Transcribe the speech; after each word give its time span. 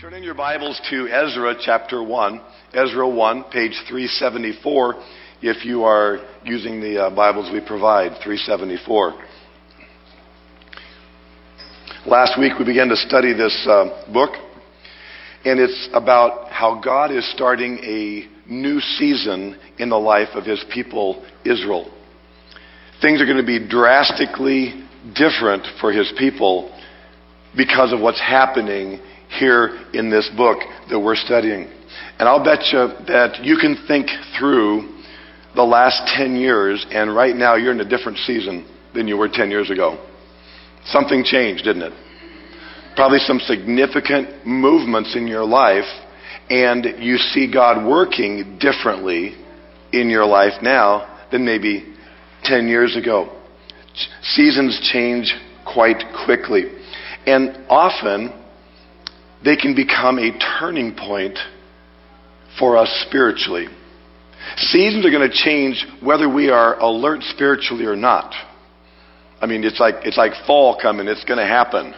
Turn 0.00 0.14
in 0.14 0.22
your 0.22 0.32
Bibles 0.32 0.80
to 0.88 1.08
Ezra 1.08 1.54
chapter 1.60 2.02
1. 2.02 2.40
Ezra 2.72 3.06
1, 3.06 3.44
page 3.52 3.74
374, 3.86 4.94
if 5.42 5.66
you 5.66 5.84
are 5.84 6.26
using 6.42 6.80
the 6.80 7.02
uh, 7.02 7.14
Bibles 7.14 7.52
we 7.52 7.60
provide, 7.60 8.12
374. 8.24 9.12
Last 12.06 12.40
week 12.40 12.52
we 12.58 12.64
began 12.64 12.88
to 12.88 12.96
study 12.96 13.34
this 13.34 13.54
uh, 13.68 14.10
book, 14.10 14.30
and 15.44 15.60
it's 15.60 15.90
about 15.92 16.50
how 16.50 16.80
God 16.82 17.12
is 17.12 17.30
starting 17.34 17.78
a 17.84 18.26
new 18.50 18.80
season 18.80 19.60
in 19.78 19.90
the 19.90 19.98
life 19.98 20.30
of 20.32 20.46
his 20.46 20.64
people, 20.72 21.22
Israel. 21.44 21.92
Things 23.02 23.20
are 23.20 23.26
going 23.26 23.36
to 23.36 23.46
be 23.46 23.68
drastically 23.68 24.82
different 25.14 25.66
for 25.78 25.92
his 25.92 26.10
people 26.16 26.74
because 27.54 27.92
of 27.92 28.00
what's 28.00 28.20
happening 28.20 28.98
here 29.38 29.78
in 29.92 30.10
this 30.10 30.28
book 30.36 30.58
that 30.90 30.98
we're 30.98 31.16
studying. 31.16 31.68
And 32.18 32.28
I'll 32.28 32.44
bet 32.44 32.60
you 32.72 32.88
that 33.08 33.40
you 33.42 33.56
can 33.56 33.84
think 33.86 34.08
through 34.38 35.00
the 35.54 35.62
last 35.62 36.02
10 36.16 36.36
years, 36.36 36.86
and 36.90 37.14
right 37.14 37.34
now 37.34 37.56
you're 37.56 37.72
in 37.72 37.80
a 37.80 37.88
different 37.88 38.18
season 38.18 38.66
than 38.94 39.08
you 39.08 39.16
were 39.16 39.28
10 39.28 39.50
years 39.50 39.70
ago. 39.70 40.06
Something 40.86 41.24
changed, 41.24 41.64
didn't 41.64 41.82
it? 41.82 41.92
Probably 42.96 43.18
some 43.18 43.40
significant 43.40 44.46
movements 44.46 45.16
in 45.16 45.26
your 45.26 45.44
life, 45.44 45.88
and 46.48 46.84
you 46.98 47.16
see 47.16 47.50
God 47.52 47.86
working 47.86 48.58
differently 48.60 49.36
in 49.92 50.08
your 50.10 50.26
life 50.26 50.62
now 50.62 51.26
than 51.30 51.44
maybe 51.44 51.94
10 52.44 52.68
years 52.68 52.96
ago. 52.96 53.36
Seasons 54.22 54.90
change 54.92 55.34
quite 55.64 56.02
quickly. 56.24 56.64
And 57.26 57.64
often, 57.68 58.32
they 59.44 59.56
can 59.56 59.74
become 59.74 60.18
a 60.18 60.38
turning 60.58 60.94
point 60.94 61.38
for 62.58 62.76
us 62.76 62.88
spiritually. 63.06 63.66
Seasons 64.56 65.06
are 65.06 65.10
going 65.10 65.28
to 65.28 65.34
change 65.34 65.86
whether 66.02 66.32
we 66.32 66.50
are 66.50 66.78
alert 66.78 67.22
spiritually 67.22 67.84
or 67.84 67.96
not. 67.96 68.34
I 69.40 69.46
mean, 69.46 69.64
it's 69.64 69.80
like, 69.80 69.96
it's 70.04 70.18
like 70.18 70.32
fall 70.46 70.78
coming, 70.80 71.08
it's 71.08 71.24
going 71.24 71.38
to 71.38 71.46
happen. 71.46 71.94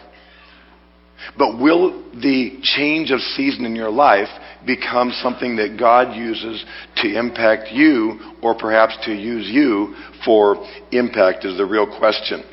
But 1.38 1.58
will 1.58 2.02
the 2.12 2.58
change 2.62 3.10
of 3.10 3.20
season 3.20 3.64
in 3.64 3.76
your 3.76 3.90
life 3.90 4.28
become 4.66 5.12
something 5.22 5.56
that 5.56 5.76
God 5.78 6.16
uses 6.16 6.64
to 6.96 7.18
impact 7.18 7.72
you 7.72 8.18
or 8.42 8.56
perhaps 8.56 8.96
to 9.04 9.12
use 9.12 9.48
you 9.48 9.94
for 10.24 10.66
impact 10.90 11.44
is 11.44 11.56
the 11.56 11.66
real 11.66 11.86
question. 11.98 12.44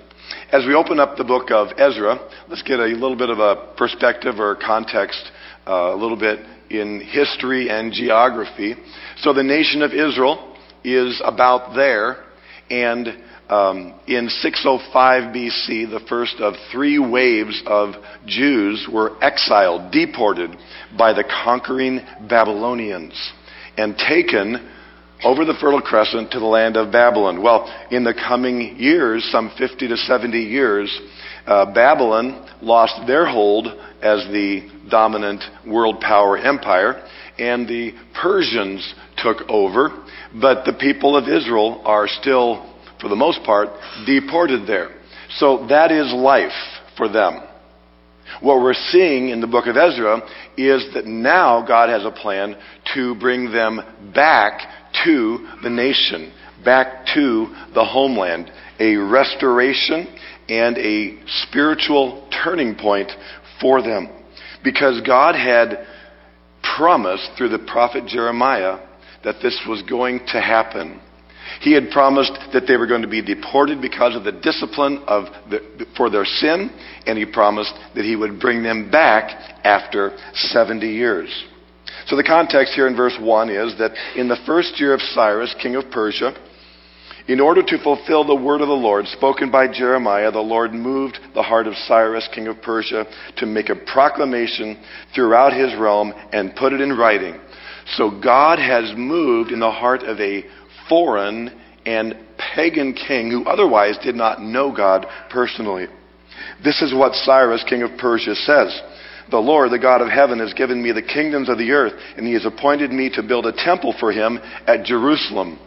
As 0.52 0.66
we 0.66 0.74
open 0.74 1.00
up 1.00 1.16
the 1.16 1.24
book 1.24 1.52
of 1.52 1.68
Ezra, 1.78 2.18
let's 2.48 2.64
get 2.64 2.80
a 2.80 2.86
little 2.86 3.16
bit 3.16 3.30
of 3.30 3.38
a 3.38 3.72
perspective 3.78 4.40
or 4.40 4.56
context, 4.56 5.30
uh, 5.68 5.94
a 5.94 5.96
little 5.96 6.18
bit 6.18 6.40
in 6.72 7.02
history 7.02 7.70
and 7.70 7.94
geography. 7.94 8.76
So 9.18 9.32
the 9.32 9.44
nation 9.44 9.84
of 9.84 9.92
Israel 9.92 10.58
is 10.84 11.22
about 11.24 11.76
there, 11.76 12.26
and 12.72 13.10
um, 13.48 14.00
in 14.08 14.28
605 14.28 15.36
BC, 15.36 15.88
the 15.88 16.04
first 16.10 16.38
of 16.40 16.56
three 16.72 16.98
waves 16.98 17.62
of 17.68 17.94
Jews 18.26 18.88
were 18.92 19.24
exiled, 19.24 19.92
deported 19.92 20.58
by 20.98 21.14
the 21.14 21.26
conquering 21.44 22.00
Babylonians, 22.28 23.14
and 23.78 23.96
taken 23.96 24.68
over 25.24 25.44
the 25.44 25.56
Fertile 25.60 25.82
Crescent 25.82 26.32
to 26.32 26.40
the 26.40 26.46
land 26.46 26.78
of 26.78 26.92
Babylon. 26.92 27.42
Well, 27.42 27.66
in 27.92 28.04
the 28.04 28.14
coming 28.14 28.78
years, 28.78 29.28
some 29.32 29.52
50 29.58 29.88
to 29.90 29.98
70 29.98 30.38
years, 30.40 31.00
uh, 31.46 31.74
Babylon 31.74 32.48
lost 32.62 33.06
their 33.08 33.26
hold 33.26 33.68
as 34.02 34.26
the 34.28 34.70
dominant 34.90 35.44
world 35.68 36.00
power 36.00 36.38
empire, 36.38 37.06
and 37.38 37.68
the 37.68 37.94
Persians 38.22 38.94
took 39.18 39.50
over, 39.50 40.06
but 40.40 40.64
the 40.66 40.74
people 40.80 41.18
of 41.18 41.28
Israel 41.28 41.82
are 41.86 42.08
still, 42.08 42.74
for 43.02 43.10
the 43.10 43.16
most 43.16 43.44
part, 43.44 43.70
deported 44.06 44.68
there. 44.68 44.96
So 45.38 45.68
that 45.68 45.92
is 45.92 46.14
life 46.14 46.52
for 46.98 47.10
them. 47.10 47.42
What 48.42 48.62
we're 48.62 48.74
seeing 48.74 49.30
in 49.30 49.42
the 49.42 49.48
book 49.48 49.68
of 49.68 49.76
Ezra 49.78 50.22
is 50.58 50.86
that 50.94 51.06
now 51.06 51.66
God 51.66 51.90
has 51.90 52.06
a 52.06 52.12
plan 52.12 52.56
to 52.94 53.16
bring 53.16 53.52
them 53.52 53.82
back 54.14 54.62
to 55.04 55.48
the 55.64 55.70
nation, 55.70 56.34
back 56.64 57.06
to 57.16 57.48
the 57.74 57.86
homeland, 57.86 58.52
a 58.80 58.96
restoration 58.96 60.08
and 60.48 60.78
a 60.78 61.20
spiritual 61.44 62.28
turning 62.44 62.76
point 62.76 63.12
for 63.62 63.82
them. 63.82 64.10
Because 64.64 65.02
God 65.06 65.36
had 65.36 65.86
promised 66.78 67.32
through 67.38 67.50
the 67.50 67.60
prophet 67.60 68.06
Jeremiah 68.08 68.80
that 69.24 69.36
this 69.42 69.60
was 69.68 69.82
going 69.84 70.20
to 70.28 70.42
happen. 70.42 71.02
He 71.60 71.74
had 71.74 71.90
promised 71.92 72.32
that 72.54 72.64
they 72.68 72.78
were 72.78 72.88
going 72.88 73.02
to 73.02 73.08
be 73.08 73.22
deported 73.22 73.82
because 73.82 74.16
of 74.16 74.24
the 74.24 74.32
discipline 74.32 75.04
of 75.08 75.26
the, 75.50 75.86
for 75.98 76.10
their 76.10 76.26
sin, 76.26 76.72
and 77.06 77.18
he 77.18 77.26
promised 77.26 77.74
that 77.96 78.06
he 78.06 78.16
would 78.16 78.40
bring 78.40 78.64
them 78.64 78.90
back 78.90 79.30
after 79.64 80.18
70 80.34 80.88
years. 80.88 81.30
So 82.08 82.16
the 82.16 82.24
context 82.24 82.74
here 82.74 82.88
in 82.88 82.96
verse 82.96 83.18
1 83.20 83.50
is 83.50 83.78
that 83.78 83.92
in 84.16 84.28
the 84.28 84.38
first 84.46 84.80
year 84.80 84.94
of 84.94 85.02
Cyrus, 85.02 85.54
king 85.62 85.76
of 85.76 85.92
Persia, 85.92 86.34
in 87.28 87.40
order 87.40 87.62
to 87.62 87.84
fulfill 87.84 88.24
the 88.24 88.36
word 88.36 88.62
of 88.62 88.68
the 88.70 88.74
Lord 88.74 89.06
spoken 89.06 89.52
by 89.52 89.72
Jeremiah, 89.72 90.32
the 90.32 90.40
Lord 90.40 90.74
moved 90.74 91.20
the 91.36 91.44
heart 91.44 91.68
of 91.68 91.76
Cyrus, 91.76 92.28
king 92.34 92.48
of 92.48 92.60
Persia, 92.64 93.06
to 93.38 93.46
make 93.46 93.70
a 93.70 93.76
proclamation 93.76 94.84
throughout 95.14 95.54
his 95.54 95.78
realm 95.80 96.12
and 96.34 96.56
put 96.56 96.74
it 96.74 96.82
in 96.82 96.98
writing. 96.98 97.40
So 97.98 98.10
God 98.10 98.58
has 98.58 98.94
moved 98.98 99.52
in 99.52 99.60
the 99.60 99.70
heart 99.70 100.02
of 100.02 100.20
a 100.20 100.44
foreign 100.90 101.58
and 101.86 102.16
pagan 102.38 102.94
king 102.94 103.32
who 103.32 103.46
otherwise 103.46 103.98
did 104.04 104.16
not 104.16 104.42
know 104.42 104.76
God 104.76 105.06
personally. 105.30 105.88
This 106.64 106.82
is 106.82 106.94
what 106.94 107.14
Cyrus, 107.14 107.64
king 107.68 107.84
of 107.84 107.98
Persia, 107.98 108.36
says. 108.36 108.82
The 109.32 109.38
Lord, 109.38 109.72
the 109.72 109.80
God 109.80 110.02
of 110.02 110.10
heaven, 110.10 110.40
has 110.40 110.54
given 110.54 110.82
me 110.82 110.92
the 110.92 111.04
kingdoms 111.04 111.50
of 111.50 111.58
the 111.58 111.72
earth, 111.72 111.94
and 112.18 112.26
he 112.26 112.34
has 112.34 112.46
appointed 112.46 112.92
me 112.92 113.10
to 113.14 113.24
build 113.24 113.46
a 113.46 113.54
temple 113.54 113.94
for 114.00 114.12
him 114.12 114.40
at 114.66 114.86
Jerusalem. 114.86 115.60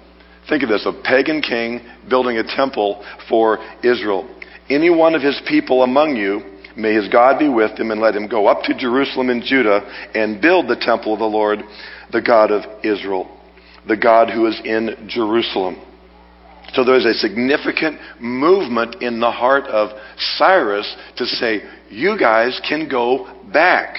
Think 0.49 0.65
of 0.65 0.69
this 0.69 0.87
a 0.87 0.93
pagan 1.05 1.41
king 1.41 1.81
building 2.11 2.39
a 2.39 2.57
temple 2.57 3.05
for 3.29 3.59
Israel. 3.85 4.29
Any 4.69 4.91
one 4.91 5.15
of 5.15 5.23
his 5.23 5.41
people 5.47 5.83
among 5.83 6.17
you, 6.17 6.41
may 6.77 6.95
his 6.95 7.09
God 7.09 7.39
be 7.39 7.49
with 7.49 7.79
him, 7.79 7.91
and 7.91 8.01
let 8.01 8.17
him 8.17 8.27
go 8.27 8.49
up 8.49 8.63
to 8.65 8.75
Jerusalem 8.75 9.31
in 9.31 9.43
Judah 9.43 9.81
and 10.15 10.41
build 10.41 10.69
the 10.69 10.77
temple 10.77 11.13
of 11.13 11.21
the 11.21 11.25
Lord, 11.25 11.61
the 12.11 12.23
God 12.23 12.51
of 12.51 12.65
Israel, 12.85 13.31
the 13.87 13.97
God 13.97 14.31
who 14.31 14.47
is 14.47 14.61
in 14.65 15.07
Jerusalem. 15.09 15.81
So 16.75 16.85
there's 16.85 17.05
a 17.05 17.15
significant 17.15 17.99
movement 18.19 19.03
in 19.03 19.21
the 19.21 19.31
heart 19.31 19.65
of 19.65 19.91
Cyrus 20.37 20.97
to 21.17 21.27
say, 21.27 21.61
you 21.91 22.19
guys 22.19 22.61
can 22.67 22.89
go 22.89 23.43
back. 23.53 23.97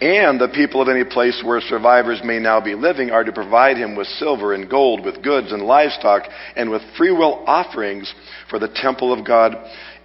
And 0.00 0.40
the 0.40 0.48
people 0.48 0.80
of 0.80 0.88
any 0.88 1.04
place 1.04 1.42
where 1.44 1.60
survivors 1.60 2.20
may 2.24 2.38
now 2.38 2.60
be 2.60 2.74
living 2.74 3.10
are 3.10 3.24
to 3.24 3.32
provide 3.32 3.76
him 3.76 3.96
with 3.96 4.06
silver 4.06 4.54
and 4.54 4.70
gold, 4.70 5.04
with 5.04 5.22
goods 5.22 5.52
and 5.52 5.62
livestock, 5.62 6.22
and 6.56 6.70
with 6.70 6.82
freewill 6.96 7.44
offerings 7.46 8.12
for 8.48 8.58
the 8.58 8.68
temple 8.68 9.12
of 9.12 9.26
God 9.26 9.56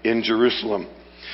in 0.04 0.24
Jerusalem. 0.24 0.88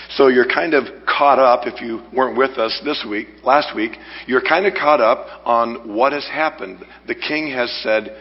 So 0.09 0.27
you're 0.27 0.47
kind 0.47 0.73
of 0.73 0.85
caught 1.05 1.37
up, 1.37 1.67
if 1.67 1.81
you 1.81 2.01
weren't 2.11 2.37
with 2.37 2.57
us 2.57 2.79
this 2.83 3.05
week, 3.07 3.27
last 3.43 3.75
week, 3.75 3.91
you're 4.25 4.41
kind 4.41 4.65
of 4.65 4.73
caught 4.73 5.01
up 5.01 5.27
on 5.45 5.95
what 5.95 6.13
has 6.13 6.25
happened. 6.25 6.83
The 7.07 7.15
king 7.15 7.51
has 7.51 7.71
said, 7.83 8.17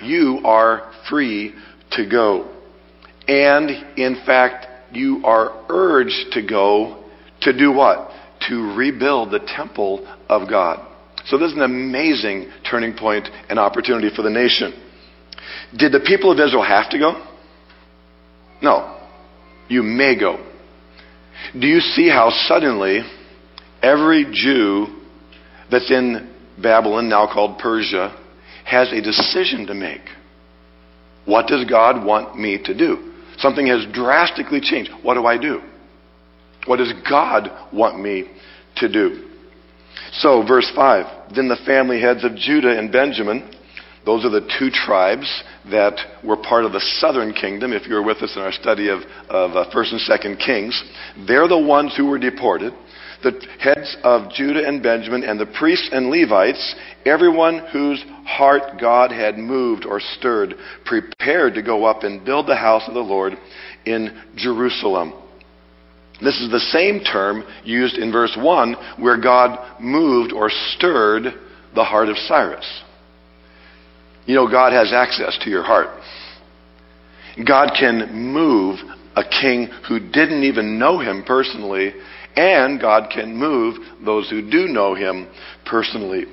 You 0.00 0.40
are 0.44 0.92
free 1.08 1.54
to 1.92 2.08
go. 2.08 2.48
And 3.26 3.70
in 3.98 4.22
fact, 4.24 4.66
you 4.94 5.22
are 5.24 5.64
urged 5.68 6.32
to 6.32 6.46
go 6.46 7.04
to 7.40 7.56
do 7.56 7.72
what? 7.72 8.10
To 8.48 8.74
rebuild 8.76 9.32
the 9.32 9.40
temple 9.40 10.06
of 10.28 10.48
God. 10.48 10.86
So 11.26 11.38
this 11.38 11.50
is 11.50 11.56
an 11.56 11.62
amazing 11.62 12.52
turning 12.68 12.96
point 12.96 13.28
and 13.48 13.58
opportunity 13.58 14.10
for 14.14 14.22
the 14.22 14.30
nation. 14.30 14.74
Did 15.76 15.92
the 15.92 16.00
people 16.00 16.30
of 16.32 16.38
Israel 16.38 16.64
have 16.64 16.90
to 16.90 16.98
go? 16.98 17.26
No. 18.60 19.00
You 19.68 19.82
may 19.82 20.18
go. 20.18 20.51
Do 21.58 21.66
you 21.66 21.80
see 21.80 22.08
how 22.08 22.30
suddenly 22.46 23.00
every 23.82 24.26
Jew 24.32 24.86
that's 25.70 25.90
in 25.90 26.34
Babylon, 26.60 27.08
now 27.08 27.26
called 27.32 27.58
Persia, 27.58 28.16
has 28.64 28.92
a 28.92 29.00
decision 29.00 29.66
to 29.66 29.74
make? 29.74 30.02
What 31.24 31.46
does 31.46 31.64
God 31.68 32.04
want 32.04 32.38
me 32.38 32.60
to 32.64 32.76
do? 32.76 33.12
Something 33.38 33.66
has 33.68 33.86
drastically 33.92 34.60
changed. 34.60 34.90
What 35.02 35.14
do 35.14 35.26
I 35.26 35.38
do? 35.38 35.60
What 36.66 36.76
does 36.76 36.92
God 37.08 37.50
want 37.72 38.00
me 38.00 38.30
to 38.76 38.92
do? 38.92 39.28
So, 40.12 40.44
verse 40.46 40.70
5 40.74 41.34
Then 41.34 41.48
the 41.48 41.56
family 41.66 42.00
heads 42.00 42.24
of 42.24 42.36
Judah 42.36 42.78
and 42.78 42.92
Benjamin, 42.92 43.50
those 44.04 44.24
are 44.24 44.30
the 44.30 44.48
two 44.58 44.70
tribes 44.70 45.42
that 45.70 45.94
were 46.24 46.36
part 46.36 46.64
of 46.64 46.72
the 46.72 46.80
southern 46.98 47.32
kingdom, 47.32 47.72
if 47.72 47.86
you 47.86 47.94
were 47.94 48.02
with 48.02 48.18
us 48.18 48.34
in 48.34 48.42
our 48.42 48.52
study 48.52 48.88
of, 48.88 49.00
of 49.28 49.52
uh, 49.52 49.70
1st 49.72 49.92
and 49.92 50.36
2nd 50.36 50.44
Kings, 50.44 50.82
they're 51.26 51.46
the 51.46 51.58
ones 51.58 51.94
who 51.96 52.06
were 52.06 52.18
deported. 52.18 52.72
the 53.22 53.40
heads 53.60 53.96
of 54.02 54.32
Judah 54.32 54.66
and 54.66 54.82
Benjamin, 54.82 55.22
and 55.22 55.38
the 55.38 55.46
priests 55.46 55.88
and 55.92 56.10
Levites, 56.10 56.74
everyone 57.06 57.60
whose 57.72 58.04
heart 58.26 58.80
God 58.80 59.12
had 59.12 59.38
moved 59.38 59.86
or 59.86 60.00
stirred, 60.00 60.54
prepared 60.84 61.54
to 61.54 61.62
go 61.62 61.84
up 61.84 62.02
and 62.02 62.24
build 62.24 62.48
the 62.48 62.56
house 62.56 62.82
of 62.88 62.94
the 62.94 63.00
Lord 63.00 63.34
in 63.86 64.20
Jerusalem. 64.34 65.12
This 66.20 66.40
is 66.40 66.50
the 66.50 66.58
same 66.58 67.00
term 67.00 67.44
used 67.64 67.98
in 67.98 68.10
verse 68.12 68.36
1 68.36 68.76
where 68.98 69.20
God 69.20 69.80
moved 69.80 70.32
or 70.32 70.50
stirred 70.50 71.24
the 71.74 71.84
heart 71.84 72.08
of 72.08 72.16
Cyrus. 72.16 72.82
You 74.26 74.36
know, 74.36 74.48
God 74.48 74.72
has 74.72 74.92
access 74.92 75.38
to 75.42 75.50
your 75.50 75.62
heart. 75.62 75.88
God 77.46 77.72
can 77.78 78.12
move 78.12 78.78
a 79.16 79.22
king 79.24 79.68
who 79.88 79.98
didn't 79.98 80.44
even 80.44 80.78
know 80.78 80.98
him 80.98 81.24
personally, 81.26 81.92
and 82.36 82.80
God 82.80 83.10
can 83.12 83.36
move 83.36 83.76
those 84.04 84.30
who 84.30 84.48
do 84.48 84.68
know 84.68 84.94
him 84.94 85.28
personally. 85.64 86.24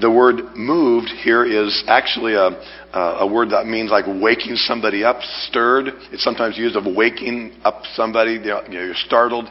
The 0.00 0.10
word 0.10 0.56
moved 0.56 1.08
here 1.22 1.44
is 1.44 1.84
actually 1.86 2.34
a, 2.34 2.50
a 2.92 3.32
word 3.32 3.50
that 3.50 3.66
means 3.66 3.90
like 3.90 4.06
waking 4.06 4.56
somebody 4.56 5.04
up, 5.04 5.20
stirred. 5.42 5.86
It's 6.10 6.24
sometimes 6.24 6.58
used 6.58 6.76
of 6.76 6.84
waking 6.84 7.52
up 7.64 7.82
somebody. 7.94 8.32
You 8.32 8.40
know, 8.40 8.62
you're 8.68 8.94
startled. 8.94 9.48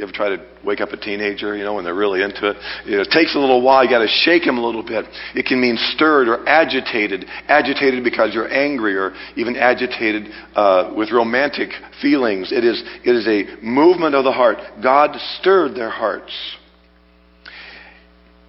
You 0.00 0.06
ever 0.06 0.12
try 0.12 0.30
to 0.30 0.42
wake 0.64 0.80
up 0.80 0.92
a 0.92 0.96
teenager, 0.96 1.54
you 1.54 1.62
know, 1.62 1.74
when 1.74 1.84
they're 1.84 1.94
really 1.94 2.22
into 2.22 2.48
it? 2.48 2.56
You 2.86 2.96
know, 2.96 3.02
it 3.02 3.10
takes 3.12 3.34
a 3.34 3.38
little 3.38 3.60
while. 3.60 3.84
You 3.84 3.90
got 3.90 3.98
to 3.98 4.08
shake 4.08 4.44
them 4.44 4.56
a 4.56 4.64
little 4.64 4.82
bit. 4.82 5.04
It 5.34 5.44
can 5.44 5.60
mean 5.60 5.76
stirred 5.92 6.26
or 6.26 6.48
agitated. 6.48 7.26
Agitated 7.48 8.02
because 8.02 8.32
you're 8.32 8.50
angry 8.50 8.96
or 8.96 9.12
even 9.36 9.56
agitated 9.56 10.28
uh, 10.54 10.94
with 10.96 11.12
romantic 11.12 11.68
feelings. 12.00 12.50
It 12.50 12.64
is, 12.64 12.82
it 13.04 13.14
is 13.14 13.28
a 13.28 13.62
movement 13.62 14.14
of 14.14 14.24
the 14.24 14.32
heart. 14.32 14.56
God 14.82 15.14
stirred 15.38 15.74
their 15.74 15.90
hearts. 15.90 16.32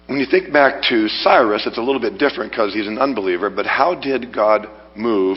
When 0.06 0.18
you 0.18 0.26
think 0.30 0.54
back 0.54 0.82
to 0.88 1.06
Cyrus, 1.08 1.66
it's 1.66 1.76
a 1.76 1.82
little 1.82 2.00
bit 2.00 2.16
different 2.16 2.52
because 2.52 2.72
he's 2.72 2.86
an 2.86 2.96
unbeliever, 2.96 3.50
but 3.50 3.66
how 3.66 3.94
did 3.94 4.34
God 4.34 4.68
move 4.96 5.36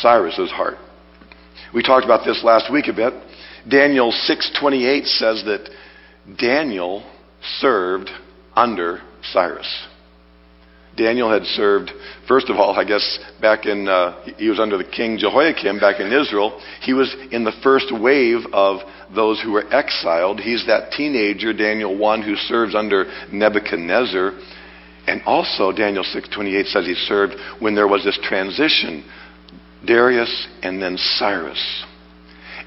Cyrus's 0.00 0.50
heart? 0.50 0.78
We 1.72 1.84
talked 1.84 2.04
about 2.04 2.26
this 2.26 2.42
last 2.42 2.72
week 2.72 2.88
a 2.88 2.92
bit. 2.92 3.12
Daniel 3.68 4.12
6:28 4.12 5.06
says 5.06 5.44
that 5.44 5.68
Daniel 6.36 7.04
served 7.60 8.10
under 8.54 9.00
Cyrus. 9.32 9.86
Daniel 10.96 11.30
had 11.30 11.44
served, 11.46 11.90
first 12.28 12.50
of 12.50 12.56
all, 12.56 12.78
I 12.78 12.84
guess, 12.84 13.18
back 13.40 13.64
in, 13.64 13.88
uh, 13.88 14.14
he 14.36 14.50
was 14.50 14.60
under 14.60 14.76
the 14.76 14.84
king 14.84 15.16
Jehoiakim 15.16 15.78
back 15.78 16.00
in 16.00 16.12
Israel. 16.12 16.60
He 16.82 16.92
was 16.92 17.14
in 17.30 17.44
the 17.44 17.52
first 17.62 17.90
wave 17.90 18.40
of 18.52 18.80
those 19.14 19.40
who 19.40 19.52
were 19.52 19.72
exiled. 19.74 20.40
He's 20.40 20.66
that 20.66 20.92
teenager, 20.92 21.54
Daniel 21.54 21.96
1, 21.96 22.22
who 22.22 22.36
serves 22.36 22.74
under 22.74 23.06
Nebuchadnezzar. 23.32 24.32
And 25.06 25.22
also, 25.24 25.72
Daniel 25.72 26.04
6.28 26.04 26.66
says 26.66 26.84
he 26.84 26.94
served 26.94 27.34
when 27.58 27.74
there 27.74 27.88
was 27.88 28.04
this 28.04 28.18
transition, 28.22 29.02
Darius 29.84 30.46
and 30.62 30.80
then 30.80 30.96
Cyrus. 30.98 31.84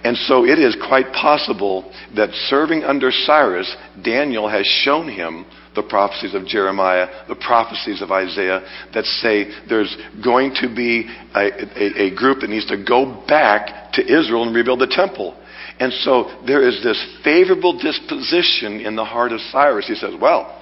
And 0.05 0.15
so 0.15 0.45
it 0.45 0.59
is 0.59 0.77
quite 0.87 1.11
possible 1.13 1.91
that 2.15 2.29
serving 2.47 2.83
under 2.83 3.09
Cyrus, 3.09 3.75
Daniel 4.03 4.47
has 4.47 4.63
shown 4.83 5.09
him 5.09 5.47
the 5.73 5.81
prophecies 5.81 6.35
of 6.35 6.45
Jeremiah, 6.45 7.25
the 7.27 7.33
prophecies 7.35 8.03
of 8.03 8.11
Isaiah 8.11 8.61
that 8.93 9.03
say 9.05 9.47
there's 9.67 9.97
going 10.23 10.53
to 10.61 10.67
be 10.67 11.09
a, 11.33 11.39
a, 11.41 12.03
a, 12.03 12.15
group 12.15 12.41
that 12.41 12.51
needs 12.51 12.67
to 12.67 12.77
go 12.77 13.25
back 13.27 13.93
to 13.93 14.03
Israel 14.03 14.43
and 14.43 14.55
rebuild 14.55 14.79
the 14.79 14.87
temple. 14.87 15.35
And 15.79 15.91
so 15.91 16.43
there 16.45 16.61
is 16.61 16.83
this 16.83 17.03
favorable 17.23 17.75
disposition 17.79 18.81
in 18.81 18.95
the 18.95 19.03
heart 19.03 19.31
of 19.31 19.41
Cyrus. 19.51 19.87
He 19.87 19.95
says, 19.95 20.13
Well, 20.21 20.55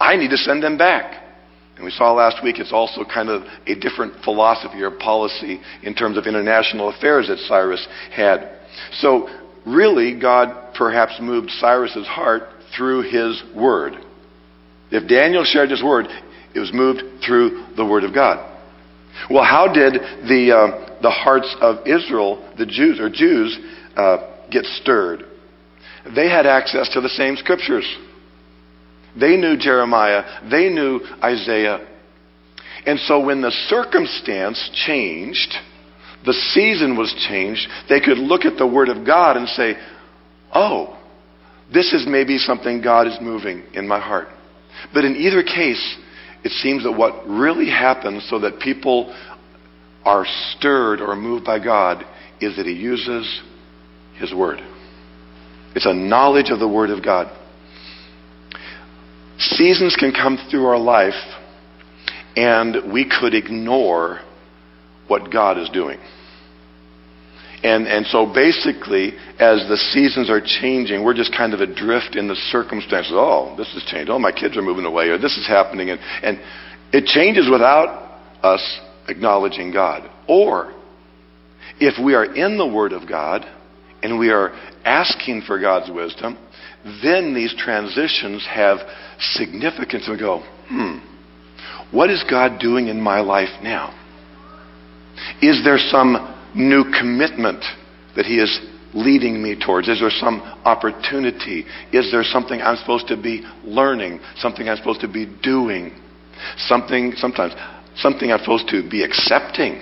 I 0.00 0.16
need 0.16 0.30
to 0.30 0.38
send 0.38 0.62
them 0.62 0.78
back. 0.78 1.22
And 1.76 1.84
we 1.84 1.90
saw 1.90 2.12
last 2.12 2.42
week 2.42 2.58
it's 2.58 2.72
also 2.72 3.04
kind 3.04 3.28
of 3.28 3.42
a 3.66 3.74
different 3.74 4.24
philosophy 4.24 4.80
or 4.80 4.92
policy 4.92 5.60
in 5.82 5.94
terms 5.94 6.16
of 6.16 6.26
international 6.26 6.88
affairs 6.88 7.28
that 7.28 7.38
Cyrus 7.40 7.86
had. 8.10 8.60
So, 8.94 9.28
really, 9.66 10.18
God 10.18 10.74
perhaps 10.74 11.18
moved 11.20 11.50
Cyrus's 11.50 12.06
heart 12.06 12.42
through 12.76 13.02
his 13.02 13.42
word. 13.54 13.94
If 14.90 15.08
Daniel 15.08 15.44
shared 15.44 15.70
his 15.70 15.82
word, 15.82 16.06
it 16.54 16.58
was 16.58 16.72
moved 16.72 17.24
through 17.26 17.66
the 17.76 17.84
word 17.84 18.04
of 18.04 18.14
God. 18.14 18.48
Well, 19.30 19.44
how 19.44 19.72
did 19.72 19.94
the, 19.94 20.52
uh, 20.54 21.00
the 21.02 21.10
hearts 21.10 21.54
of 21.60 21.86
Israel, 21.86 22.54
the 22.58 22.66
Jews, 22.66 22.98
or 22.98 23.08
Jews, 23.10 23.58
uh, 23.96 24.46
get 24.50 24.64
stirred? 24.64 25.24
They 26.14 26.28
had 26.28 26.46
access 26.46 26.88
to 26.94 27.00
the 27.00 27.08
same 27.08 27.36
scriptures. 27.36 27.86
They 29.18 29.36
knew 29.36 29.56
Jeremiah. 29.56 30.48
They 30.50 30.68
knew 30.68 31.00
Isaiah. 31.22 31.86
And 32.86 32.98
so 33.00 33.24
when 33.24 33.40
the 33.40 33.52
circumstance 33.68 34.70
changed, 34.86 35.54
the 36.24 36.32
season 36.32 36.96
was 36.96 37.14
changed, 37.28 37.68
they 37.88 38.00
could 38.00 38.18
look 38.18 38.44
at 38.44 38.56
the 38.56 38.66
Word 38.66 38.88
of 38.88 39.04
God 39.06 39.36
and 39.36 39.48
say, 39.48 39.74
oh, 40.54 40.98
this 41.72 41.92
is 41.92 42.06
maybe 42.06 42.38
something 42.38 42.82
God 42.82 43.06
is 43.06 43.18
moving 43.20 43.64
in 43.74 43.88
my 43.88 43.98
heart. 43.98 44.28
But 44.92 45.04
in 45.04 45.16
either 45.16 45.42
case, 45.42 45.98
it 46.44 46.50
seems 46.50 46.84
that 46.84 46.92
what 46.92 47.26
really 47.26 47.68
happens 47.68 48.26
so 48.28 48.40
that 48.40 48.60
people 48.60 49.14
are 50.04 50.24
stirred 50.50 51.00
or 51.00 51.14
moved 51.16 51.44
by 51.44 51.62
God 51.62 52.04
is 52.40 52.56
that 52.56 52.66
He 52.66 52.72
uses 52.72 53.42
His 54.18 54.34
Word. 54.34 54.60
It's 55.74 55.86
a 55.86 55.94
knowledge 55.94 56.50
of 56.50 56.58
the 56.58 56.68
Word 56.68 56.90
of 56.90 57.04
God. 57.04 57.38
Seasons 59.38 59.96
can 59.98 60.12
come 60.12 60.38
through 60.50 60.66
our 60.66 60.78
life, 60.78 61.14
and 62.36 62.92
we 62.92 63.08
could 63.08 63.34
ignore 63.34 64.20
what 65.08 65.32
God 65.32 65.58
is 65.58 65.68
doing. 65.70 65.98
And, 67.62 67.86
and 67.86 68.04
so 68.06 68.26
basically, 68.26 69.12
as 69.38 69.62
the 69.68 69.76
seasons 69.92 70.28
are 70.28 70.40
changing, 70.44 71.04
we're 71.04 71.14
just 71.14 71.32
kind 71.36 71.54
of 71.54 71.60
adrift 71.60 72.16
in 72.16 72.26
the 72.26 72.34
circumstances. 72.50 73.12
Oh, 73.14 73.54
this 73.56 73.72
has 73.74 73.84
changed. 73.84 74.10
Oh, 74.10 74.18
my 74.18 74.32
kids 74.32 74.56
are 74.56 74.62
moving 74.62 74.84
away, 74.84 75.08
or 75.08 75.18
this 75.18 75.36
is 75.36 75.46
happening. 75.46 75.90
And, 75.90 76.00
and 76.22 76.40
it 76.92 77.06
changes 77.06 77.48
without 77.50 78.20
us 78.42 78.80
acknowledging 79.08 79.72
God. 79.72 80.10
Or, 80.28 80.74
if 81.78 82.02
we 82.02 82.14
are 82.14 82.24
in 82.24 82.58
the 82.58 82.66
Word 82.66 82.92
of 82.92 83.08
God 83.08 83.46
and 84.02 84.18
we 84.18 84.30
are 84.30 84.50
asking 84.84 85.42
for 85.46 85.60
God's 85.60 85.90
wisdom, 85.90 86.36
then 87.02 87.32
these 87.32 87.54
transitions 87.56 88.44
have 88.50 88.78
significance. 89.20 90.08
We 90.10 90.18
go, 90.18 90.42
hmm, 90.68 90.98
what 91.92 92.10
is 92.10 92.24
God 92.28 92.60
doing 92.60 92.88
in 92.88 93.00
my 93.00 93.20
life 93.20 93.62
now? 93.62 93.98
Is 95.40 95.62
there 95.64 95.78
some 95.78 96.31
new 96.54 96.84
commitment 96.98 97.64
that 98.16 98.26
He 98.26 98.38
is 98.38 98.60
leading 98.94 99.42
me 99.42 99.56
towards? 99.58 99.88
Is 99.88 100.00
there 100.00 100.10
some 100.10 100.40
opportunity? 100.64 101.64
Is 101.92 102.10
there 102.10 102.22
something 102.22 102.60
I'm 102.60 102.76
supposed 102.76 103.08
to 103.08 103.16
be 103.16 103.42
learning? 103.64 104.20
Something 104.36 104.68
I'm 104.68 104.76
supposed 104.76 105.00
to 105.00 105.08
be 105.08 105.26
doing? 105.42 105.98
Something, 106.56 107.12
sometimes, 107.16 107.54
something 107.96 108.30
I'm 108.30 108.40
supposed 108.40 108.68
to 108.68 108.88
be 108.88 109.02
accepting? 109.02 109.80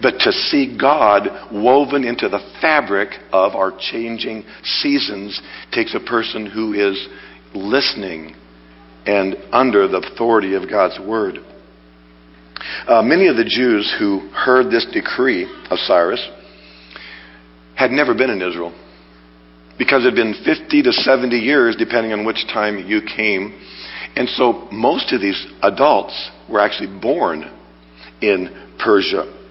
But 0.00 0.18
to 0.20 0.32
see 0.32 0.76
God 0.78 1.28
woven 1.52 2.04
into 2.04 2.28
the 2.28 2.40
fabric 2.60 3.10
of 3.32 3.54
our 3.54 3.72
changing 3.78 4.44
seasons 4.62 5.40
takes 5.72 5.94
a 5.94 6.00
person 6.00 6.46
who 6.46 6.72
is 6.72 7.08
listening 7.54 8.34
and 9.06 9.36
under 9.52 9.86
the 9.86 9.98
authority 9.98 10.54
of 10.54 10.68
God's 10.68 10.98
Word. 10.98 11.38
Uh, 12.86 13.02
many 13.02 13.28
of 13.28 13.36
the 13.36 13.44
Jews 13.44 13.94
who 13.98 14.28
heard 14.30 14.70
this 14.70 14.86
decree 14.92 15.44
of 15.70 15.78
Cyrus 15.78 16.26
had 17.76 17.90
never 17.90 18.14
been 18.14 18.30
in 18.30 18.40
Israel 18.42 18.72
because 19.78 20.02
it 20.04 20.06
had 20.06 20.14
been 20.14 20.34
50 20.44 20.82
to 20.82 20.92
70 20.92 21.36
years, 21.36 21.76
depending 21.76 22.12
on 22.12 22.24
which 22.24 22.46
time 22.52 22.86
you 22.86 23.00
came. 23.02 23.60
And 24.16 24.28
so 24.28 24.68
most 24.70 25.12
of 25.12 25.20
these 25.20 25.46
adults 25.62 26.30
were 26.48 26.60
actually 26.60 27.00
born 27.00 27.50
in 28.20 28.76
Persia. 28.78 29.43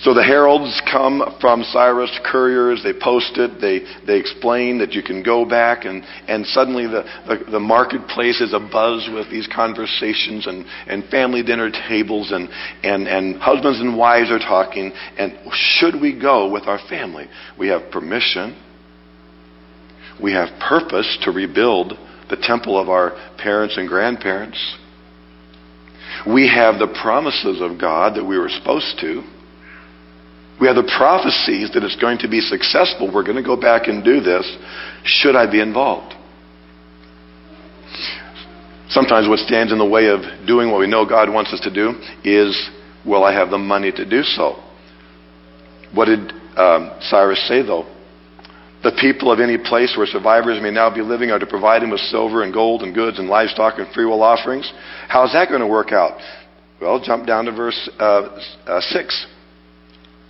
So 0.00 0.12
the 0.12 0.24
heralds 0.24 0.82
come 0.90 1.22
from 1.40 1.62
Cyrus, 1.62 2.10
couriers, 2.24 2.82
they 2.82 2.92
post 2.92 3.38
it, 3.38 3.60
they, 3.60 3.80
they 4.06 4.18
explain 4.18 4.78
that 4.78 4.92
you 4.92 5.02
can 5.02 5.22
go 5.22 5.44
back, 5.44 5.84
and, 5.84 6.02
and 6.26 6.44
suddenly 6.46 6.86
the, 6.86 7.04
the, 7.26 7.52
the 7.52 7.60
marketplace 7.60 8.40
is 8.40 8.52
abuzz 8.52 9.12
with 9.14 9.30
these 9.30 9.48
conversations 9.54 10.46
and, 10.46 10.66
and 10.86 11.04
family 11.10 11.42
dinner 11.42 11.70
tables, 11.70 12.32
and, 12.32 12.48
and, 12.82 13.06
and 13.06 13.40
husbands 13.40 13.80
and 13.80 13.96
wives 13.96 14.30
are 14.30 14.38
talking, 14.38 14.92
and 15.16 15.38
should 15.52 16.00
we 16.00 16.18
go 16.18 16.50
with 16.50 16.64
our 16.64 16.80
family? 16.88 17.26
We 17.58 17.68
have 17.68 17.90
permission, 17.92 18.60
we 20.20 20.32
have 20.32 20.48
purpose 20.60 21.18
to 21.22 21.30
rebuild 21.30 21.92
the 22.30 22.36
temple 22.36 22.80
of 22.80 22.88
our 22.88 23.12
parents 23.38 23.76
and 23.76 23.88
grandparents. 23.88 24.76
We 26.26 26.48
have 26.48 26.78
the 26.78 26.96
promises 27.02 27.60
of 27.60 27.78
God 27.80 28.16
that 28.16 28.24
we 28.24 28.38
were 28.38 28.48
supposed 28.48 28.98
to. 29.00 29.22
We 30.60 30.68
have 30.68 30.76
the 30.76 30.90
prophecies 30.96 31.72
that 31.74 31.82
it's 31.82 31.96
going 31.96 32.18
to 32.18 32.28
be 32.28 32.40
successful. 32.40 33.12
We're 33.12 33.24
going 33.24 33.36
to 33.36 33.42
go 33.42 33.60
back 33.60 33.88
and 33.88 34.04
do 34.04 34.20
this. 34.20 34.46
Should 35.04 35.34
I 35.34 35.50
be 35.50 35.60
involved? 35.60 36.14
Sometimes 38.88 39.28
what 39.28 39.40
stands 39.40 39.72
in 39.72 39.78
the 39.78 39.88
way 39.88 40.06
of 40.06 40.20
doing 40.46 40.70
what 40.70 40.78
we 40.78 40.86
know 40.86 41.04
God 41.04 41.32
wants 41.32 41.52
us 41.52 41.60
to 41.60 41.74
do 41.74 41.94
is, 42.22 42.70
will 43.04 43.24
I 43.24 43.32
have 43.32 43.50
the 43.50 43.58
money 43.58 43.90
to 43.90 44.08
do 44.08 44.22
so? 44.22 44.62
What 45.92 46.06
did 46.06 46.32
um, 46.56 46.96
Cyrus 47.00 47.46
say, 47.48 47.62
though? 47.62 47.90
The 48.84 48.92
people 49.00 49.32
of 49.32 49.40
any 49.40 49.56
place 49.56 49.94
where 49.96 50.06
survivors 50.06 50.60
may 50.62 50.70
now 50.70 50.94
be 50.94 51.00
living 51.00 51.30
are 51.30 51.38
to 51.38 51.46
provide 51.46 51.82
him 51.82 51.90
with 51.90 52.00
silver 52.00 52.42
and 52.42 52.52
gold 52.52 52.82
and 52.82 52.94
goods 52.94 53.18
and 53.18 53.28
livestock 53.28 53.78
and 53.78 53.88
freewill 53.94 54.22
offerings. 54.22 54.70
How's 55.08 55.32
that 55.32 55.48
going 55.48 55.62
to 55.62 55.66
work 55.66 55.90
out? 55.90 56.20
Well, 56.80 57.00
jump 57.02 57.26
down 57.26 57.46
to 57.46 57.52
verse 57.52 57.90
uh, 57.98 58.38
uh, 58.66 58.80
6. 58.80 59.26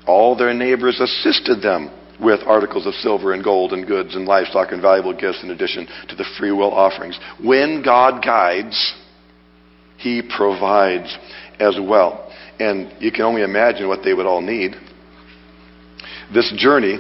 All 0.07 0.37
their 0.37 0.55
neighbors 0.55 1.01
assisted 1.01 1.63
them 1.63 1.91
with 2.21 2.41
articles 2.47 2.87
of 2.87 2.95
silver 2.95 3.33
and 3.33 3.43
gold 3.43 3.73
and 3.73 3.87
goods 3.87 4.15
and 4.15 4.27
livestock 4.27 4.73
and 4.73 4.81
valuable 4.81 5.13
gifts 5.13 5.43
in 5.43 5.51
addition 5.51 5.87
to 6.09 6.15
the 6.15 6.25
free 6.39 6.53
will 6.53 6.73
offerings. 6.73 7.19
When 7.43 7.83
God 7.83 8.25
guides, 8.25 8.95
He 9.99 10.23
provides 10.23 11.17
as 11.59 11.79
well. 11.81 12.33
And 12.59 12.93
you 13.01 13.11
can 13.11 13.23
only 13.23 13.43
imagine 13.43 13.89
what 13.89 14.05
they 14.05 14.15
would 14.15 14.27
all 14.27 14.41
need. 14.41 14.75
This 16.33 16.53
journey 16.57 16.99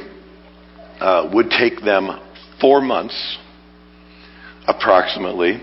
uh, 1.01 1.31
would 1.33 1.51
take 1.51 1.81
them 1.83 2.21
four 2.61 2.81
months, 2.81 3.39
approximately, 4.67 5.61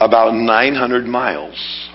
about 0.00 0.34
900 0.34 1.04
miles. 1.04 1.89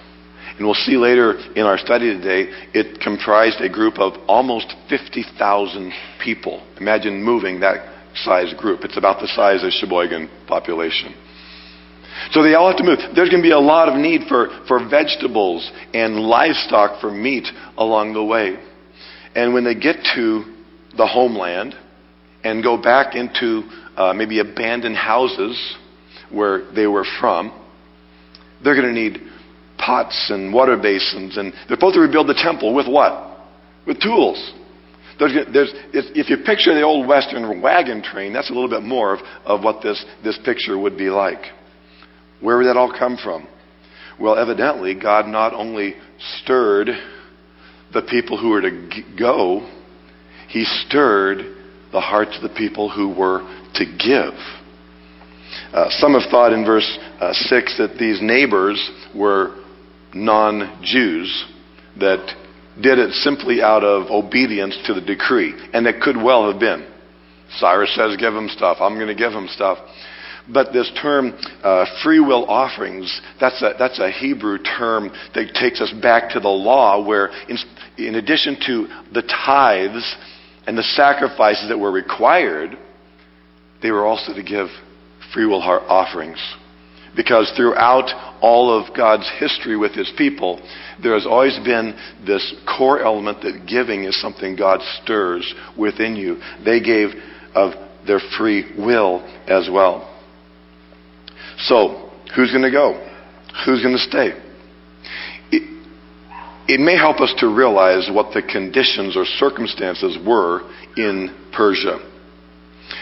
And 0.57 0.65
we'll 0.65 0.73
see 0.73 0.95
later 0.95 1.33
in 1.55 1.65
our 1.65 1.77
study 1.77 2.15
today, 2.15 2.49
it 2.73 3.01
comprised 3.01 3.59
a 3.59 3.69
group 3.69 3.99
of 3.99 4.13
almost 4.27 4.73
50,000 4.89 5.93
people. 6.23 6.65
Imagine 6.79 7.21
moving 7.21 7.59
that 7.59 8.15
size 8.15 8.53
group. 8.57 8.81
It's 8.83 8.97
about 8.97 9.19
the 9.19 9.27
size 9.27 9.63
of 9.63 9.71
Sheboygan 9.71 10.29
population. 10.47 11.13
So 12.31 12.41
they 12.41 12.53
all 12.53 12.69
have 12.69 12.77
to 12.77 12.83
move. 12.83 12.99
There's 13.13 13.29
going 13.29 13.41
to 13.41 13.47
be 13.47 13.51
a 13.51 13.59
lot 13.59 13.89
of 13.89 13.95
need 13.95 14.21
for, 14.29 14.47
for 14.67 14.87
vegetables 14.87 15.69
and 15.93 16.15
livestock 16.21 17.01
for 17.01 17.11
meat 17.11 17.47
along 17.77 18.13
the 18.13 18.23
way. 18.23 18.57
And 19.35 19.53
when 19.53 19.65
they 19.65 19.75
get 19.75 19.97
to 20.15 20.55
the 20.95 21.05
homeland 21.05 21.75
and 22.43 22.63
go 22.63 22.81
back 22.81 23.15
into 23.15 23.63
uh, 23.97 24.13
maybe 24.13 24.39
abandoned 24.39 24.95
houses 24.95 25.75
where 26.31 26.71
they 26.73 26.87
were 26.87 27.05
from, 27.19 27.51
they're 28.63 28.75
going 28.75 28.93
to 28.93 28.99
need 28.99 29.19
pots 29.77 30.29
and 30.29 30.53
water 30.53 30.77
basins. 30.77 31.37
And 31.37 31.53
they're 31.67 31.77
supposed 31.77 31.95
to 31.95 32.01
rebuild 32.01 32.27
the 32.27 32.39
temple 32.41 32.73
with 32.73 32.87
what? 32.87 33.37
With 33.85 34.01
tools. 34.01 34.53
There's, 35.17 35.33
there's, 35.53 35.71
if 35.93 36.29
you 36.29 36.37
picture 36.45 36.73
the 36.73 36.81
old 36.81 37.07
Western 37.07 37.61
wagon 37.61 38.03
train, 38.03 38.33
that's 38.33 38.49
a 38.49 38.53
little 38.53 38.69
bit 38.69 38.83
more 38.83 39.13
of, 39.13 39.19
of 39.45 39.63
what 39.63 39.81
this, 39.81 40.03
this 40.23 40.37
picture 40.43 40.77
would 40.77 40.97
be 40.97 41.09
like. 41.09 41.39
Where 42.41 42.57
would 42.57 42.65
that 42.65 42.75
all 42.75 42.91
come 42.91 43.17
from? 43.17 43.47
Well, 44.19 44.37
evidently, 44.37 44.93
God 44.93 45.27
not 45.27 45.53
only 45.53 45.95
stirred 46.41 46.89
the 47.93 48.01
people 48.01 48.37
who 48.37 48.49
were 48.49 48.61
to 48.61 49.03
go, 49.17 49.69
He 50.49 50.65
stirred 50.65 51.55
the 51.91 52.01
hearts 52.01 52.35
of 52.35 52.43
the 52.43 52.55
people 52.55 52.89
who 52.89 53.09
were 53.09 53.39
to 53.75 53.85
give. 53.85 54.33
Uh, 55.73 55.89
some 55.91 56.13
have 56.13 56.29
thought 56.29 56.51
in 56.51 56.65
verse 56.65 56.97
uh, 57.19 57.31
6 57.31 57.77
that 57.77 57.97
these 57.97 58.19
neighbors 58.21 58.91
were 59.15 59.64
non 60.15 60.79
Jews 60.81 61.45
that 61.99 62.25
did 62.81 62.99
it 62.99 63.13
simply 63.13 63.61
out 63.61 63.83
of 63.83 64.09
obedience 64.09 64.77
to 64.87 64.93
the 64.93 65.01
decree. 65.01 65.53
And 65.73 65.85
it 65.87 66.01
could 66.01 66.17
well 66.17 66.51
have 66.51 66.59
been. 66.59 66.87
Cyrus 67.57 67.93
says, 67.95 68.17
Give 68.17 68.33
him 68.33 68.49
stuff. 68.49 68.77
I'm 68.79 68.95
going 68.95 69.07
to 69.07 69.15
give 69.15 69.31
him 69.31 69.47
stuff. 69.47 69.77
But 70.47 70.73
this 70.73 70.91
term, 71.01 71.33
uh, 71.63 71.85
free 72.03 72.19
will 72.19 72.45
offerings, 72.45 73.21
that's 73.39 73.61
a, 73.63 73.73
that's 73.79 73.99
a 73.99 74.11
Hebrew 74.11 74.59
term 74.59 75.09
that 75.33 75.55
takes 75.59 75.81
us 75.81 75.91
back 76.03 76.33
to 76.33 76.39
the 76.39 76.49
law, 76.49 77.03
where 77.03 77.31
in, 77.49 77.57
in 77.97 78.15
addition 78.15 78.57
to 78.67 78.87
the 79.11 79.23
tithes 79.23 80.15
and 80.67 80.77
the 80.77 80.83
sacrifices 80.83 81.69
that 81.69 81.79
were 81.79 81.91
required, 81.91 82.77
they 83.81 83.89
were 83.89 84.05
also 84.05 84.33
to 84.33 84.43
give 84.43 84.67
free 85.33 85.47
will 85.47 85.61
offerings. 85.61 86.39
Because 87.15 87.51
throughout 87.55 88.09
all 88.41 88.77
of 88.77 88.95
God's 88.95 89.29
history 89.39 89.77
with 89.77 89.93
His 89.93 90.11
people, 90.17 90.61
there 91.01 91.13
has 91.13 91.25
always 91.25 91.57
been 91.63 91.95
this 92.25 92.53
core 92.77 93.01
element 93.01 93.41
that 93.41 93.65
giving 93.67 94.03
is 94.03 94.19
something 94.19 94.55
God 94.55 94.81
stirs 95.01 95.53
within 95.77 96.15
you. 96.15 96.37
They 96.63 96.81
gave 96.81 97.09
of 97.53 97.73
their 98.05 98.19
free 98.37 98.73
will 98.77 99.21
as 99.47 99.69
well. 99.71 100.11
So, 101.59 102.11
who's 102.35 102.51
going 102.51 102.63
to 102.63 102.71
go? 102.71 102.93
Who's 103.65 103.81
going 103.81 103.95
to 103.95 104.03
stay? 104.03 104.31
It, 105.51 105.85
it 106.67 106.79
may 106.79 106.97
help 106.97 107.21
us 107.21 107.33
to 107.37 107.47
realize 107.47 108.09
what 108.11 108.33
the 108.33 108.41
conditions 108.41 109.15
or 109.15 109.23
circumstances 109.25 110.17
were 110.25 110.69
in 110.97 111.49
Persia. 111.55 111.99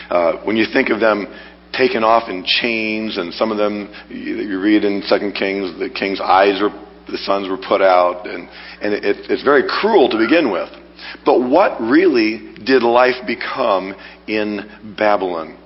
Uh, 0.09 0.33
when 0.43 0.55
you 0.55 0.65
think 0.71 0.89
of 0.89 0.99
them 0.99 1.25
taken 1.73 2.03
off 2.03 2.29
in 2.29 2.43
chains, 2.45 3.17
and 3.17 3.33
some 3.33 3.51
of 3.51 3.57
them 3.57 3.91
you 4.09 4.59
read 4.59 4.83
in 4.83 5.01
Second 5.03 5.33
Kings, 5.33 5.77
the 5.79 5.89
king's 5.89 6.21
eyes 6.21 6.61
were, 6.61 6.69
the 7.07 7.17
sons 7.17 7.49
were 7.49 7.57
put 7.57 7.81
out, 7.81 8.27
and 8.27 8.47
and 8.81 8.93
it, 8.93 9.29
it's 9.29 9.43
very 9.43 9.63
cruel 9.67 10.09
to 10.09 10.17
begin 10.17 10.51
with. 10.51 10.69
But 11.25 11.41
what 11.41 11.81
really 11.81 12.55
did 12.63 12.83
life 12.83 13.15
become 13.27 13.93
in 14.27 14.95
Babylon? 14.97 15.57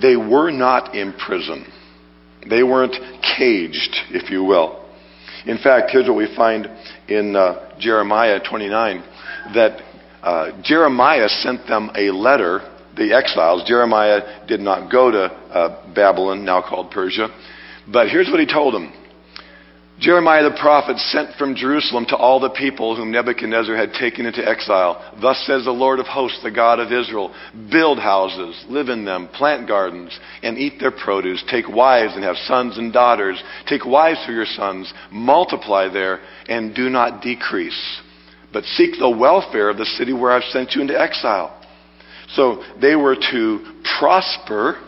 They 0.00 0.16
were 0.16 0.50
not 0.50 0.94
in 0.94 1.12
prison. 1.14 1.66
They 2.48 2.62
weren't 2.62 2.96
caged, 3.36 3.94
if 4.10 4.30
you 4.30 4.44
will. 4.44 4.84
In 5.46 5.58
fact, 5.58 5.90
here's 5.90 6.08
what 6.08 6.16
we 6.16 6.34
find 6.36 6.66
in 7.08 7.36
uh, 7.36 7.78
Jeremiah 7.78 8.40
29 8.48 9.04
that 9.54 9.80
uh, 10.22 10.62
Jeremiah 10.62 11.28
sent 11.28 11.66
them 11.66 11.90
a 11.94 12.10
letter 12.10 12.60
the 12.96 13.14
exiles. 13.14 13.64
Jeremiah 13.66 14.46
did 14.46 14.60
not 14.60 14.90
go 14.90 15.10
to 15.10 15.18
uh, 15.18 15.94
Babylon, 15.94 16.44
now 16.44 16.62
called 16.62 16.90
Persia. 16.90 17.28
But 17.86 18.08
here's 18.08 18.28
what 18.28 18.40
he 18.40 18.46
told 18.46 18.74
them 18.74 18.92
Jeremiah 19.98 20.42
the 20.42 20.58
prophet 20.60 20.98
sent 20.98 21.36
from 21.36 21.54
Jerusalem 21.54 22.04
to 22.10 22.16
all 22.16 22.38
the 22.38 22.50
people 22.50 22.94
whom 22.94 23.10
Nebuchadnezzar 23.10 23.74
had 23.74 23.94
taken 23.94 24.26
into 24.26 24.46
exile. 24.46 25.14
Thus 25.22 25.42
says 25.46 25.64
the 25.64 25.70
Lord 25.70 26.00
of 26.00 26.06
hosts, 26.06 26.40
the 26.42 26.50
God 26.50 26.80
of 26.80 26.92
Israel 26.92 27.34
Build 27.72 27.98
houses, 27.98 28.62
live 28.68 28.90
in 28.90 29.06
them, 29.06 29.28
plant 29.28 29.66
gardens, 29.66 30.18
and 30.42 30.58
eat 30.58 30.78
their 30.78 30.90
produce. 30.90 31.42
Take 31.50 31.68
wives 31.68 32.14
and 32.14 32.24
have 32.24 32.36
sons 32.36 32.76
and 32.76 32.92
daughters. 32.92 33.42
Take 33.66 33.86
wives 33.86 34.22
for 34.26 34.32
your 34.32 34.44
sons. 34.44 34.92
Multiply 35.10 35.88
there, 35.88 36.20
and 36.46 36.74
do 36.74 36.90
not 36.90 37.22
decrease. 37.22 38.02
But 38.52 38.64
seek 38.64 38.98
the 38.98 39.10
welfare 39.10 39.70
of 39.70 39.78
the 39.78 39.86
city 39.86 40.12
where 40.12 40.32
I've 40.32 40.44
sent 40.44 40.72
you 40.72 40.82
into 40.82 40.98
exile. 41.00 41.58
So 42.34 42.62
they 42.80 42.96
were 42.96 43.16
to 43.16 43.80
prosper 43.98 44.82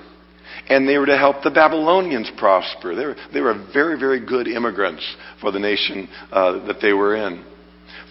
and 0.69 0.89
they 0.89 0.99
were 0.99 1.07
to 1.07 1.17
help 1.17 1.43
the 1.43 1.51
Babylonians 1.51 2.31
prosper. 2.37 2.95
They 2.95 3.07
were, 3.07 3.17
they 3.33 3.41
were 3.41 3.67
very, 3.73 3.99
very 3.99 4.25
good 4.25 4.47
immigrants 4.47 5.05
for 5.41 5.51
the 5.51 5.59
nation 5.59 6.09
uh, 6.31 6.67
that 6.67 6.77
they 6.83 6.93
were 6.93 7.17
in. 7.17 7.45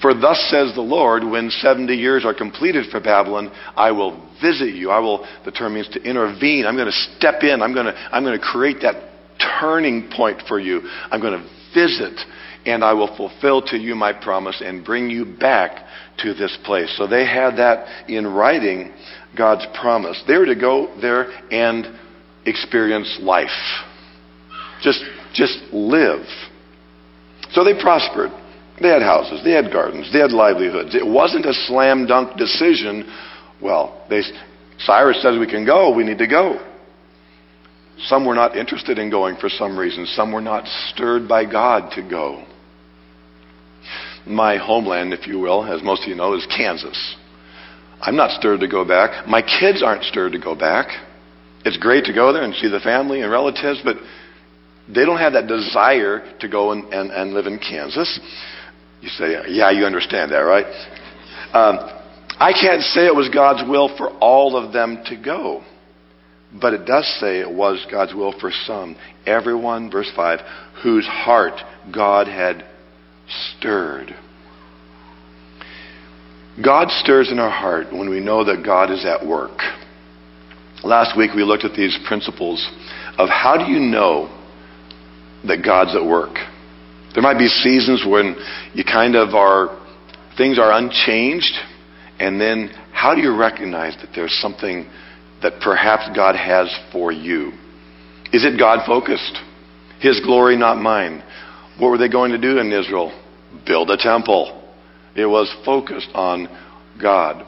For 0.02 0.14
thus 0.14 0.40
says 0.52 0.74
the 0.76 0.82
Lord, 0.82 1.24
when 1.24 1.50
70 1.50 1.94
years 1.94 2.24
are 2.26 2.34
completed 2.34 2.86
for 2.92 3.00
Babylon, 3.00 3.52
I 3.76 3.92
will 3.92 4.30
visit 4.42 4.76
you. 4.76 4.92
I 4.92 5.00
will, 5.00 5.28
the 5.44 5.52
term 5.52 5.74
means 5.74 5.90
to 5.90 6.02
intervene. 6.02 6.66
I'm 6.66 6.76
going 6.76 6.92
to 6.92 7.16
step 7.18 7.42
in. 7.42 7.62
I'm 7.62 7.74
going 7.74 7.88
to, 7.88 7.94
I'm 8.12 8.24
going 8.24 8.38
to 8.38 8.46
create 8.46 8.78
that 8.82 8.96
turning 9.60 10.10
point 10.16 10.42
for 10.48 10.60
you. 10.60 10.82
I'm 11.12 11.22
going 11.22 11.40
to 11.40 11.50
visit 11.74 12.20
and 12.68 12.84
I 12.84 12.94
will 12.94 13.16
fulfill 13.16 13.62
to 13.68 13.78
you 13.78 13.96
my 13.96 14.12
promise 14.12 14.62
and 14.64 14.84
bring 14.84 15.10
you 15.10 15.26
back 15.26 15.86
to 16.20 16.34
this 16.34 16.56
place. 16.66 16.94
So 16.98 17.08
they 17.08 17.26
had 17.26 17.56
that 17.58 18.10
in 18.10 18.28
writing, 18.28 18.94
God's 19.36 19.66
promise. 19.80 20.22
They 20.28 20.38
were 20.38 20.46
to 20.46 20.56
go 20.56 20.96
there 21.02 21.32
and 21.52 21.86
experience 22.46 23.20
life. 23.22 23.50
Just, 24.82 25.04
just 25.34 25.60
live. 25.72 26.26
So 27.52 27.64
they 27.64 27.80
prospered. 27.80 28.32
They 28.82 28.90
had 28.90 29.02
houses, 29.02 29.42
they 29.44 29.52
had 29.52 29.72
gardens, 29.72 30.14
they 30.14 30.20
had 30.20 30.32
livelihoods. 30.32 30.94
It 30.94 31.06
wasn't 31.06 31.48
a 31.48 31.54
slam 31.54 32.06
dunk 32.06 32.38
decision. 32.38 33.12
Well, 33.60 34.06
they, 34.08 34.22
Cyrus 34.80 35.22
says 35.22 35.40
we 35.40 35.48
can 35.48 35.66
go, 35.66 35.96
we 35.96 36.04
need 36.04 36.20
to 36.20 36.28
go. 36.28 36.64
Some 38.02 38.26
were 38.26 38.36
not 38.36 38.56
interested 38.56 39.00
in 39.00 39.10
going 39.10 39.38
for 39.38 39.50
some 39.50 39.78
reason. 39.78 40.06
Some 40.06 40.32
were 40.32 40.42
not 40.42 40.68
stirred 40.90 41.28
by 41.28 41.46
God 41.46 41.92
to 41.96 42.08
go. 42.08 42.46
My 44.28 44.58
homeland, 44.58 45.14
if 45.14 45.26
you 45.26 45.40
will, 45.40 45.66
as 45.66 45.82
most 45.82 46.04
of 46.04 46.10
you 46.10 46.16
know, 46.16 46.36
is 46.36 46.46
Kansas. 46.56 47.16
I'm 48.02 48.16
not 48.16 48.32
stirred 48.32 48.60
to 48.62 48.68
go 48.68 48.86
back. 48.86 49.28
My 49.28 49.42
kids 49.42 49.82
aren't 49.84 50.04
stirred 50.04 50.34
to 50.34 50.40
go 50.40 50.56
back. 50.56 50.88
It's 51.66 51.78
great 51.78 52.06
to 52.06 52.14
go 52.14 52.32
there 52.32 52.44
and 52.44 52.54
see 52.56 52.70
the 52.70 52.80
family 52.80 53.22
and 53.22 53.32
relatives, 53.32 53.82
but 53.84 53.98
they 54.88 55.06
don't 55.06 55.18
have 55.18 55.34
that 55.34 55.48
desire 55.48 56.38
to 56.40 56.48
go 56.48 56.72
and, 56.72 56.94
and, 56.94 57.12
and 57.12 57.34
live 57.34 57.46
in 57.46 57.60
Kansas. 57.60 58.20
You 59.02 59.10
say, 59.10 59.36
yeah, 59.50 59.72
you 59.72 59.86
understand 59.86 60.32
that, 60.32 60.38
right? 60.38 60.66
Um, 61.54 61.78
I 62.40 62.54
can't 62.54 62.82
say 62.82 63.06
it 63.06 63.16
was 63.16 63.30
God's 63.34 63.68
will 63.68 63.96
for 63.98 64.10
all 64.20 64.56
of 64.56 64.72
them 64.72 65.04
to 65.08 65.18
go. 65.18 65.64
But 66.60 66.74
it 66.74 66.86
does 66.86 67.06
say 67.20 67.40
it 67.40 67.52
was 67.52 67.86
God's 67.92 68.14
will 68.14 68.34
for 68.40 68.52
some. 68.66 68.96
Everyone, 69.26 69.92
verse 69.92 70.12
5, 70.16 70.40
whose 70.84 71.06
heart 71.06 71.60
God 71.94 72.28
had 72.28 72.66
stirred. 73.58 74.16
God 76.64 76.90
stirs 76.90 77.32
in 77.32 77.40
our 77.40 77.52
heart 77.52 77.92
when 77.92 78.10
we 78.10 78.20
know 78.20 78.44
that 78.44 78.64
God 78.66 78.92
is 78.92 79.06
at 79.06 79.26
work. 79.26 79.60
Last 80.84 81.18
week 81.18 81.32
we 81.36 81.44
looked 81.44 81.66
at 81.66 81.76
these 81.76 81.98
principles 82.08 82.68
of 83.18 83.30
how 83.30 83.58
do 83.58 83.72
you 83.72 83.80
know 83.80 84.28
that 85.46 85.64
God's 85.64 85.96
at 85.96 86.04
work? 86.04 86.34
There 87.14 87.22
might 87.22 87.38
be 87.38 87.48
seasons 87.48 88.04
when 88.06 88.36
you 88.74 88.84
kind 88.84 89.16
of 89.16 89.36
are, 89.36 89.70
things 90.38 90.60
are 90.60 90.72
unchanged, 90.72 91.54
and 92.20 92.42
then 92.42 92.70
how 92.92 93.14
do 93.14 93.22
you 93.22 93.36
recognize 93.36 93.96
that 94.02 94.10
there's 94.16 94.38
something 94.42 94.90
that 95.42 95.62
perhaps 95.62 96.10
God 96.16 96.36
has 96.36 96.76
for 96.92 97.12
you? 97.12 97.52
Is 98.34 98.46
it 98.46 98.60
God 98.60 98.86
focused? 98.86 99.38
His 100.00 100.20
glory, 100.22 100.58
not 100.58 100.78
mine. 100.78 101.24
What 101.80 101.90
were 101.90 101.98
they 101.98 102.10
going 102.10 102.32
to 102.32 102.38
do 102.38 102.58
in 102.58 102.72
Israel? 102.72 103.12
Build 103.66 103.90
a 103.92 103.98
temple. 103.98 104.57
It 105.18 105.26
was 105.26 105.54
focused 105.66 106.10
on 106.14 106.48
God. 107.02 107.46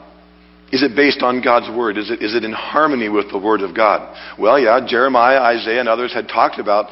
Is 0.72 0.82
it 0.82 0.94
based 0.94 1.22
on 1.22 1.42
God's 1.42 1.74
word? 1.74 1.96
Is 1.96 2.10
it, 2.10 2.22
is 2.22 2.34
it 2.34 2.44
in 2.44 2.52
harmony 2.52 3.08
with 3.08 3.30
the 3.30 3.38
word 3.38 3.60
of 3.62 3.74
God? 3.74 4.14
Well, 4.38 4.58
yeah, 4.58 4.80
Jeremiah, 4.86 5.40
Isaiah, 5.40 5.80
and 5.80 5.88
others 5.88 6.12
had 6.12 6.28
talked 6.28 6.58
about 6.58 6.90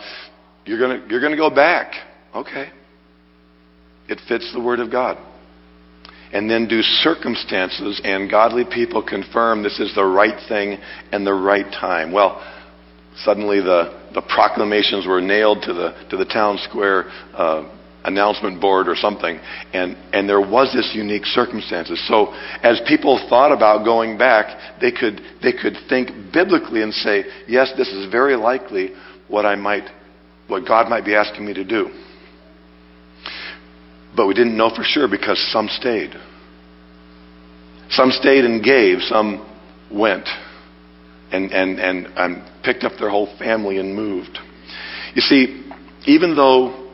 you're 0.64 0.78
going 0.78 1.08
you're 1.10 1.20
going 1.20 1.32
to 1.32 1.38
go 1.38 1.50
back. 1.50 1.92
Okay. 2.34 2.70
It 4.08 4.20
fits 4.26 4.50
the 4.52 4.60
word 4.60 4.80
of 4.80 4.90
God. 4.90 5.18
And 6.32 6.50
then 6.50 6.68
do 6.68 6.82
circumstances 6.82 8.00
and 8.04 8.30
godly 8.30 8.64
people 8.64 9.02
confirm 9.02 9.62
this 9.62 9.80
is 9.80 9.94
the 9.94 10.04
right 10.04 10.38
thing 10.48 10.78
and 11.10 11.26
the 11.26 11.32
right 11.32 11.70
time? 11.72 12.12
Well, 12.12 12.42
suddenly 13.16 13.60
the, 13.60 14.10
the 14.12 14.22
proclamations 14.22 15.06
were 15.06 15.22
nailed 15.22 15.62
to 15.62 15.72
the, 15.72 16.06
to 16.10 16.16
the 16.18 16.26
town 16.26 16.58
square 16.68 17.04
uh, 17.32 17.77
announcement 18.04 18.60
board 18.60 18.88
or 18.88 18.94
something, 18.94 19.38
and, 19.72 19.96
and 20.12 20.28
there 20.28 20.40
was 20.40 20.72
this 20.72 20.92
unique 20.94 21.26
circumstances. 21.26 22.02
So 22.08 22.32
as 22.62 22.80
people 22.86 23.24
thought 23.28 23.52
about 23.52 23.84
going 23.84 24.16
back, 24.16 24.80
they 24.80 24.92
could, 24.92 25.20
they 25.42 25.52
could 25.52 25.74
think 25.88 26.32
biblically 26.32 26.82
and 26.82 26.92
say, 26.92 27.24
yes, 27.46 27.72
this 27.76 27.88
is 27.88 28.10
very 28.10 28.36
likely 28.36 28.90
what 29.26 29.44
I 29.44 29.56
might, 29.56 29.88
what 30.46 30.66
God 30.66 30.88
might 30.88 31.04
be 31.04 31.14
asking 31.14 31.44
me 31.44 31.54
to 31.54 31.64
do. 31.64 31.90
But 34.16 34.26
we 34.26 34.34
didn't 34.34 34.56
know 34.56 34.70
for 34.74 34.82
sure 34.84 35.08
because 35.08 35.38
some 35.52 35.68
stayed. 35.68 36.12
Some 37.90 38.10
stayed 38.10 38.44
and 38.44 38.62
gave, 38.62 38.98
some 39.02 39.44
went 39.92 40.28
and, 41.30 41.50
and, 41.52 41.78
and, 41.78 42.06
and 42.16 42.62
picked 42.62 42.84
up 42.84 42.92
their 42.98 43.10
whole 43.10 43.34
family 43.38 43.78
and 43.78 43.94
moved. 43.94 44.38
You 45.14 45.20
see, 45.20 45.64
even 46.06 46.36
though 46.36 46.87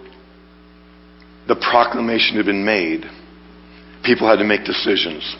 the 1.48 1.56
proclamation 1.56 2.36
had 2.36 2.46
been 2.46 2.64
made, 2.64 3.04
people 4.04 4.28
had 4.28 4.36
to 4.36 4.44
make 4.44 4.64
decisions. 4.64 5.36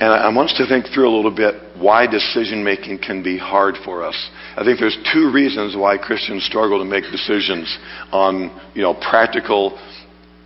And 0.00 0.10
I 0.12 0.34
want 0.34 0.50
us 0.50 0.56
to 0.58 0.66
think 0.66 0.86
through 0.92 1.08
a 1.08 1.14
little 1.14 1.34
bit 1.34 1.54
why 1.76 2.06
decision 2.06 2.64
making 2.64 2.98
can 2.98 3.22
be 3.22 3.38
hard 3.38 3.76
for 3.84 4.02
us. 4.02 4.16
I 4.56 4.64
think 4.64 4.80
there's 4.80 4.98
two 5.12 5.30
reasons 5.32 5.76
why 5.76 5.96
Christians 5.96 6.44
struggle 6.44 6.78
to 6.80 6.84
make 6.84 7.04
decisions 7.04 7.78
on, 8.10 8.50
you 8.74 8.82
know, 8.82 8.94
practical 8.94 9.78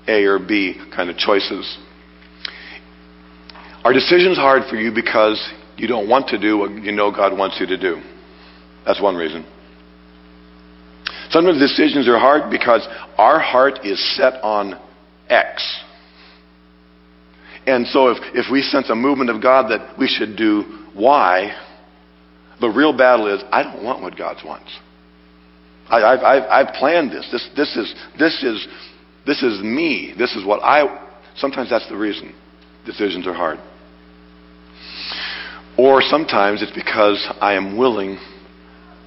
A 0.08 0.24
or 0.24 0.38
B 0.38 0.74
kind 0.94 1.08
of 1.08 1.16
choices. 1.16 1.78
Are 3.82 3.94
decisions 3.94 4.36
hard 4.36 4.64
for 4.68 4.76
you 4.76 4.92
because 4.92 5.40
you 5.78 5.88
don't 5.88 6.08
want 6.08 6.28
to 6.28 6.38
do 6.38 6.58
what 6.58 6.70
you 6.72 6.92
know 6.92 7.10
God 7.10 7.36
wants 7.36 7.56
you 7.58 7.66
to 7.66 7.78
do? 7.78 8.02
That's 8.84 9.00
one 9.00 9.16
reason. 9.16 9.46
Sometimes 11.30 11.58
decisions 11.58 12.08
are 12.08 12.18
hard 12.18 12.50
because 12.50 12.86
our 13.18 13.38
heart 13.38 13.84
is 13.84 14.16
set 14.16 14.34
on 14.42 14.80
X. 15.28 15.82
And 17.66 17.86
so 17.88 18.08
if, 18.08 18.18
if 18.34 18.50
we 18.50 18.62
sense 18.62 18.90
a 18.90 18.94
movement 18.94 19.30
of 19.30 19.42
God 19.42 19.70
that 19.70 19.98
we 19.98 20.06
should 20.06 20.36
do 20.36 20.86
Y, 20.94 21.50
the 22.60 22.68
real 22.68 22.96
battle 22.96 23.34
is 23.34 23.42
I 23.50 23.62
don't 23.62 23.82
want 23.82 24.02
what 24.02 24.16
God 24.16 24.36
wants. 24.44 24.70
I, 25.88 25.98
have 25.98 26.20
I've, 26.20 26.66
I've 26.68 26.74
planned 26.74 27.10
this. 27.10 27.28
This, 27.30 27.48
this, 27.56 27.76
is, 27.76 27.94
this, 28.18 28.42
is, 28.42 28.66
this 29.26 29.42
is 29.42 29.60
me. 29.62 30.14
This 30.16 30.34
is 30.36 30.44
what 30.44 30.62
I. 30.62 31.04
Sometimes 31.36 31.70
that's 31.70 31.88
the 31.88 31.96
reason 31.96 32.34
decisions 32.84 33.26
are 33.26 33.34
hard. 33.34 33.58
Or 35.76 36.00
sometimes 36.00 36.62
it's 36.62 36.72
because 36.72 37.26
I 37.40 37.54
am 37.54 37.76
willing, 37.76 38.16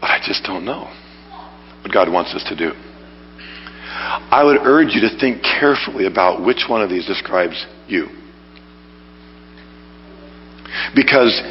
but 0.02 0.08
I 0.08 0.22
just 0.24 0.44
don't 0.44 0.66
know 0.66 0.94
what 1.82 1.92
God 1.92 2.12
wants 2.12 2.34
us 2.34 2.44
to 2.50 2.56
do. 2.56 2.72
I 4.32 4.44
would 4.44 4.58
urge 4.58 4.94
you 4.94 5.02
to 5.02 5.20
think 5.20 5.42
carefully 5.42 6.06
about 6.06 6.46
which 6.46 6.66
one 6.68 6.82
of 6.82 6.90
these 6.90 7.06
describes 7.06 7.66
you. 7.88 8.08
Because 10.96 11.42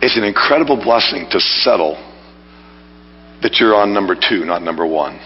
it's 0.00 0.16
an 0.16 0.24
incredible 0.24 0.76
blessing 0.76 1.26
to 1.30 1.40
settle 1.40 1.94
that 3.42 3.56
you're 3.60 3.74
on 3.74 3.94
number 3.94 4.14
two, 4.14 4.44
not 4.44 4.62
number 4.62 4.86
one. 4.86 5.20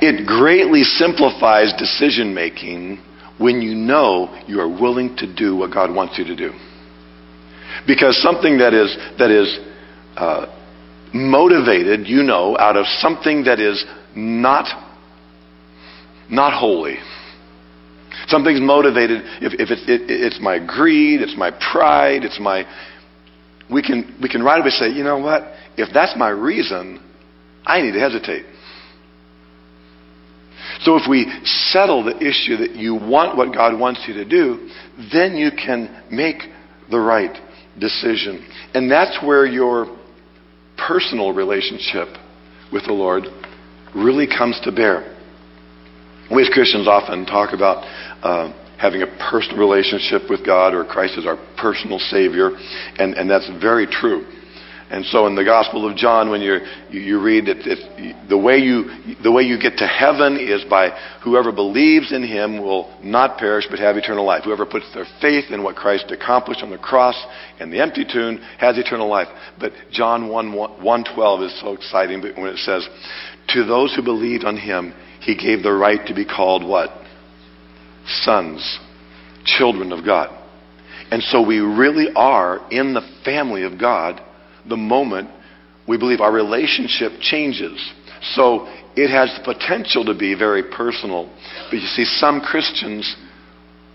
It 0.00 0.26
greatly 0.26 0.82
simplifies 0.82 1.72
decision 1.78 2.34
making 2.34 3.02
when 3.38 3.60
you 3.62 3.74
know 3.74 4.42
you 4.46 4.60
are 4.60 4.68
willing 4.68 5.16
to 5.16 5.32
do 5.32 5.56
what 5.56 5.72
God 5.72 5.94
wants 5.94 6.18
you 6.18 6.24
to 6.24 6.36
do. 6.36 6.52
Because 7.86 8.20
something 8.20 8.58
that 8.58 8.74
is, 8.74 8.96
that 9.18 9.30
is 9.30 9.58
uh, 10.16 10.46
motivated, 11.14 12.06
you 12.06 12.22
know, 12.22 12.56
out 12.58 12.76
of 12.76 12.86
something 12.86 13.44
that 13.44 13.60
is 13.60 13.84
not, 14.14 14.66
not 16.30 16.58
holy. 16.58 16.96
Something's 18.26 18.60
motivated, 18.60 19.22
if, 19.40 19.54
if 19.54 19.70
it's, 19.70 19.82
it, 19.88 20.10
it's 20.10 20.38
my 20.40 20.58
greed, 20.64 21.20
it's 21.20 21.36
my 21.36 21.50
pride, 21.50 22.24
it's 22.24 22.38
my. 22.40 22.64
We 23.70 23.82
can, 23.82 24.18
we 24.20 24.28
can 24.28 24.42
right 24.42 24.60
away 24.60 24.70
say, 24.70 24.88
you 24.90 25.04
know 25.04 25.18
what? 25.18 25.42
If 25.76 25.92
that's 25.92 26.14
my 26.16 26.30
reason, 26.30 27.02
I 27.64 27.82
need 27.82 27.92
to 27.92 28.00
hesitate. 28.00 28.46
So 30.80 30.96
if 30.96 31.02
we 31.08 31.26
settle 31.44 32.04
the 32.04 32.16
issue 32.16 32.56
that 32.58 32.76
you 32.76 32.94
want 32.94 33.36
what 33.36 33.52
God 33.52 33.78
wants 33.78 34.04
you 34.06 34.14
to 34.14 34.24
do, 34.24 34.70
then 35.12 35.36
you 35.36 35.50
can 35.50 36.04
make 36.10 36.42
the 36.90 36.98
right 36.98 37.36
decision. 37.78 38.46
And 38.74 38.90
that's 38.90 39.18
where 39.24 39.46
your 39.46 39.97
personal 40.86 41.32
relationship 41.32 42.08
with 42.72 42.84
the 42.86 42.92
Lord 42.92 43.24
really 43.94 44.26
comes 44.26 44.60
to 44.64 44.72
bear. 44.72 45.16
We 46.30 46.42
as 46.42 46.50
Christians 46.52 46.86
often 46.86 47.24
talk 47.24 47.54
about 47.54 47.84
uh, 48.22 48.52
having 48.78 49.02
a 49.02 49.06
personal 49.30 49.58
relationship 49.58 50.30
with 50.30 50.44
God 50.44 50.74
or 50.74 50.84
Christ 50.84 51.18
as 51.18 51.26
our 51.26 51.36
personal 51.56 51.98
Savior, 51.98 52.50
and, 52.98 53.14
and 53.14 53.28
that's 53.28 53.50
very 53.60 53.86
true. 53.86 54.26
And 54.90 55.04
so 55.06 55.26
in 55.26 55.34
the 55.34 55.44
Gospel 55.44 55.88
of 55.88 55.96
John, 55.96 56.30
when 56.30 56.40
you 56.40 56.60
you 56.90 57.20
read 57.20 57.44
that 57.46 57.58
the 58.28 58.38
way 58.38 58.56
you 58.56 58.84
the 59.22 59.30
way 59.30 59.42
you 59.42 59.60
get 59.60 59.76
to 59.78 59.86
heaven 59.86 60.38
is 60.38 60.64
by 60.64 60.90
whoever 61.22 61.52
believes 61.52 62.10
in 62.10 62.22
Him 62.22 62.62
will 62.62 62.90
not 63.02 63.36
perish 63.36 63.66
but 63.68 63.78
have 63.80 63.96
eternal 63.98 64.24
life. 64.24 64.44
Whoever 64.44 64.64
puts 64.64 64.86
their 64.94 65.04
faith 65.20 65.50
in 65.50 65.62
what 65.62 65.76
Christ 65.76 66.10
accomplished 66.10 66.62
on 66.62 66.70
the 66.70 66.78
cross 66.78 67.22
and 67.60 67.70
the 67.70 67.82
empty 67.82 68.06
tomb 68.10 68.38
has 68.58 68.78
eternal 68.78 69.08
life. 69.08 69.28
But 69.60 69.72
John 69.92 70.28
1, 70.28 70.52
1 70.82 71.04
12 71.14 71.42
is 71.42 71.60
so 71.60 71.74
exciting 71.74 72.22
when 72.22 72.46
it 72.46 72.58
says, 72.58 72.88
"To 73.48 73.64
those 73.64 73.94
who 73.94 74.00
believed 74.00 74.44
on 74.44 74.56
Him, 74.56 74.94
He 75.20 75.34
gave 75.34 75.62
the 75.62 75.72
right 75.72 76.06
to 76.06 76.14
be 76.14 76.24
called 76.24 76.64
what 76.64 76.90
sons, 78.06 78.78
children 79.44 79.92
of 79.92 80.02
God." 80.02 80.30
And 81.10 81.22
so 81.24 81.42
we 81.42 81.60
really 81.60 82.10
are 82.16 82.62
in 82.70 82.94
the 82.94 83.02
family 83.22 83.64
of 83.64 83.76
God 83.78 84.22
the 84.66 84.76
moment 84.76 85.30
we 85.86 85.98
believe 85.98 86.20
our 86.20 86.32
relationship 86.32 87.12
changes. 87.20 87.92
So 88.34 88.66
it 88.96 89.10
has 89.10 89.36
the 89.38 89.54
potential 89.54 90.04
to 90.04 90.14
be 90.14 90.34
very 90.34 90.62
personal. 90.62 91.30
But 91.70 91.76
you 91.76 91.86
see, 91.86 92.04
some 92.04 92.40
Christians 92.40 93.16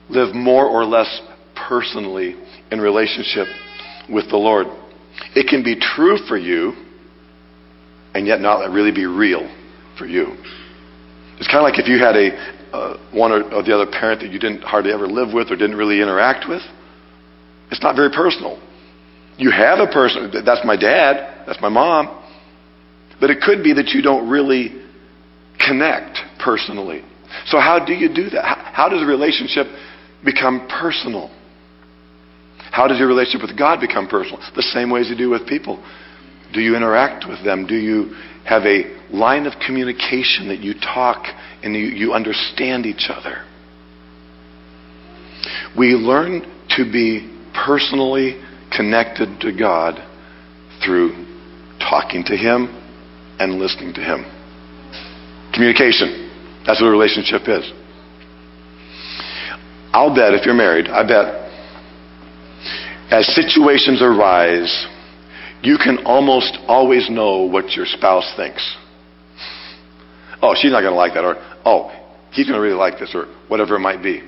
live 0.10 0.34
more 0.34 0.66
or 0.66 0.86
less 0.86 1.22
personally 1.56 2.36
in 2.72 2.80
relationship 2.80 3.48
with 4.10 4.30
the 4.30 4.38
Lord. 4.38 4.68
It 5.36 5.48
can 5.48 5.64
be 5.64 5.80
true 5.80 6.18
for 6.28 6.38
you, 6.38 6.74
and 8.16 8.26
yet 8.26 8.42
not 8.42 8.70
really 8.72 8.92
be 8.92 9.06
real 9.06 9.48
for 9.98 10.06
you. 10.06 10.36
It's 11.38 11.48
kind 11.48 11.60
of 11.60 11.64
like 11.64 11.80
if 11.80 11.88
you 11.88 12.00
had 12.00 12.16
a 12.16 12.64
uh, 12.74 12.98
one 13.14 13.32
or, 13.32 13.44
or 13.54 13.64
the 13.64 13.74
other 13.74 13.86
parent 13.86 14.22
that 14.22 14.32
you 14.32 14.40
didn't 14.40 14.62
hardly 14.62 14.92
ever 14.92 15.06
live 15.06 15.32
with 15.32 15.52
or 15.52 15.56
didn't 15.56 15.78
really 15.78 16.02
interact 16.02 16.50
with. 16.50 16.62
It's 17.70 17.84
not 17.84 17.96
very 17.96 18.10
personal. 18.10 18.60
You 19.44 19.52
have 19.52 19.80
a 19.80 19.92
person, 19.92 20.32
that's 20.46 20.62
my 20.64 20.78
dad, 20.78 21.44
that's 21.46 21.60
my 21.60 21.68
mom. 21.68 22.24
But 23.20 23.30
it 23.30 23.42
could 23.42 23.62
be 23.62 23.74
that 23.74 23.90
you 23.90 24.02
don't 24.02 24.30
really 24.30 24.72
connect 25.60 26.18
personally. 26.40 27.04
So, 27.48 27.60
how 27.60 27.84
do 27.86 27.92
you 27.92 28.08
do 28.08 28.30
that? 28.30 28.72
How, 28.74 28.88
does 28.88 29.02
a 29.02 29.06
relationship 29.06 29.68
become 30.24 30.66
personal? 30.70 31.28
How 32.72 32.88
does 32.88 33.00
your 33.00 33.10
relationship 33.10 33.42
with 33.46 33.58
God 33.58 33.82
become 33.82 34.08
personal? 34.08 34.40
The 34.56 34.62
same 34.62 34.90
way 34.90 35.02
as 35.02 35.10
you 35.10 35.18
do 35.18 35.32
with 35.32 35.46
people. 35.46 35.76
Do 36.54 36.62
you 36.62 36.78
interact 36.78 37.28
with 37.28 37.44
them? 37.44 37.68
Do 37.68 37.76
you 37.76 38.16
have 38.46 38.64
a 38.64 38.96
line 39.12 39.46
of 39.46 39.60
communication 39.60 40.48
that 40.48 40.60
you 40.60 40.74
talk 40.74 41.26
and 41.64 41.76
you, 41.76 41.88
you 41.88 42.14
understand 42.14 42.86
each 42.86 43.10
other? 43.10 43.44
We 45.78 45.88
learn 45.96 46.44
to 46.78 46.90
be 46.90 47.30
personally 47.54 48.42
connected 48.76 49.40
to 49.42 49.58
God 49.58 49.96
through 50.84 51.12
talking 51.80 52.24
to 52.26 52.36
Him 52.36 52.68
and 53.40 53.60
listening 53.60 53.94
to 53.94 54.02
Him. 54.02 54.26
Communication. 55.54 56.30
That's 56.66 56.82
what 56.82 56.88
a 56.88 56.92
relationship 56.92 57.44
is. 57.48 57.72
I'll 59.94 60.16
bet 60.16 60.34
if 60.34 60.46
you're 60.46 60.56
married, 60.56 60.88
I 60.88 61.06
bet 61.06 61.44
as 63.12 63.28
situations 63.36 64.02
arise, 64.02 64.88
you 65.62 65.78
can 65.78 66.06
almost 66.06 66.58
always 66.68 67.10
know 67.10 67.44
what 67.44 67.72
your 67.72 67.86
spouse 67.86 68.34
thinks. 68.36 68.76
Oh, 70.42 70.56
she's 70.60 70.72
not 70.72 70.82
going 70.82 70.94
to 70.94 70.98
like 70.98 71.14
that, 71.14 71.24
or 71.24 71.36
oh, 71.64 71.92
he's 72.32 72.48
going 72.48 72.58
to 72.58 72.62
really 72.62 72.78
like 72.78 73.00
this, 73.00 73.12
or 73.14 73.28
whatever 73.48 73.76
it 73.76 73.80
might 73.80 74.02
be. 74.02 74.24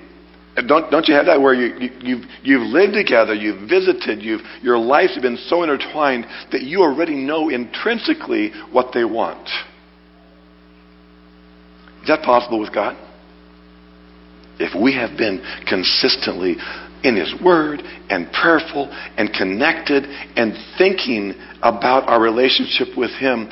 Don't, 0.56 0.90
don't 0.90 1.08
you 1.08 1.14
have 1.16 1.26
that 1.26 1.42
where 1.42 1.54
you, 1.54 1.78
you, 1.80 1.90
you've, 2.00 2.26
you've 2.44 2.68
lived 2.68 2.94
together, 2.94 3.34
you've 3.34 3.70
visited, 3.70 4.22
you've, 4.22 4.42
your 4.62 4.78
lives 4.78 5.14
have 5.16 5.22
been 5.22 5.38
so 5.48 5.64
intertwined 5.64 6.26
that 6.52 6.62
you 6.62 6.82
already 6.82 7.16
know 7.16 7.50
intrinsically 7.50 8.52
what 8.72 8.92
they 8.94 9.04
want? 9.04 9.50
Is 12.02 12.08
that 12.08 12.22
possible 12.24 12.60
with 12.62 12.74
God? 12.74 12.96
If 14.58 14.80
we 14.82 14.94
have 14.94 15.18
been 15.18 15.44
consistently 15.68 16.56
in 17.04 17.18
His 17.18 17.34
Word 17.44 17.82
and 18.10 18.32
prayerful 18.32 18.90
and 19.18 19.34
connected 19.34 20.06
and 20.06 20.54
thinking 20.78 21.34
about 21.64 22.08
our 22.08 22.22
relationship 22.22 22.98
with 22.98 23.12
Him, 23.12 23.50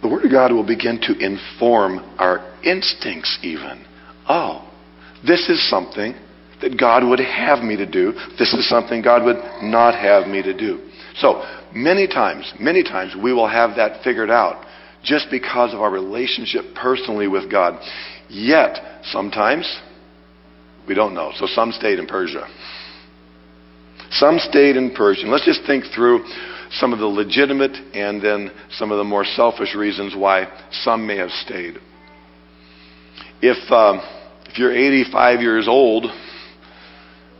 the 0.00 0.08
Word 0.08 0.24
of 0.24 0.30
God 0.30 0.52
will 0.52 0.66
begin 0.66 0.98
to 1.02 1.12
inform 1.18 1.98
our 2.18 2.54
instincts, 2.62 3.38
even. 3.42 3.84
Oh, 4.28 4.65
this 5.26 5.48
is 5.48 5.68
something 5.68 6.14
that 6.60 6.78
God 6.78 7.04
would 7.06 7.20
have 7.20 7.62
me 7.62 7.76
to 7.76 7.86
do. 7.86 8.12
This 8.38 8.52
is 8.54 8.68
something 8.68 9.02
God 9.02 9.24
would 9.24 9.36
not 9.62 9.94
have 9.94 10.26
me 10.26 10.42
to 10.42 10.56
do. 10.56 10.90
So, 11.16 11.42
many 11.74 12.06
times, 12.06 12.52
many 12.58 12.82
times, 12.82 13.14
we 13.20 13.32
will 13.32 13.48
have 13.48 13.76
that 13.76 14.02
figured 14.02 14.30
out 14.30 14.64
just 15.02 15.26
because 15.30 15.74
of 15.74 15.80
our 15.80 15.90
relationship 15.90 16.64
personally 16.74 17.28
with 17.28 17.50
God. 17.50 17.80
Yet, 18.28 18.78
sometimes, 19.04 19.80
we 20.88 20.94
don't 20.94 21.14
know. 21.14 21.32
So, 21.36 21.46
some 21.46 21.72
stayed 21.72 21.98
in 21.98 22.06
Persia. 22.06 22.46
Some 24.10 24.38
stayed 24.38 24.76
in 24.76 24.94
Persia. 24.94 25.26
Let's 25.26 25.44
just 25.44 25.66
think 25.66 25.84
through 25.94 26.24
some 26.70 26.92
of 26.92 26.98
the 26.98 27.06
legitimate 27.06 27.76
and 27.94 28.22
then 28.22 28.50
some 28.70 28.90
of 28.90 28.98
the 28.98 29.04
more 29.04 29.24
selfish 29.24 29.74
reasons 29.74 30.14
why 30.16 30.46
some 30.70 31.06
may 31.06 31.16
have 31.16 31.30
stayed. 31.30 31.78
If. 33.42 33.70
Um, 33.70 34.00
if 34.48 34.58
you're 34.58 34.72
85 34.72 35.40
years 35.40 35.68
old 35.68 36.06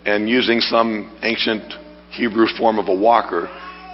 and 0.05 0.29
using 0.29 0.61
some 0.61 1.16
ancient 1.23 1.62
Hebrew 2.11 2.47
form 2.59 2.79
of 2.79 2.88
a 2.88 2.95
walker, 2.95 3.49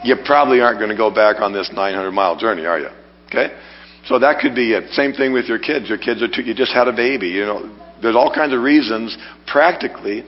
you 0.05 0.17
probably 0.25 0.61
aren't 0.61 0.79
going 0.79 0.91
to 0.91 0.97
go 0.97 1.11
back 1.11 1.41
on 1.41 1.53
this 1.53 1.71
900 1.73 2.11
mile 2.11 2.37
journey, 2.37 2.67
are 2.67 2.79
you? 2.79 2.89
Okay? 3.29 3.49
So 4.07 4.19
that 4.19 4.41
could 4.41 4.55
be 4.55 4.73
it. 4.73 4.91
Same 4.93 5.13
thing 5.13 5.33
with 5.33 5.47
your 5.47 5.59
kids. 5.59 5.89
Your 5.89 5.99
kids 5.99 6.23
are 6.23 6.29
too, 6.29 6.43
you 6.43 6.55
just 6.55 6.73
had 6.73 6.89
a 6.89 6.93
baby. 6.93 7.29
You 7.29 7.47
know, 7.47 7.79
there's 8.03 8.17
all 8.17 8.33
kinds 8.35 8.53
of 8.53 8.61
reasons. 8.61 9.17
Practically, 9.47 10.25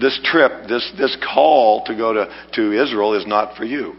this 0.00 0.18
trip, 0.22 0.68
this 0.68 0.92
this 0.96 1.16
call 1.34 1.84
to 1.86 1.96
go 1.96 2.12
to, 2.12 2.32
to 2.54 2.82
Israel 2.82 3.14
is 3.14 3.26
not 3.26 3.56
for 3.56 3.64
you. 3.64 3.94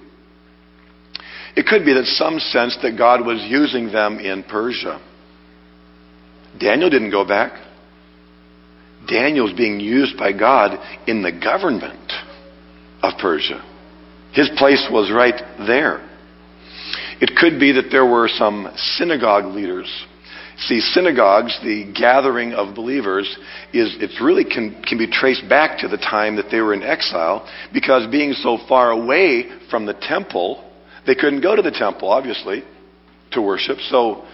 It 1.56 1.66
could 1.66 1.84
be 1.84 1.94
that 1.94 2.06
some 2.06 2.40
sense 2.40 2.78
that 2.84 2.98
God 2.98 3.26
was 3.26 3.44
using 3.50 3.92
them 3.92 4.20
in 4.20 4.44
Persia. 4.44 5.02
Daniel 6.60 6.90
didn't 6.90 7.12
go 7.12 7.28
back. 7.28 7.60
Daniel's 9.08 9.54
being 9.54 9.80
used 9.80 10.18
by 10.18 10.32
God 10.32 10.78
in 11.08 11.22
the 11.22 11.32
government 11.32 12.12
of 13.02 13.14
Persia. 13.20 13.64
His 14.34 14.50
place 14.58 14.88
was 14.92 15.12
right 15.12 15.40
there. 15.66 16.08
It 17.20 17.36
could 17.36 17.60
be 17.60 17.72
that 17.74 17.90
there 17.90 18.06
were 18.06 18.28
some 18.28 18.72
synagogue 18.76 19.46
leaders. 19.56 19.92
See, 20.60 20.80
synagogues, 20.80 21.58
the 21.64 21.92
gathering 21.98 22.54
of 22.54 22.76
believers, 22.76 23.26
is 23.74 23.96
it 24.00 24.24
really 24.24 24.44
can, 24.44 24.84
can 24.84 24.98
be 24.98 25.08
traced 25.08 25.48
back 25.48 25.80
to 25.80 25.88
the 25.88 25.98
time 25.98 26.36
that 26.38 26.46
they 26.52 26.62
were 26.62 26.74
in 26.74 26.84
exile, 26.84 27.48
because 27.74 28.10
being 28.12 28.34
so 28.34 28.58
far 28.68 28.92
away 28.92 29.46
from 29.70 29.86
the 29.86 29.94
temple, 29.94 30.64
they 31.06 31.16
couldn't 31.16 31.42
go 31.42 31.56
to 31.56 31.62
the 31.62 31.72
temple, 31.72 32.10
obviously, 32.10 32.64
to 33.32 33.42
worship. 33.42 33.78
So 33.90 34.26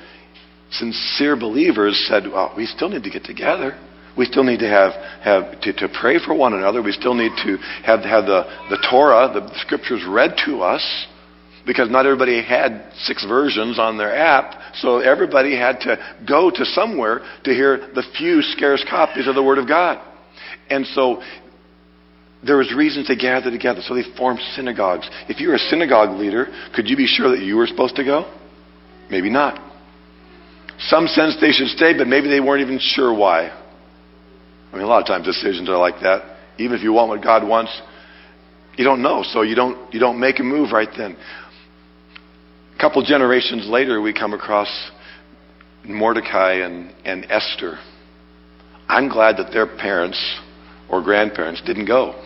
sincere 0.72 1.36
believers 1.36 2.06
said, 2.10 2.24
well, 2.24 2.54
we 2.56 2.66
still 2.66 2.90
need 2.90 3.04
to 3.04 3.10
get 3.10 3.26
together. 3.26 3.78
We 4.18 4.26
still 4.26 4.44
need 4.44 4.60
to 4.60 4.68
have, 4.68 4.94
have 5.24 5.62
to, 5.62 5.74
to 5.74 5.90
pray 6.00 6.20
for 6.24 6.36
one 6.36 6.54
another. 6.54 6.84
We 6.84 6.92
still 6.92 7.16
need 7.16 7.32
to 7.44 7.58
have, 7.84 8.02
have 8.02 8.26
the, 8.26 8.44
the 8.70 8.78
Torah, 8.90 9.32
the 9.34 9.50
scriptures 9.60 10.04
read 10.08 10.36
to 10.46 10.62
us, 10.62 11.08
because 11.66 11.90
not 11.90 12.06
everybody 12.06 12.44
had 12.44 12.92
six 13.00 13.26
versions 13.26 13.80
on 13.80 13.98
their 13.98 14.16
app, 14.16 14.76
so 14.76 15.00
everybody 15.00 15.56
had 15.56 15.80
to 15.82 15.98
go 16.28 16.52
to 16.52 16.66
somewhere 16.66 17.22
to 17.44 17.52
hear 17.52 17.90
the 17.96 18.04
few 18.18 18.42
scarce 18.42 18.86
copies 18.90 19.28
of 19.28 19.36
the 19.36 19.44
Word 19.44 19.58
of 19.58 19.68
God. 19.68 20.06
And 20.70 20.86
so 20.88 21.24
there 22.46 22.58
was 22.58 22.74
reason 22.76 23.06
to 23.06 23.16
gather 23.16 23.50
together, 23.50 23.82
so 23.82 23.96
they 23.96 24.04
formed 24.18 24.42
synagogues. 24.56 25.10
If 25.30 25.40
you 25.40 25.48
were 25.48 25.56
a 25.56 25.60
synagogue 25.70 26.20
leader, 26.20 26.48
could 26.76 26.90
you 26.90 26.98
be 26.98 27.08
sure 27.08 27.32
that 27.32 27.40
you 27.40 27.56
were 27.56 27.68
supposed 27.68 27.96
to 27.96 28.04
go? 28.04 28.32
Maybe 29.10 29.30
not. 29.30 29.60
Some 30.80 31.08
sense 31.08 31.38
they 31.40 31.52
should 31.52 31.70
stay, 31.70 31.98
but 31.98 32.08
maybe 32.08 32.28
they 32.28 32.42
weren't 32.42 32.62
even 32.62 32.80
sure 32.80 33.14
why. 33.14 33.63
I 34.74 34.78
mean, 34.78 34.86
a 34.86 34.88
lot 34.88 35.02
of 35.02 35.08
times 35.08 35.26
decisions 35.26 35.70
are 35.70 35.78
like 35.78 36.02
that. 36.02 36.38
Even 36.58 36.76
if 36.76 36.84
you 36.84 36.92
want 36.92 37.10
what 37.10 37.22
God 37.22 37.48
wants, 37.48 37.72
you 38.76 38.84
don't 38.84 39.04
know, 39.04 39.24
so 39.24 39.44
you 39.44 39.56
don't 39.56 39.94
you 39.94 40.00
don't 40.00 40.20
make 40.20 40.40
a 40.40 40.44
move 40.44 40.72
right 40.72 40.90
then. 40.98 41.16
A 42.76 42.80
couple 42.82 43.04
generations 43.04 43.68
later, 43.68 44.02
we 44.02 44.14
come 44.14 44.34
across 44.34 44.92
Mordecai 45.86 46.54
and, 46.66 46.94
and 47.06 47.26
Esther. 47.30 47.78
I'm 48.88 49.10
glad 49.10 49.38
that 49.38 49.52
their 49.54 49.68
parents 49.68 50.20
or 50.90 51.04
grandparents 51.04 51.62
didn't 51.66 51.86
go 51.86 52.22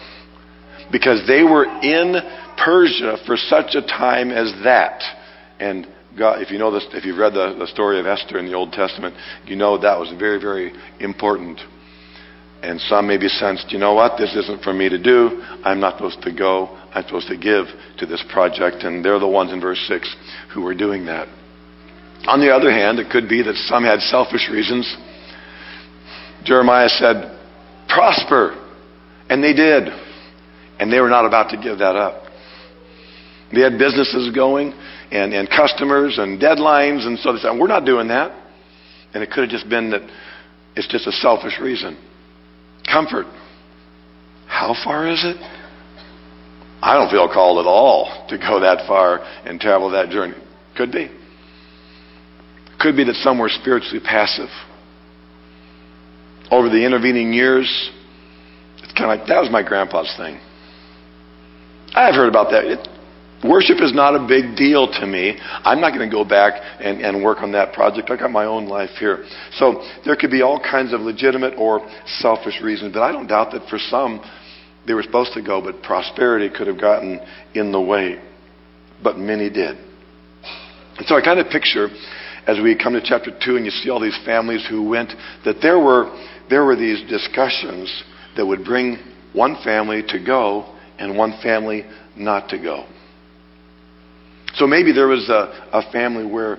because 0.92 1.28
they 1.28 1.44
were 1.44 1.66
in 1.66 2.16
Persia 2.64 3.18
for 3.26 3.36
such 3.36 3.76
a 3.76 3.82
time 3.82 4.32
as 4.32 4.54
that. 4.64 5.02
And 5.60 5.86
God, 6.18 6.42
if 6.42 6.50
you 6.50 6.58
know 6.58 6.72
this, 6.72 6.88
if 6.94 7.06
you've 7.06 7.18
read 7.18 7.34
the, 7.34 7.56
the 7.60 7.68
story 7.68 8.00
of 8.00 8.06
Esther 8.06 8.40
in 8.40 8.46
the 8.46 8.54
Old 8.54 8.72
Testament, 8.72 9.16
you 9.46 9.56
know 9.56 9.78
that 9.78 10.00
was 10.00 10.14
very, 10.18 10.40
very 10.40 10.74
important. 11.00 11.60
And 12.68 12.82
some 12.82 13.08
may 13.08 13.16
be 13.16 13.30
sensed, 13.30 13.72
you 13.72 13.80
know 13.80 13.94
what, 13.94 14.18
this 14.18 14.36
isn't 14.36 14.62
for 14.62 14.74
me 14.74 14.90
to 14.90 15.02
do. 15.02 15.42
I'm 15.64 15.80
not 15.80 15.96
supposed 15.96 16.22
to 16.24 16.34
go. 16.34 16.68
I'm 16.94 17.06
supposed 17.06 17.30
to 17.30 17.38
give 17.38 17.66
to 18.00 18.06
this 18.06 18.22
project. 18.30 18.84
And 18.84 19.06
they're 19.06 19.20
the 19.20 19.28
ones 19.28 19.54
in 19.54 19.62
verse 19.62 19.80
6 19.88 20.16
who 20.54 20.68
are 20.68 20.76
doing 20.76 21.06
that. 21.06 21.30
On 22.28 22.42
the 22.42 22.52
other 22.52 22.70
hand, 22.70 23.00
it 23.00 23.10
could 23.10 23.30
be 23.30 23.42
that 23.42 23.56
some 23.56 23.86
had 23.86 24.02
selfish 24.02 24.50
reasons. 24.52 24.98
Jeremiah 26.44 26.90
said, 26.90 27.40
prosper. 27.88 28.62
And 29.30 29.42
they 29.42 29.54
did. 29.54 29.88
And 30.78 30.92
they 30.92 31.00
were 31.00 31.10
not 31.10 31.26
about 31.26 31.52
to 31.52 31.58
give 31.58 31.80
that 31.80 31.96
up. 31.96 32.26
They 33.54 33.62
had 33.62 33.80
businesses 33.80 34.36
going 34.36 34.74
and, 35.10 35.34
and 35.34 35.48
customers 35.50 36.18
and 36.18 36.38
deadlines. 36.38 37.08
And 37.08 37.18
so 37.20 37.32
they 37.32 37.40
said, 37.40 37.58
we're 37.58 37.68
not 37.68 37.86
doing 37.86 38.10
that. 38.10 38.36
And 39.14 39.24
it 39.24 39.32
could 39.32 39.44
have 39.44 39.52
just 39.52 39.70
been 39.70 39.92
that 39.92 40.02
it's 40.76 40.90
just 40.90 41.08
a 41.08 41.14
selfish 41.14 41.62
reason. 41.62 41.98
Comfort. 42.92 43.26
How 44.48 44.76
far 44.84 45.08
is 45.08 45.24
it? 45.24 45.38
I 46.82 46.94
don't 46.96 47.10
feel 47.10 47.28
called 47.28 47.60
at 47.60 47.68
all 47.68 48.26
to 48.30 48.38
go 48.38 48.60
that 48.62 48.88
far 48.88 49.20
and 49.46 49.60
travel 49.60 49.92
that 49.92 50.10
journey. 50.10 50.36
Could 50.76 50.92
be. 50.92 51.10
Could 52.80 52.96
be 52.96 53.04
that 53.04 53.16
some 53.16 53.40
were 53.40 53.50
spiritually 53.50 54.00
passive. 54.00 54.50
Over 56.50 56.70
the 56.70 56.86
intervening 56.86 57.34
years, 57.34 57.92
it's 58.78 58.94
kind 58.94 59.12
of 59.12 59.20
like 59.20 59.28
that 59.28 59.42
was 59.42 59.50
my 59.52 59.64
grandpa's 59.64 60.14
thing. 60.18 60.40
I've 61.94 62.16
heard 62.16 62.30
about 62.30 62.52
that. 62.52 62.66
It, 62.66 62.88
Worship 63.44 63.78
is 63.82 63.94
not 63.94 64.16
a 64.16 64.28
big 64.28 64.56
deal 64.56 64.88
to 64.88 65.06
me. 65.06 65.38
I'm 65.40 65.80
not 65.80 65.94
going 65.94 66.10
to 66.10 66.14
go 66.14 66.26
back 66.26 66.60
and, 66.80 67.02
and 67.02 67.24
work 67.24 67.42
on 67.42 67.52
that 67.52 67.74
project. 67.74 68.10
I 68.10 68.18
got 68.18 68.32
my 68.32 68.46
own 68.46 68.68
life 68.68 68.90
here. 69.00 69.26
So 69.54 69.84
there 70.06 70.16
could 70.16 70.32
be 70.32 70.42
all 70.42 70.60
kinds 70.60 70.92
of 70.92 71.02
legitimate 71.02 71.54
or 71.56 71.88
selfish 72.20 72.62
reasons, 72.62 72.94
but 72.94 73.04
I 73.04 73.12
don't 73.12 73.28
doubt 73.28 73.52
that 73.52 73.70
for 73.70 73.78
some 73.78 74.22
they 74.88 74.94
were 74.94 75.04
supposed 75.04 75.34
to 75.34 75.44
go, 75.44 75.62
but 75.62 75.84
prosperity 75.84 76.50
could 76.50 76.68
have 76.68 76.80
gotten 76.80 77.20
in 77.54 77.72
the 77.72 77.82
way. 77.82 78.20
But 79.04 79.18
many 79.18 79.50
did. 79.50 79.78
And 80.98 81.06
so 81.06 81.16
I 81.16 81.22
kind 81.22 81.40
of 81.40 81.48
picture 81.52 81.90
as 82.48 82.58
we 82.64 82.76
come 82.76 82.94
to 82.94 83.02
chapter 83.04 83.30
2 83.30 83.58
and 83.58 83.66
you 83.66 83.72
see 83.72 83.90
all 83.90 84.00
these 84.00 84.18
families 84.26 84.66
who 84.68 84.88
went, 84.88 85.12
that 85.44 85.58
there 85.62 85.78
were, 85.78 86.10
there 86.50 86.66
were 86.66 86.78
these 86.78 87.08
discussions 87.10 88.04
that 88.36 88.46
would 88.46 88.64
bring 88.64 88.98
one 89.34 89.58
family 89.64 90.02
to 90.08 90.24
go 90.24 90.74
and 90.98 91.16
one 91.16 91.38
family 91.44 91.84
not 92.16 92.50
to 92.50 92.58
go. 92.58 92.86
So 94.56 94.66
maybe 94.68 94.92
there 94.92 95.08
was 95.08 95.30
a, 95.30 95.70
a 95.74 95.92
family 95.92 96.26
where 96.26 96.58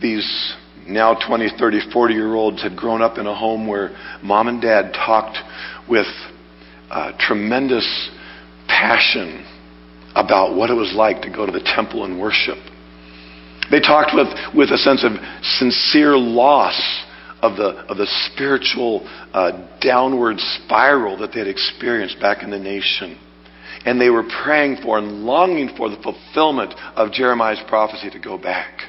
these 0.00 0.54
now 0.86 1.14
20, 1.26 1.50
30, 1.58 1.90
40 1.92 2.14
year 2.14 2.34
olds 2.34 2.62
had 2.62 2.76
grown 2.76 3.02
up 3.02 3.18
in 3.18 3.26
a 3.26 3.34
home 3.34 3.66
where 3.66 3.90
mom 4.22 4.48
and 4.48 4.60
dad 4.60 4.92
talked 4.92 5.38
with 5.88 6.06
uh, 6.90 7.12
tremendous 7.18 8.10
passion 8.66 9.46
about 10.14 10.56
what 10.56 10.70
it 10.70 10.74
was 10.74 10.92
like 10.94 11.22
to 11.22 11.30
go 11.30 11.46
to 11.46 11.52
the 11.52 11.62
temple 11.74 12.04
and 12.04 12.20
worship. 12.20 12.58
They 13.70 13.80
talked 13.80 14.10
with, 14.14 14.26
with 14.54 14.70
a 14.70 14.78
sense 14.78 15.04
of 15.04 15.12
sincere 15.42 16.16
loss 16.16 17.04
of 17.42 17.56
the, 17.56 17.86
of 17.88 17.96
the 17.96 18.06
spiritual 18.32 19.06
uh, 19.32 19.68
downward 19.80 20.38
spiral 20.38 21.18
that 21.18 21.32
they 21.32 21.38
had 21.38 21.48
experienced 21.48 22.20
back 22.20 22.42
in 22.42 22.50
the 22.50 22.58
nation. 22.58 23.18
And 23.84 24.00
they 24.00 24.10
were 24.10 24.24
praying 24.44 24.78
for 24.82 24.98
and 24.98 25.24
longing 25.24 25.74
for 25.76 25.88
the 25.88 25.96
fulfillment 25.96 26.74
of 26.96 27.12
Jeremiah's 27.12 27.62
prophecy 27.68 28.10
to 28.10 28.18
go 28.18 28.36
back. 28.36 28.82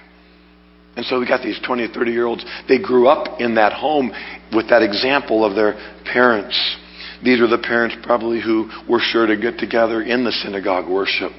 And 0.95 1.05
so 1.05 1.19
we 1.19 1.25
got 1.25 1.41
these 1.41 1.59
20 1.65 1.83
or 1.83 1.87
30 1.87 2.11
year 2.11 2.25
olds. 2.25 2.45
They 2.67 2.77
grew 2.77 3.07
up 3.07 3.39
in 3.39 3.55
that 3.55 3.73
home 3.73 4.11
with 4.53 4.69
that 4.69 4.83
example 4.83 5.45
of 5.45 5.55
their 5.55 5.73
parents. 6.11 6.77
These 7.23 7.39
were 7.39 7.47
the 7.47 7.59
parents 7.59 7.95
probably 8.03 8.41
who 8.41 8.69
were 8.89 8.99
sure 8.99 9.25
to 9.25 9.37
get 9.37 9.57
together 9.57 10.01
in 10.01 10.25
the 10.25 10.31
synagogue 10.31 10.89
worship 10.89 11.31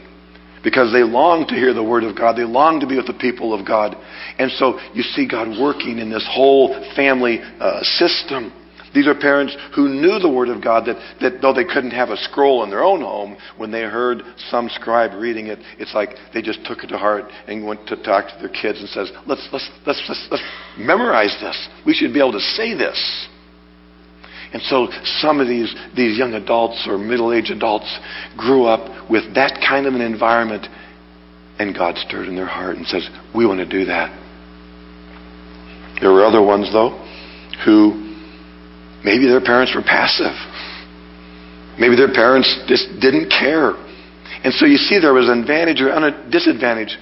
because 0.62 0.92
they 0.92 1.02
longed 1.02 1.48
to 1.48 1.54
hear 1.54 1.74
the 1.74 1.82
Word 1.82 2.04
of 2.04 2.16
God. 2.16 2.36
They 2.36 2.44
longed 2.44 2.82
to 2.82 2.86
be 2.86 2.96
with 2.96 3.06
the 3.06 3.18
people 3.18 3.52
of 3.52 3.66
God. 3.66 3.96
And 4.38 4.50
so 4.52 4.78
you 4.94 5.02
see 5.02 5.28
God 5.28 5.48
working 5.60 5.98
in 5.98 6.10
this 6.10 6.26
whole 6.30 6.68
family 6.94 7.40
uh, 7.40 7.82
system. 7.82 8.52
These 8.94 9.06
are 9.06 9.14
parents 9.14 9.56
who 9.74 9.88
knew 9.88 10.18
the 10.18 10.30
Word 10.30 10.48
of 10.48 10.62
God, 10.62 10.84
that, 10.86 10.96
that 11.20 11.40
though 11.40 11.54
they 11.54 11.64
couldn't 11.64 11.92
have 11.92 12.10
a 12.10 12.16
scroll 12.16 12.62
in 12.62 12.70
their 12.70 12.84
own 12.84 13.00
home, 13.00 13.36
when 13.56 13.70
they 13.70 13.82
heard 13.82 14.22
some 14.50 14.68
scribe 14.68 15.18
reading 15.18 15.46
it, 15.46 15.58
it's 15.78 15.94
like 15.94 16.10
they 16.34 16.42
just 16.42 16.64
took 16.66 16.84
it 16.84 16.88
to 16.88 16.98
heart 16.98 17.24
and 17.46 17.66
went 17.66 17.86
to 17.88 17.96
talk 18.02 18.28
to 18.28 18.36
their 18.38 18.50
kids 18.50 18.80
and 18.80 18.88
says, 18.90 19.10
let's, 19.26 19.48
let's, 19.52 19.70
let's, 19.86 20.02
let's, 20.08 20.28
let's 20.30 20.42
memorize 20.78 21.36
this. 21.40 21.68
We 21.86 21.94
should 21.94 22.12
be 22.12 22.20
able 22.20 22.32
to 22.32 22.40
say 22.40 22.74
this. 22.74 23.28
And 24.52 24.60
so 24.62 24.88
some 25.20 25.40
of 25.40 25.48
these, 25.48 25.74
these 25.96 26.18
young 26.18 26.34
adults 26.34 26.86
or 26.86 26.98
middle 26.98 27.32
aged 27.32 27.50
adults 27.50 27.98
grew 28.36 28.64
up 28.64 29.10
with 29.10 29.34
that 29.34 29.64
kind 29.66 29.86
of 29.86 29.94
an 29.94 30.02
environment, 30.02 30.66
and 31.58 31.74
God 31.74 31.96
stirred 31.96 32.28
in 32.28 32.36
their 32.36 32.46
heart 32.46 32.76
and 32.76 32.86
says, 32.86 33.08
We 33.34 33.46
want 33.46 33.60
to 33.60 33.68
do 33.68 33.86
that. 33.86 34.18
There 36.02 36.12
were 36.12 36.26
other 36.26 36.42
ones, 36.42 36.70
though, 36.70 36.90
who 37.64 38.11
Maybe 39.04 39.26
their 39.26 39.40
parents 39.40 39.74
were 39.74 39.82
passive. 39.82 40.34
Maybe 41.78 41.96
their 41.96 42.12
parents 42.12 42.48
just 42.66 42.88
didn't 43.00 43.30
care. 43.30 43.74
And 44.44 44.52
so 44.54 44.66
you 44.66 44.76
see 44.76 44.98
there 45.00 45.14
was 45.14 45.28
an 45.28 45.40
advantage 45.40 45.80
or 45.80 45.90
a 45.90 46.30
disadvantage. 46.30 46.96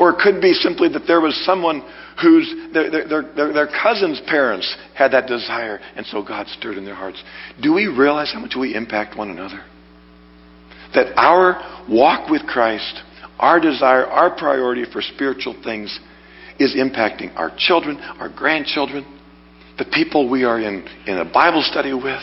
Or 0.00 0.10
it 0.10 0.18
could 0.22 0.40
be 0.40 0.54
simply 0.54 0.88
that 0.90 1.06
there 1.06 1.20
was 1.20 1.36
someone 1.44 1.82
whose 2.20 2.72
their, 2.72 2.90
their, 2.90 3.22
their, 3.34 3.52
their, 3.52 3.66
cousin's 3.66 4.20
parents 4.26 4.74
had 4.94 5.12
that 5.12 5.26
desire, 5.26 5.80
and 5.96 6.06
so 6.06 6.22
God 6.22 6.46
stirred 6.48 6.78
in 6.78 6.84
their 6.84 6.94
hearts. 6.94 7.22
Do 7.60 7.74
we 7.74 7.86
realize 7.86 8.32
how 8.32 8.40
much 8.40 8.54
we 8.58 8.74
impact 8.74 9.16
one 9.16 9.30
another? 9.30 9.62
That 10.94 11.12
our 11.16 11.84
walk 11.88 12.30
with 12.30 12.42
Christ, 12.46 13.02
our 13.38 13.60
desire, 13.60 14.06
our 14.06 14.34
priority 14.36 14.84
for 14.90 15.02
spiritual 15.02 15.60
things 15.64 15.98
is 16.58 16.76
impacting 16.76 17.34
our 17.36 17.52
children, 17.58 17.98
our 17.98 18.28
grandchildren, 18.28 19.13
the 19.78 19.84
people 19.84 20.30
we 20.30 20.44
are 20.44 20.60
in, 20.60 20.86
in 21.06 21.18
a 21.18 21.24
Bible 21.24 21.62
study 21.62 21.92
with, 21.92 22.22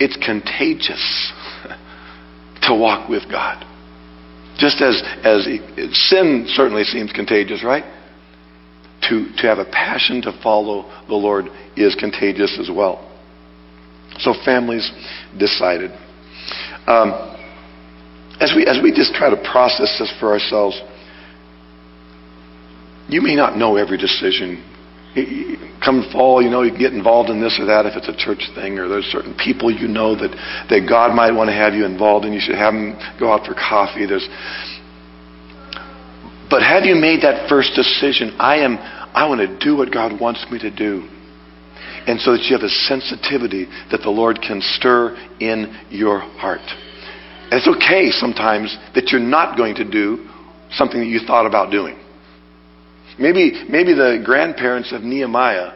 it's 0.00 0.16
contagious 0.24 1.32
to 2.62 2.74
walk 2.74 3.08
with 3.08 3.30
God. 3.30 3.64
Just 4.58 4.82
as, 4.82 5.00
as 5.24 5.46
sin 6.08 6.46
certainly 6.48 6.82
seems 6.84 7.12
contagious, 7.12 7.62
right? 7.62 7.84
To, 9.08 9.28
to 9.36 9.42
have 9.46 9.58
a 9.58 9.64
passion 9.64 10.20
to 10.22 10.32
follow 10.42 10.90
the 11.06 11.14
Lord 11.14 11.46
is 11.76 11.94
contagious 11.94 12.58
as 12.60 12.68
well. 12.68 13.04
So 14.18 14.34
families 14.44 14.90
decided. 15.38 15.92
Um, 16.88 17.36
as 18.40 18.52
we 18.54 18.66
as 18.66 18.78
we 18.82 18.92
just 18.92 19.14
try 19.14 19.30
to 19.30 19.36
process 19.36 19.96
this 19.98 20.12
for 20.18 20.32
ourselves, 20.32 20.80
you 23.08 23.20
may 23.20 23.36
not 23.36 23.56
know 23.56 23.76
every 23.76 23.98
decision 23.98 24.64
come 25.84 26.08
fall, 26.12 26.42
you 26.42 26.50
know, 26.50 26.62
you 26.62 26.76
get 26.76 26.92
involved 26.92 27.30
in 27.30 27.40
this 27.40 27.58
or 27.58 27.66
that 27.66 27.86
if 27.86 27.96
it's 27.96 28.08
a 28.08 28.16
church 28.16 28.44
thing, 28.54 28.78
or 28.78 28.88
there's 28.88 29.06
certain 29.06 29.34
people 29.34 29.70
you 29.70 29.88
know 29.88 30.14
that, 30.14 30.30
that 30.68 30.86
God 30.88 31.14
might 31.14 31.32
want 31.32 31.48
to 31.48 31.54
have 31.54 31.74
you 31.74 31.84
involved 31.84 32.26
in. 32.26 32.32
You 32.32 32.40
should 32.40 32.56
have 32.56 32.74
them 32.74 32.98
go 33.18 33.32
out 33.32 33.46
for 33.46 33.54
coffee. 33.54 34.06
There's, 34.06 34.28
but 36.50 36.62
have 36.62 36.84
you 36.84 36.94
made 36.94 37.22
that 37.22 37.48
first 37.48 37.74
decision? 37.74 38.36
I 38.38 38.58
am. 38.64 38.78
I 39.14 39.26
want 39.28 39.40
to 39.40 39.58
do 39.58 39.76
what 39.76 39.92
God 39.92 40.20
wants 40.20 40.46
me 40.50 40.58
to 40.60 40.70
do, 40.70 41.08
and 42.06 42.20
so 42.20 42.32
that 42.32 42.44
you 42.44 42.56
have 42.56 42.64
a 42.64 42.72
sensitivity 42.86 43.66
that 43.90 44.00
the 44.02 44.10
Lord 44.10 44.40
can 44.40 44.60
stir 44.60 45.16
in 45.40 45.72
your 45.90 46.20
heart. 46.20 46.64
And 47.50 47.54
it's 47.54 47.68
okay 47.68 48.10
sometimes 48.10 48.76
that 48.94 49.08
you're 49.08 49.20
not 49.20 49.56
going 49.56 49.74
to 49.76 49.90
do 49.90 50.28
something 50.72 51.00
that 51.00 51.06
you 51.06 51.20
thought 51.26 51.46
about 51.46 51.70
doing. 51.70 51.96
Maybe, 53.18 53.64
maybe 53.68 53.94
the 53.94 54.22
grandparents 54.24 54.92
of 54.92 55.02
Nehemiah 55.02 55.72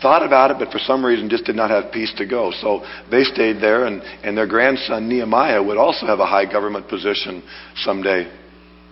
thought 0.00 0.24
about 0.24 0.50
it, 0.50 0.56
but 0.58 0.70
for 0.70 0.78
some 0.78 1.04
reason 1.04 1.28
just 1.30 1.44
did 1.44 1.56
not 1.56 1.70
have 1.70 1.92
peace 1.92 2.12
to 2.18 2.26
go. 2.26 2.52
So 2.60 2.84
they 3.10 3.24
stayed 3.24 3.60
there, 3.60 3.86
and, 3.86 4.02
and 4.22 4.36
their 4.36 4.46
grandson 4.46 5.08
Nehemiah 5.08 5.62
would 5.62 5.76
also 5.76 6.06
have 6.06 6.20
a 6.20 6.26
high 6.26 6.50
government 6.50 6.88
position 6.88 7.42
someday. 7.76 8.30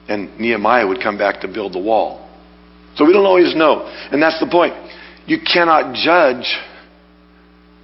And 0.08 0.38
Nehemiah 0.38 0.86
would 0.86 1.02
come 1.02 1.18
back 1.18 1.40
to 1.42 1.48
build 1.48 1.72
the 1.74 1.80
wall. 1.80 2.28
So 2.96 3.04
we 3.04 3.12
don't 3.12 3.26
always 3.26 3.54
know. 3.54 3.86
And 4.10 4.22
that's 4.22 4.38
the 4.40 4.48
point. 4.50 4.74
You 5.26 5.38
cannot 5.40 5.94
judge 5.94 6.46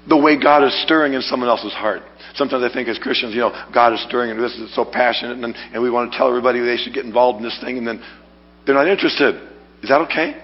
the 0.08 0.16
way 0.16 0.40
God 0.40 0.64
is 0.64 0.82
stirring 0.82 1.12
in 1.12 1.22
someone 1.22 1.48
else's 1.48 1.72
heart. 1.72 2.02
Sometimes 2.34 2.64
I 2.64 2.72
think 2.72 2.88
as 2.88 2.98
Christians, 2.98 3.34
you 3.34 3.40
know, 3.40 3.52
God 3.72 3.92
is 3.92 4.02
stirring 4.04 4.30
and 4.30 4.42
this 4.42 4.54
is 4.54 4.74
so 4.74 4.84
passionate, 4.84 5.38
and, 5.38 5.54
and 5.54 5.82
we 5.82 5.90
want 5.90 6.10
to 6.10 6.18
tell 6.18 6.28
everybody 6.28 6.60
they 6.60 6.76
should 6.76 6.94
get 6.94 7.04
involved 7.04 7.38
in 7.38 7.44
this 7.44 7.58
thing, 7.62 7.78
and 7.78 7.86
then 7.86 8.02
they're 8.68 8.76
not 8.76 8.86
interested. 8.86 9.34
Is 9.82 9.88
that 9.88 10.02
okay? 10.02 10.36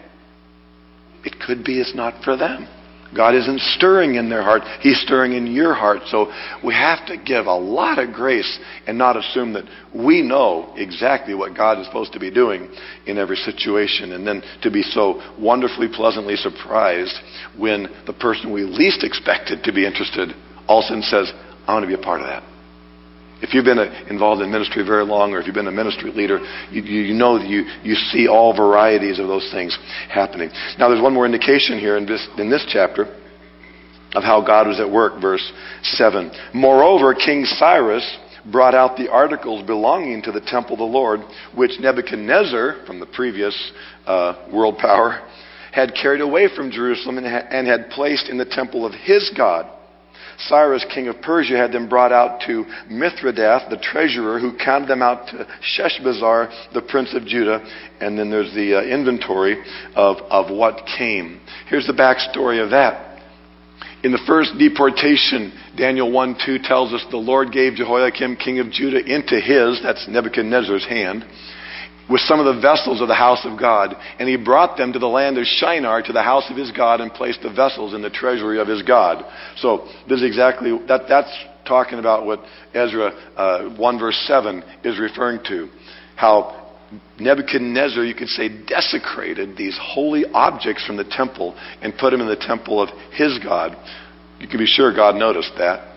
It 1.25 1.35
could 1.47 1.63
be 1.63 1.79
it's 1.79 1.95
not 1.95 2.25
for 2.25 2.39
them. 2.39 2.67
God 3.15 3.35
isn't 3.35 3.61
stirring 3.77 4.15
in 4.15 4.31
their 4.31 4.43
heart, 4.43 4.63
He's 4.81 4.99
stirring 5.03 5.35
in 5.35 5.47
your 5.47 5.75
heart. 5.75 6.01
So 6.07 6.33
we 6.65 6.73
have 6.73 7.07
to 7.09 7.19
give 7.19 7.45
a 7.45 7.55
lot 7.55 7.99
of 7.99 8.15
grace 8.15 8.59
and 8.87 8.97
not 8.97 9.19
assume 9.19 9.53
that 9.53 9.65
we 9.95 10.23
know 10.23 10.73
exactly 10.75 11.35
what 11.35 11.55
God 11.55 11.79
is 11.79 11.87
supposed 11.87 12.15
to 12.15 12.19
be 12.19 12.31
doing 12.31 12.75
in 13.07 13.19
every 13.19 13.37
situation. 13.37 14.13
And 14.13 14.27
then 14.27 14.43
to 14.63 14.71
be 14.71 14.83
so 14.83 15.21
wonderfully, 15.39 15.89
pleasantly 15.93 16.37
surprised 16.37 17.15
when 17.59 17.89
the 18.07 18.15
person 18.15 18.55
we 18.55 18.63
least 18.63 19.05
expected 19.05 19.63
to 19.65 19.73
be 19.73 19.87
interested 19.87 20.31
all 20.67 20.79
of 20.79 20.85
a 20.85 20.89
sudden 20.89 21.03
says, 21.03 21.31
I 21.69 21.75
want 21.75 21.83
to 21.83 21.95
be 21.95 22.01
a 22.01 22.03
part 22.03 22.23
of 22.23 22.27
that. 22.27 22.54
If 23.45 23.53
you've 23.53 23.67
been 23.67 23.79
involved 24.09 24.41
in 24.41 24.51
ministry 24.51 24.83
very 24.87 25.05
long, 25.05 25.35
or 25.35 25.39
if 25.39 25.47
you've 25.47 25.55
been 25.55 25.69
a 25.69 25.71
ministry 25.71 26.11
leader, 26.11 26.39
you, 26.71 26.83
you 26.83 27.13
know 27.13 27.39
that 27.39 27.47
you, 27.47 27.65
you 27.83 27.95
see 27.95 28.27
all 28.27 28.57
varieties 28.57 29.19
of 29.19 29.29
those 29.29 29.47
things 29.53 29.77
happening. 30.09 30.49
Now, 30.79 30.89
there's 30.89 31.03
one 31.03 31.13
more 31.13 31.27
indication 31.27 31.79
here 31.79 31.99
in 31.99 32.07
this, 32.07 32.27
in 32.39 32.49
this 32.49 32.65
chapter 32.73 33.05
of 34.15 34.23
how 34.23 34.41
God 34.41 34.67
was 34.67 34.81
at 34.81 34.91
work, 34.91 35.21
verse 35.21 35.45
7. 35.83 36.33
Moreover, 36.55 37.13
King 37.15 37.45
Cyrus 37.45 38.17
brought 38.51 38.75
out 38.75 38.97
the 38.97 39.11
articles 39.11 39.67
belonging 39.67 40.23
to 40.23 40.33
the 40.33 40.41
temple 40.41 40.73
of 40.73 40.79
the 40.79 40.85
Lord, 40.85 41.21
which 41.55 41.73
Nebuchadnezzar, 41.79 42.87
from 42.87 42.99
the 42.99 43.07
previous 43.07 43.73
uh, 44.07 44.49
world 44.51 44.79
power, 44.79 45.21
had 45.71 45.93
carried 46.01 46.23
away 46.23 46.49
from 46.57 46.71
Jerusalem 46.71 47.19
and 47.19 47.67
had 47.67 47.91
placed 47.91 48.31
in 48.31 48.39
the 48.39 48.47
temple 48.47 48.87
of 48.87 48.95
his 48.95 49.31
God. 49.37 49.71
Cyrus, 50.39 50.85
king 50.93 51.09
of 51.09 51.21
Persia, 51.21 51.57
had 51.57 51.73
them 51.73 51.89
brought 51.89 52.13
out 52.13 52.41
to 52.47 52.65
Mithredath, 52.91 53.71
the 53.71 53.79
treasurer, 53.81 54.39
who 54.39 54.57
counted 54.57 54.89
them 54.89 55.03
out 55.03 55.29
to 55.29 55.47
Sheshbazzar, 55.77 56.73
the 56.73 56.83
prince 56.83 57.15
of 57.15 57.25
Judah. 57.25 57.65
And 58.01 58.19
then 58.19 58.31
there's 58.31 58.53
the 58.55 58.79
uh, 58.79 58.83
inventory 58.83 59.63
of, 59.95 60.19
of 60.31 60.51
what 60.51 60.87
came. 60.99 61.41
Here's 61.69 61.87
the 61.87 61.93
backstory 61.93 62.63
of 62.63 62.71
that. 62.71 63.13
In 64.03 64.13
the 64.13 64.23
first 64.27 64.53
deportation, 64.59 65.53
Daniel 65.77 66.13
1 66.13 66.37
2 66.45 66.59
tells 66.63 66.93
us 66.93 67.05
the 67.11 67.17
Lord 67.17 67.53
gave 67.53 67.75
Jehoiakim, 67.75 68.37
king 68.37 68.59
of 68.59 68.71
Judah, 68.71 69.01
into 69.01 69.41
his, 69.41 69.81
that's 69.83 70.07
Nebuchadnezzar's 70.09 70.85
hand 70.85 71.25
with 72.09 72.21
some 72.23 72.39
of 72.39 72.55
the 72.55 72.61
vessels 72.61 73.01
of 73.01 73.09
the 73.09 73.15
house 73.15 73.45
of 73.45 73.59
God, 73.59 73.97
and 74.19 74.29
he 74.29 74.37
brought 74.37 74.77
them 74.77 74.93
to 74.93 74.99
the 74.99 75.07
land 75.07 75.39
of 75.39 75.45
Shinar, 75.45 76.03
to 76.03 76.13
the 76.13 76.23
house 76.23 76.51
of 76.51 76.57
his 76.57 76.71
God, 76.71 77.01
and 77.01 77.13
placed 77.13 77.43
the 77.43 77.53
vessels 77.53 77.95
in 77.95 78.03
the 78.03 78.11
treasury 78.11 78.61
of 78.61 78.69
his 78.69 78.83
God. 78.83 79.25
So 79.57 79.89
this 80.09 80.21
is 80.21 80.25
exactly 80.25 80.79
that. 80.87 81.03
That's 81.09 81.33
talking 81.67 81.99
about 81.99 82.27
what 82.27 82.41
Ezra 82.75 83.09
uh, 83.37 83.75
one 83.77 83.99
verse 83.99 84.23
seven 84.27 84.63
is 84.85 84.99
referring 85.01 85.41
to, 85.49 85.69
how 86.17 86.65
Nebuchadnezzar, 87.19 88.05
you 88.05 88.15
could 88.15 88.29
say, 88.29 88.49
desecrated 88.49 89.57
these 89.57 89.79
holy 89.81 90.25
objects 90.27 90.85
from 90.87 90.97
the 90.97 91.05
temple 91.05 91.55
and 91.81 91.97
put 91.97 92.11
them 92.11 92.21
in 92.21 92.29
the 92.29 92.37
temple 92.37 92.83
of 92.83 92.91
his 93.13 93.39
God. 93.43 93.77
You 94.39 94.49
can 94.49 94.59
be 94.59 94.67
sure 94.67 94.95
God 94.95 95.17
noticed 95.17 95.53
that. 95.59 95.94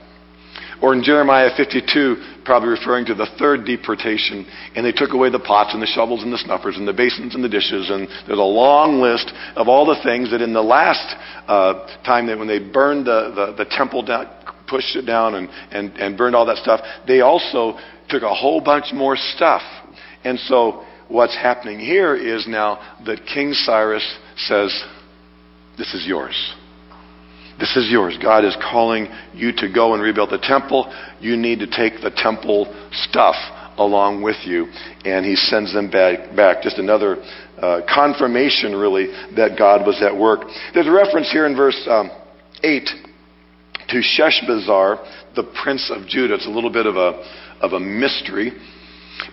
Or 0.82 0.94
in 0.94 1.04
Jeremiah 1.04 1.50
52, 1.58 2.42
probably 2.46 2.70
referring 2.70 3.06
to 3.06 3.16
the 3.16 3.28
third 3.40 3.66
deportation, 3.66 4.46
and 4.76 4.86
they 4.86 4.92
took 4.92 5.12
away 5.12 5.30
the 5.30 5.40
pots 5.40 5.74
and 5.74 5.82
the 5.82 5.88
shovels 5.88 6.24
and 6.24 6.32
the 6.32 6.38
snuffers 6.38 6.78
and 6.78 6.88
the 6.88 6.94
basins 6.94 7.34
and 7.34 7.44
the 7.44 7.50
dishes, 7.50 7.90
and 7.90 8.08
there's 8.28 8.40
a 8.40 8.42
long 8.42 9.02
list 9.02 9.32
of 9.56 9.68
all 9.68 9.86
the 9.86 10.00
things 10.04 10.32
that 10.32 10.42
in 10.42 10.54
the 10.54 10.62
last 10.62 11.16
uh, 11.48 11.88
time 12.06 12.28
that 12.28 12.38
when 12.38 12.48
they 12.48 12.60
burned 12.60 13.08
the, 13.08 13.54
the, 13.58 13.63
the 13.63 13.70
temple 13.72 14.04
down, 14.04 14.28
pushed 14.68 14.96
it 14.96 15.04
down 15.04 15.36
and, 15.36 15.50
and, 15.72 15.92
and 15.98 16.18
burned 16.18 16.36
all 16.36 16.46
that 16.46 16.58
stuff, 16.58 16.82
they 17.08 17.22
also 17.22 17.78
took 18.10 18.22
a 18.22 18.34
whole 18.34 18.62
bunch 18.62 18.94
more 18.94 19.16
stuff. 19.16 19.62
And 20.24 20.38
so 20.40 20.86
what's 21.08 21.36
happening 21.36 21.80
here 21.80 22.16
is 22.16 22.48
now 22.48 22.98
that 23.06 23.26
King 23.34 23.54
Cyrus 23.54 24.18
says, 24.36 24.84
This 25.78 25.94
is 25.94 26.06
yours. 26.06 26.56
This 27.60 27.76
is 27.76 27.89
yours. 27.89 28.17
God 28.22 28.46
is 28.46 28.56
calling 28.72 29.08
you 29.34 29.52
to 29.58 29.72
go 29.74 29.93
and 29.93 30.04
rebuild 30.04 30.30
the 30.30 30.38
temple. 30.38 30.93
You 31.20 31.36
need 31.36 31.60
to 31.60 31.67
take 31.67 32.02
the 32.02 32.12
temple 32.15 32.67
stuff 32.91 33.36
along 33.78 34.22
with 34.22 34.38
you. 34.46 34.65
And 35.06 35.26
he 35.26 35.36
sends 35.36 35.74
them 35.74 35.89
back. 35.89 36.36
back. 36.36 36.62
Just 36.62 36.78
another 36.78 37.17
uh, 37.58 37.82
confirmation, 37.91 38.76
really, 38.76 39.08
that 39.36 39.58
God 39.58 39.88
was 39.88 40.02
at 40.04 40.15
work. 40.15 40.41
There's 40.74 40.88
a 40.88 40.91
reference 40.91 41.32
here 41.32 41.48
in 41.48 41.56
verse 41.56 41.82
um, 41.89 42.12
8 42.63 42.88
to 43.89 44.02
Sheshbazzar, 44.02 45.36
the 45.36 45.43
prince 45.63 45.91
of 45.93 46.08
Judah. 46.08 46.36
It's 46.36 46.48
a 46.48 46.52
little 46.52 46.72
bit 46.72 46.86
of 46.86 46.96
a, 46.96 47.24
of 47.62 47.74
a 47.74 47.80
mystery 47.80 48.52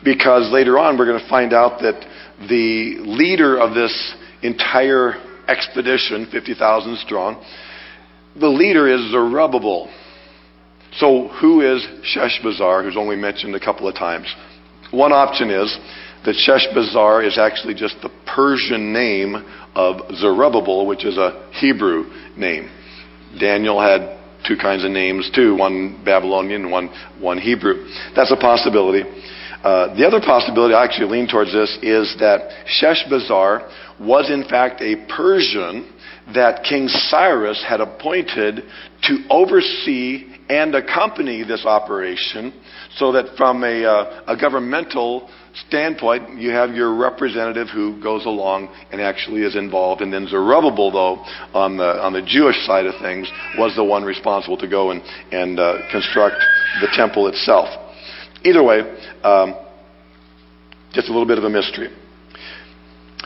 because 0.02 0.50
later 0.50 0.78
on 0.78 0.96
we're 0.96 1.06
going 1.06 1.20
to 1.20 1.28
find 1.28 1.52
out 1.52 1.80
that 1.80 2.00
the 2.48 2.96
leader 3.00 3.58
of 3.58 3.74
this 3.74 4.14
entire 4.42 5.14
expedition, 5.48 6.26
50,000 6.30 6.98
strong, 6.98 7.44
the 8.38 8.48
leader 8.48 8.88
is 8.88 9.10
Zerubbabel. 9.10 9.92
So, 10.96 11.28
who 11.40 11.60
is 11.60 11.84
Sheshbazzar, 12.14 12.84
who's 12.84 12.96
only 12.96 13.16
mentioned 13.16 13.54
a 13.54 13.60
couple 13.60 13.88
of 13.88 13.94
times? 13.94 14.32
One 14.90 15.12
option 15.12 15.50
is 15.50 15.76
that 16.24 16.36
Sheshbazzar 16.36 17.26
is 17.26 17.38
actually 17.38 17.74
just 17.74 17.96
the 18.02 18.10
Persian 18.26 18.92
name 18.92 19.44
of 19.74 20.14
Zerubbabel, 20.16 20.86
which 20.86 21.04
is 21.04 21.18
a 21.18 21.50
Hebrew 21.52 22.04
name. 22.36 22.70
Daniel 23.38 23.80
had 23.80 24.18
two 24.46 24.56
kinds 24.56 24.84
of 24.84 24.90
names 24.90 25.30
too, 25.34 25.56
one 25.56 26.02
Babylonian 26.04 26.70
one, 26.70 26.90
one 27.18 27.38
Hebrew. 27.38 27.86
That's 28.14 28.30
a 28.30 28.36
possibility. 28.36 29.02
Uh, 29.64 29.96
the 29.96 30.06
other 30.06 30.20
possibility 30.20 30.74
I 30.74 30.84
actually 30.84 31.10
lean 31.10 31.26
towards 31.26 31.52
this 31.52 31.78
is 31.82 32.14
that 32.20 32.50
Sheshbazzar 32.80 33.98
was 33.98 34.30
in 34.30 34.44
fact 34.48 34.82
a 34.82 35.06
Persian 35.08 35.90
that 36.32 36.64
King 36.64 36.88
Cyrus 36.88 37.62
had 37.68 37.80
appointed 37.80 38.62
to 39.02 39.26
oversee 39.28 40.30
and 40.48 40.74
accompany 40.74 41.42
this 41.42 41.64
operation 41.66 42.52
so 42.96 43.12
that 43.12 43.36
from 43.36 43.64
a, 43.64 43.84
uh, 43.84 44.24
a 44.28 44.36
governmental 44.36 45.28
standpoint, 45.68 46.38
you 46.40 46.50
have 46.50 46.74
your 46.74 46.94
representative 46.94 47.68
who 47.72 48.00
goes 48.02 48.26
along 48.26 48.68
and 48.90 49.00
actually 49.00 49.42
is 49.42 49.56
involved. 49.56 50.02
And 50.02 50.12
then 50.12 50.26
Zerubbabel, 50.26 50.90
though, 50.90 51.14
on 51.58 51.76
the, 51.76 52.02
on 52.02 52.12
the 52.12 52.22
Jewish 52.22 52.56
side 52.66 52.86
of 52.86 52.94
things, 53.00 53.30
was 53.56 53.74
the 53.76 53.84
one 53.84 54.04
responsible 54.04 54.56
to 54.58 54.68
go 54.68 54.90
and, 54.90 55.02
and 55.32 55.58
uh, 55.58 55.78
construct 55.90 56.36
the 56.80 56.88
temple 56.94 57.28
itself. 57.28 57.68
Either 58.44 58.62
way, 58.62 58.80
um, 59.22 59.54
just 60.92 61.08
a 61.08 61.12
little 61.12 61.26
bit 61.26 61.38
of 61.38 61.44
a 61.44 61.50
mystery. 61.50 61.88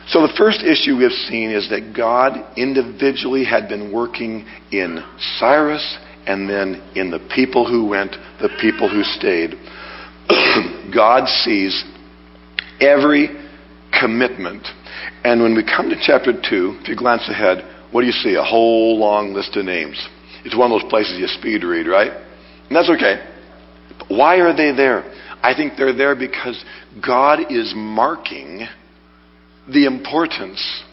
So 0.09 0.25
the 0.25 0.33
first 0.35 0.63
issue 0.63 0.97
we 0.97 1.03
have 1.03 1.11
seen 1.11 1.51
is 1.51 1.69
that 1.69 1.93
God 1.95 2.57
individually 2.57 3.45
had 3.45 3.69
been 3.69 3.93
working 3.93 4.47
in 4.71 5.03
Cyrus 5.37 5.97
and 6.25 6.49
then 6.49 6.81
in 6.95 7.11
the 7.11 7.19
people 7.35 7.67
who 7.67 7.85
went, 7.85 8.15
the 8.41 8.49
people 8.59 8.89
who 8.89 9.03
stayed. 9.03 9.53
God 10.93 11.27
sees 11.27 11.83
every 12.79 13.29
commitment. 13.99 14.67
And 15.23 15.43
when 15.43 15.55
we 15.55 15.63
come 15.63 15.89
to 15.89 15.95
chapter 16.01 16.33
2, 16.33 16.79
if 16.81 16.87
you 16.87 16.95
glance 16.95 17.29
ahead, 17.29 17.63
what 17.91 18.01
do 18.01 18.07
you 18.07 18.13
see? 18.13 18.33
A 18.33 18.43
whole 18.43 18.97
long 18.97 19.33
list 19.33 19.55
of 19.57 19.65
names. 19.65 20.07
It's 20.43 20.57
one 20.57 20.71
of 20.71 20.81
those 20.81 20.89
places 20.89 21.19
you 21.19 21.27
speed 21.27 21.63
read, 21.63 21.85
right? 21.85 22.11
And 22.11 22.75
that's 22.75 22.89
okay. 22.89 23.23
But 23.99 24.09
why 24.09 24.37
are 24.37 24.55
they 24.55 24.71
there? 24.75 25.03
I 25.43 25.53
think 25.53 25.73
they're 25.77 25.95
there 25.95 26.15
because 26.15 26.63
God 27.05 27.51
is 27.51 27.73
marking 27.75 28.67
the 29.71 29.85
importance 29.85 30.83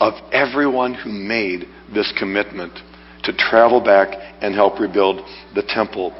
of 0.00 0.14
everyone 0.32 0.94
who 0.94 1.10
made 1.10 1.66
this 1.92 2.12
commitment 2.18 2.72
to 3.22 3.32
travel 3.32 3.80
back 3.80 4.08
and 4.40 4.54
help 4.54 4.78
rebuild 4.78 5.20
the 5.54 5.62
temple. 5.62 6.12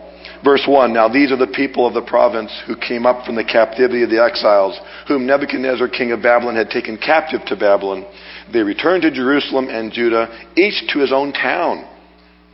Verse 0.45 0.65
1 0.67 0.93
Now 0.93 1.09
these 1.09 1.33
are 1.33 1.37
the 1.37 1.47
people 1.47 1.87
of 1.87 1.95
the 1.95 2.03
province 2.03 2.51
who 2.67 2.77
came 2.77 3.07
up 3.07 3.25
from 3.27 3.35
the 3.35 3.45
captivity 3.45 4.03
of 4.03 4.11
the 4.11 4.23
exiles, 4.23 4.79
whom 5.09 5.27
Nebuchadnezzar, 5.27 5.89
king 5.89 6.13
of 6.13 6.23
Babylon, 6.23 6.57
had 6.57 6.71
taken 6.71 6.97
captive 6.97 7.41
to 7.47 7.57
Babylon. 7.57 8.07
They 8.53 8.61
returned 8.61 9.03
to 9.03 9.11
Jerusalem 9.11 9.69
and 9.69 9.93
Judah, 9.93 10.29
each 10.57 10.89
to 10.93 11.01
his 11.01 11.13
own 11.13 11.33
town, 11.33 11.89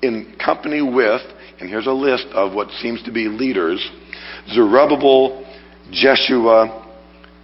in 0.03 0.37
company 0.43 0.83
with, 0.83 1.23
and 1.61 1.69
here's 1.69 1.87
a 1.87 1.93
list 1.93 2.27
of 2.33 2.55
what 2.55 2.71
seems 2.81 3.03
to 3.05 3.13
be 3.13 3.29
leaders 3.29 3.87
Zerubbabel, 4.49 5.47
Jeshua, 5.91 6.87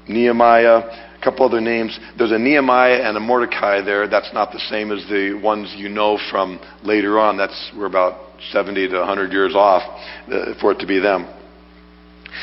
Nehemiah, 0.09 1.06
couple 1.27 1.45
other 1.45 1.61
names. 1.61 1.99
There's 2.17 2.31
a 2.31 2.39
Nehemiah 2.39 3.03
and 3.03 3.17
a 3.17 3.21
Mordecai 3.21 3.83
there. 3.83 4.07
That's 4.07 4.33
not 4.33 4.53
the 4.53 4.61
same 4.71 4.93
as 4.93 5.05
the 5.09 5.41
ones 5.43 5.75
you 5.77 5.89
know 5.89 6.19
from 6.31 6.61
later 6.85 7.19
on. 7.19 7.37
That's 7.37 7.73
we're 7.77 7.87
about 7.87 8.41
70 8.53 8.89
to 8.91 8.99
100 8.99 9.33
years 9.33 9.55
off 9.57 9.83
uh, 10.29 10.55
for 10.61 10.71
it 10.71 10.79
to 10.79 10.87
be 10.87 11.01
them. 11.01 11.27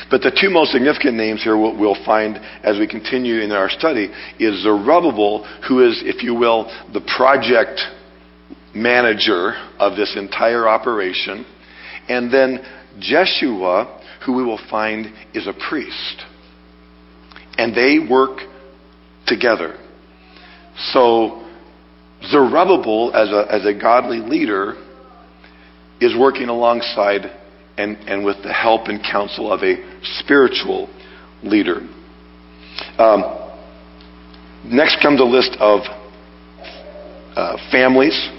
But 0.09 0.21
the 0.21 0.35
two 0.35 0.49
most 0.49 0.71
significant 0.71 1.15
names 1.15 1.43
here 1.43 1.57
we'll, 1.57 1.79
we'll 1.79 2.05
find 2.05 2.37
as 2.63 2.77
we 2.77 2.87
continue 2.87 3.39
in 3.41 3.51
our 3.51 3.69
study 3.69 4.11
is 4.37 4.63
Zerubbabel, 4.63 5.45
who 5.67 5.87
is, 5.87 6.01
if 6.03 6.23
you 6.23 6.35
will, 6.35 6.65
the 6.91 7.01
project 7.15 7.79
manager 8.75 9.53
of 9.79 9.95
this 9.95 10.15
entire 10.17 10.67
operation, 10.67 11.45
and 12.09 12.33
then 12.33 12.59
Jeshua, 12.99 14.01
who 14.25 14.33
we 14.33 14.43
will 14.43 14.59
find 14.69 15.13
is 15.33 15.47
a 15.47 15.53
priest. 15.53 16.23
And 17.57 17.73
they 17.75 17.99
work 18.11 18.39
together. 19.27 19.77
So 20.91 21.47
Zerubbabel, 22.29 23.11
as 23.13 23.29
a, 23.29 23.45
as 23.53 23.65
a 23.65 23.73
godly 23.79 24.19
leader, 24.19 24.75
is 25.99 26.17
working 26.17 26.49
alongside 26.49 27.31
and, 27.77 27.97
and 28.07 28.25
with 28.25 28.37
the 28.43 28.53
help 28.53 28.87
and 28.87 29.01
counsel 29.01 29.51
of 29.51 29.61
a 29.61 29.75
spiritual 30.19 30.89
leader. 31.43 31.81
Um, 32.97 33.23
next 34.65 35.01
comes 35.01 35.19
a 35.19 35.23
list 35.23 35.57
of 35.59 35.81
uh, 37.35 37.57
families, 37.71 38.29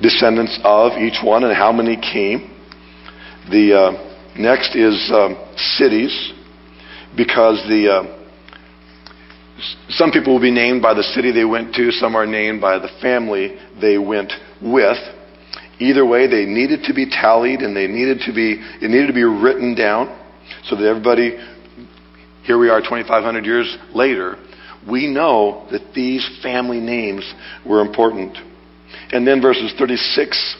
descendants 0.00 0.58
of 0.64 0.92
each 0.92 1.18
one, 1.22 1.44
and 1.44 1.54
how 1.54 1.72
many 1.72 1.96
came. 1.96 2.56
The 3.50 3.74
uh, 3.74 4.38
next 4.38 4.76
is 4.76 5.10
um, 5.12 5.36
cities, 5.56 6.32
because 7.16 7.62
the 7.68 7.88
uh, 7.88 8.19
some 9.88 10.10
people 10.10 10.34
will 10.34 10.40
be 10.40 10.50
named 10.50 10.82
by 10.82 10.94
the 10.94 11.02
city 11.02 11.32
they 11.32 11.44
went 11.44 11.74
to, 11.74 11.90
some 11.92 12.14
are 12.16 12.26
named 12.26 12.60
by 12.60 12.78
the 12.78 12.88
family 13.00 13.56
they 13.80 13.98
went 13.98 14.32
with. 14.62 14.98
Either 15.78 16.04
way, 16.06 16.26
they 16.26 16.44
needed 16.44 16.84
to 16.84 16.94
be 16.94 17.08
tallied 17.08 17.60
and 17.60 17.74
they 17.74 17.86
needed 17.86 18.20
to 18.26 18.32
be, 18.32 18.56
it 18.80 18.90
needed 18.90 19.06
to 19.06 19.14
be 19.14 19.24
written 19.24 19.74
down 19.74 20.16
so 20.64 20.76
that 20.76 20.84
everybody, 20.84 21.38
here 22.44 22.58
we 22.58 22.68
are 22.68 22.80
2,500 22.80 23.44
years 23.44 23.78
later, 23.94 24.36
we 24.88 25.06
know 25.06 25.66
that 25.70 25.94
these 25.94 26.26
family 26.42 26.80
names 26.80 27.34
were 27.66 27.80
important. 27.80 28.36
And 29.12 29.26
then 29.26 29.40
verses 29.40 29.72
36 29.78 30.56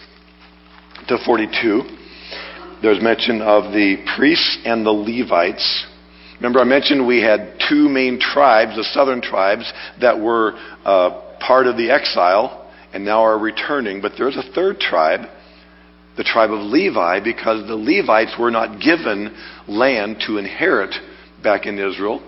to 1.08 1.18
42, 1.24 1.82
there's 2.82 3.02
mention 3.02 3.42
of 3.42 3.72
the 3.72 3.96
priests 4.16 4.58
and 4.64 4.84
the 4.84 4.90
Levites 4.90 5.86
Remember, 6.40 6.60
I 6.60 6.64
mentioned 6.64 7.06
we 7.06 7.20
had 7.20 7.60
two 7.68 7.88
main 7.88 8.18
tribes, 8.18 8.74
the 8.74 8.84
southern 8.84 9.20
tribes, 9.20 9.70
that 10.00 10.18
were 10.18 10.54
uh, 10.84 11.36
part 11.38 11.66
of 11.66 11.76
the 11.76 11.90
exile 11.90 12.70
and 12.94 13.04
now 13.04 13.22
are 13.22 13.38
returning. 13.38 14.00
But 14.00 14.12
there's 14.16 14.38
a 14.38 14.52
third 14.54 14.80
tribe, 14.80 15.28
the 16.16 16.24
tribe 16.24 16.50
of 16.50 16.60
Levi, 16.60 17.20
because 17.22 17.66
the 17.68 17.76
Levites 17.76 18.36
were 18.38 18.50
not 18.50 18.80
given 18.80 19.36
land 19.68 20.22
to 20.26 20.38
inherit 20.38 20.94
back 21.42 21.66
in 21.66 21.78
Israel. 21.78 22.26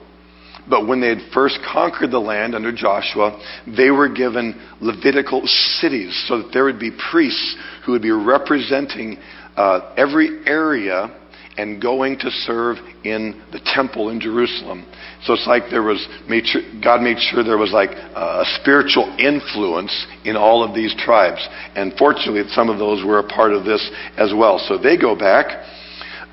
But 0.69 0.87
when 0.87 1.01
they 1.01 1.09
had 1.09 1.33
first 1.33 1.59
conquered 1.73 2.11
the 2.11 2.21
land 2.21 2.55
under 2.55 2.71
Joshua, 2.71 3.43
they 3.67 3.91
were 3.91 4.11
given 4.11 4.61
Levitical 4.81 5.43
cities 5.47 6.25
so 6.29 6.43
that 6.43 6.53
there 6.53 6.65
would 6.65 6.79
be 6.79 6.91
priests 7.11 7.57
who 7.85 7.93
would 7.93 8.03
be 8.03 8.13
representing 8.13 9.17
uh, 9.57 9.95
every 9.97 10.47
area 10.47 11.19
and 11.57 11.83
going 11.83 12.19
to 12.19 12.31
serve 12.31 12.77
in 13.05 13.43
the 13.53 13.61
temple 13.75 14.09
in 14.09 14.21
Jerusalem. 14.21 14.87
So 15.25 15.35
it's 15.35 15.47
like 15.47 15.65
there 15.71 15.83
was, 15.83 16.07
made 16.29 16.47
sure, 16.47 16.63
God 16.83 17.03
made 17.03 17.19
sure 17.19 17.45
there 17.45 17.59
was 17.59 17.73
like 17.73 17.91
a 17.91 18.45
spiritual 18.61 19.15
influence 19.19 20.07
in 20.25 20.37
all 20.37 20.65
of 20.65 20.75
these 20.75 20.95
tribes. 20.97 21.47
And 21.75 21.93
fortunately, 21.99 22.43
some 22.53 22.71
of 22.71 22.79
those 22.79 23.05
were 23.05 23.19
a 23.19 23.29
part 23.29 23.53
of 23.53 23.65
this 23.65 23.91
as 24.17 24.33
well. 24.35 24.59
So 24.59 24.79
they 24.79 24.97
go 24.97 25.15
back 25.15 25.67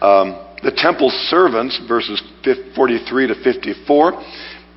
Um, 0.02 0.40
the 0.64 0.72
temple 0.72 1.10
servants, 1.28 1.80
verses 1.88 2.22
43 2.76 3.28
to 3.28 3.44
54, 3.44 4.24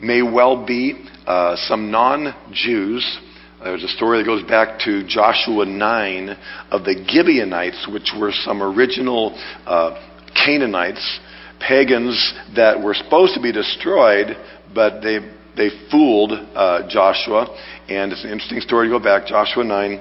may 0.00 0.22
well 0.22 0.66
be 0.66 1.08
uh, 1.26 1.54
some 1.56 1.90
non 1.92 2.34
Jews. 2.52 3.20
There's 3.62 3.84
a 3.84 3.88
story 3.88 4.18
that 4.18 4.24
goes 4.24 4.42
back 4.42 4.80
to 4.80 5.06
Joshua 5.06 5.64
9 5.64 6.36
of 6.72 6.82
the 6.82 7.04
Gibeonites, 7.08 7.86
which 7.92 8.10
were 8.18 8.32
some 8.32 8.60
original 8.60 9.38
uh, 9.64 10.11
Canaanites, 10.34 11.20
pagans 11.60 12.34
that 12.56 12.82
were 12.82 12.94
supposed 12.94 13.34
to 13.34 13.40
be 13.40 13.52
destroyed, 13.52 14.36
but 14.74 15.00
they, 15.02 15.18
they 15.56 15.70
fooled 15.90 16.32
uh, 16.32 16.88
Joshua. 16.88 17.46
And 17.88 18.12
it's 18.12 18.24
an 18.24 18.30
interesting 18.30 18.60
story 18.60 18.88
to 18.88 18.98
go 18.98 19.02
back, 19.02 19.26
Joshua 19.26 19.64
9. 19.64 19.92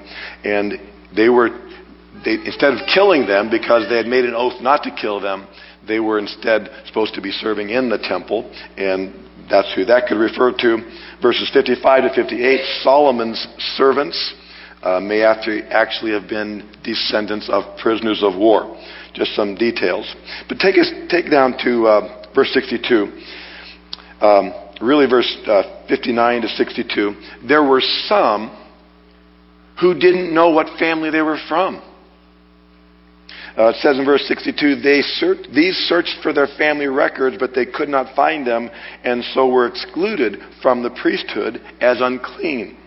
And 0.44 0.72
they 1.14 1.28
were, 1.28 1.50
they, 2.24 2.34
instead 2.44 2.74
of 2.74 2.80
killing 2.92 3.26
them 3.26 3.50
because 3.50 3.88
they 3.88 3.96
had 3.96 4.06
made 4.06 4.24
an 4.24 4.34
oath 4.34 4.60
not 4.60 4.82
to 4.84 4.90
kill 4.90 5.20
them, 5.20 5.46
they 5.86 6.00
were 6.00 6.18
instead 6.18 6.70
supposed 6.86 7.14
to 7.14 7.20
be 7.20 7.30
serving 7.30 7.70
in 7.70 7.88
the 7.88 7.98
temple. 7.98 8.50
And 8.76 9.14
that's 9.50 9.72
who 9.74 9.84
that 9.86 10.06
could 10.08 10.18
refer 10.18 10.52
to. 10.52 10.78
Verses 11.20 11.50
55 11.52 12.14
to 12.14 12.22
58, 12.22 12.82
Solomon's 12.82 13.46
servants 13.76 14.34
uh, 14.82 15.00
may 15.00 15.22
actually 15.22 16.12
have 16.12 16.28
been 16.28 16.68
descendants 16.82 17.48
of 17.50 17.78
prisoners 17.78 18.22
of 18.22 18.36
war. 18.36 18.76
Just 19.14 19.34
some 19.34 19.54
details. 19.54 20.14
But 20.48 20.58
take 20.58 20.78
us 20.78 20.90
take 21.08 21.30
down 21.30 21.56
to 21.64 21.86
uh, 21.86 22.32
verse 22.34 22.50
62. 22.52 23.22
Um, 24.20 24.52
really, 24.80 25.06
verse 25.06 25.36
uh, 25.46 25.84
59 25.88 26.42
to 26.42 26.48
62. 26.48 27.14
There 27.46 27.62
were 27.62 27.82
some 28.06 28.58
who 29.80 29.94
didn't 29.94 30.32
know 30.32 30.50
what 30.50 30.78
family 30.78 31.10
they 31.10 31.22
were 31.22 31.38
from. 31.48 31.82
Uh, 33.56 33.68
it 33.68 33.76
says 33.76 33.98
in 33.98 34.04
verse 34.06 34.24
62 34.28 34.76
they 34.76 35.02
these 35.54 35.76
searched 35.86 36.16
for 36.22 36.32
their 36.32 36.46
family 36.56 36.86
records, 36.86 37.36
but 37.38 37.54
they 37.54 37.66
could 37.66 37.88
not 37.88 38.14
find 38.16 38.46
them, 38.46 38.70
and 39.04 39.22
so 39.34 39.46
were 39.46 39.66
excluded 39.66 40.38
from 40.62 40.82
the 40.82 40.90
priesthood 40.90 41.60
as 41.80 42.00
unclean. 42.00 42.78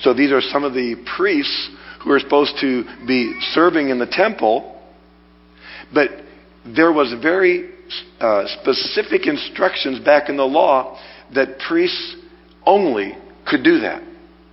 So 0.00 0.14
these 0.14 0.32
are 0.32 0.40
some 0.40 0.64
of 0.64 0.72
the 0.72 0.96
priests 1.16 1.70
who 2.02 2.12
are 2.12 2.20
supposed 2.20 2.54
to 2.62 2.84
be 3.06 3.38
serving 3.52 3.90
in 3.90 3.98
the 3.98 4.06
temple, 4.06 4.69
but 5.92 6.10
there 6.64 6.92
was 6.92 7.14
very 7.22 7.70
uh, 8.20 8.44
specific 8.60 9.26
instructions 9.26 9.98
back 10.04 10.28
in 10.28 10.36
the 10.36 10.44
law 10.44 10.98
that 11.34 11.58
priests 11.66 12.16
only 12.64 13.16
could 13.46 13.64
do 13.64 13.80
that. 13.80 14.02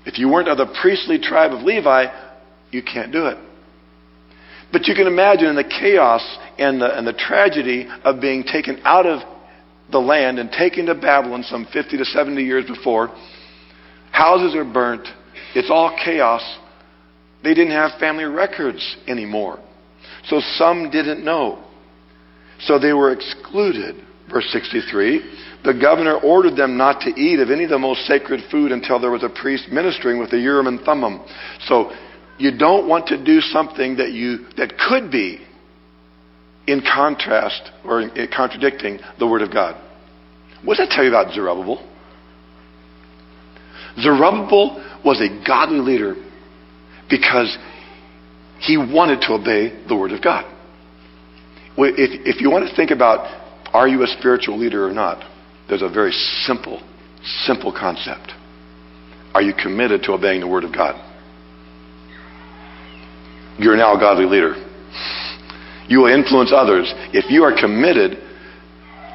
If 0.06 0.18
you 0.18 0.30
weren't 0.30 0.48
of 0.48 0.58
the 0.58 0.74
priestly 0.82 1.20
tribe 1.20 1.52
of 1.52 1.64
Levi, 1.64 2.06
you 2.72 2.82
can't 2.82 3.12
do 3.12 3.26
it. 3.28 3.38
But 4.72 4.88
you 4.88 4.96
can 4.96 5.08
imagine 5.08 5.56
the 5.56 5.64
chaos 5.64 6.38
and 6.58 6.82
the, 6.82 6.98
and 6.98 7.08
the 7.08 7.14
tragedy 7.14 7.88
of 8.04 8.20
being 8.20 8.44
taken 8.44 8.80
out 8.84 9.06
of 9.06 9.22
the 9.92 10.00
land 10.00 10.40
and 10.40 10.52
taken 10.52 10.88
to 10.88 10.96
Babylon 10.96 11.44
some 11.44 11.68
50 11.72 11.98
to 11.98 12.06
70 12.06 12.44
years 12.44 12.66
before. 12.66 13.10
Houses 14.12 14.56
are 14.56 14.66
burnt. 14.66 15.08
It's 15.56 15.70
all 15.70 15.98
chaos. 16.04 16.42
They 17.44 17.54
didn't 17.54 17.72
have 17.72 18.00
family 18.00 18.26
records 18.26 18.98
anymore. 19.08 19.60
So 20.28 20.42
some 20.56 20.90
didn't 20.92 21.24
know. 21.24 21.64
So 22.62 22.80
they 22.80 22.94
were 22.94 23.12
excluded. 23.12 24.04
Verse 24.30 24.48
63 24.52 25.22
The 25.64 25.74
governor 25.74 26.18
ordered 26.18 26.56
them 26.56 26.78
not 26.78 27.02
to 27.02 27.10
eat 27.10 27.40
of 27.40 27.50
any 27.50 27.64
of 27.64 27.70
the 27.70 27.80
most 27.80 28.06
sacred 28.06 28.42
food 28.52 28.72
until 28.72 29.00
there 29.00 29.12
was 29.12 29.24
a 29.24 29.30
priest 29.30 29.70
ministering 29.72 30.20
with 30.20 30.32
the 30.32 30.40
Urim 30.40 30.68
and 30.68 30.82
Thummim. 30.82 31.26
So 31.62 31.92
you 32.38 32.58
don't 32.58 32.88
want 32.88 33.08
to 33.08 33.24
do 33.24 33.40
something 33.40 33.98
that 33.98 34.12
you 34.12 34.48
that 34.58 34.78
could 34.78 35.12
be 35.12 35.40
in 36.68 36.82
contrast 36.82 37.72
or 37.86 38.02
in, 38.02 38.28
contradicting 38.36 39.00
the 39.20 39.28
word 39.28 39.42
of 39.42 39.52
God. 39.52 39.82
What 40.64 40.78
does 40.78 40.88
that 40.88 40.94
tell 40.94 41.04
you 41.04 41.10
about 41.10 41.34
Zerubbabel? 41.34 41.78
Zerubbabel 44.00 45.02
was 45.06 45.22
a 45.22 45.44
godly 45.48 45.80
leader 45.80 46.16
because 47.10 47.58
he 48.60 48.78
wanted 48.78 49.22
to 49.22 49.34
obey 49.34 49.86
the 49.88 49.96
word 49.96 50.12
of 50.12 50.22
God. 50.24 50.46
If, 51.78 52.36
if 52.36 52.42
you 52.42 52.50
want 52.50 52.68
to 52.68 52.76
think 52.76 52.92
about 52.92 53.46
are 53.74 53.88
you 53.88 54.04
a 54.04 54.08
spiritual 54.08 54.58
leader 54.58 54.88
or 54.88 54.94
not, 54.94 55.24
there's 55.70 55.82
a 55.82 55.90
very 55.90 56.12
simple, 56.46 56.82
simple 57.46 57.72
concept. 57.72 58.32
Are 59.34 59.42
you 59.42 59.54
committed 59.54 60.04
to 60.04 60.14
obeying 60.14 60.42
the 60.42 60.48
word 60.48 60.64
of 60.64 60.74
God? 60.74 61.04
you're 63.60 63.78
now 63.78 63.96
a 63.96 64.00
godly 64.00 64.26
leader. 64.26 64.56
You 65.88 66.00
will 66.00 66.14
influence 66.14 66.52
others 66.54 66.92
if 67.14 67.32
you 67.32 67.44
are 67.44 67.60
committed 67.60 68.18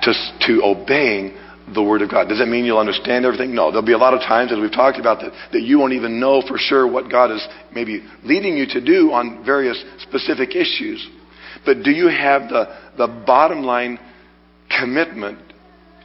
to, 0.03 0.13
to 0.47 0.63
obeying 0.65 1.37
the 1.75 1.83
Word 1.83 2.03
of 2.03 2.11
God. 2.11 2.29
Does 2.29 2.39
that 2.39 2.47
mean 2.47 2.65
you'll 2.65 2.79
understand 2.79 3.25
everything? 3.25 3.55
No. 3.55 3.71
There'll 3.71 3.87
be 3.87 3.93
a 3.93 3.99
lot 3.99 4.15
of 4.15 4.21
times, 4.21 4.53
as 4.53 4.59
we've 4.59 4.73
talked 4.73 4.99
about, 4.99 5.21
that, 5.21 5.33
that 5.53 5.63
you 5.63 5.79
won't 5.79 5.93
even 5.93 6.21
know 6.21 6.43
for 6.47 6.57
sure 6.59 6.91
what 6.91 7.11
God 7.11 7.31
is 7.31 7.47
maybe 7.75 8.03
leading 8.25 8.57
you 8.57 8.67
to 8.67 8.81
do 8.85 9.13
on 9.13 9.45
various 9.45 9.83
specific 9.99 10.57
issues. 10.57 11.07
But 11.65 11.83
do 11.83 11.91
you 11.91 12.09
have 12.09 12.49
the, 12.49 12.77
the 12.97 13.07
bottom 13.27 13.63
line 13.63 13.99
commitment 14.81 15.39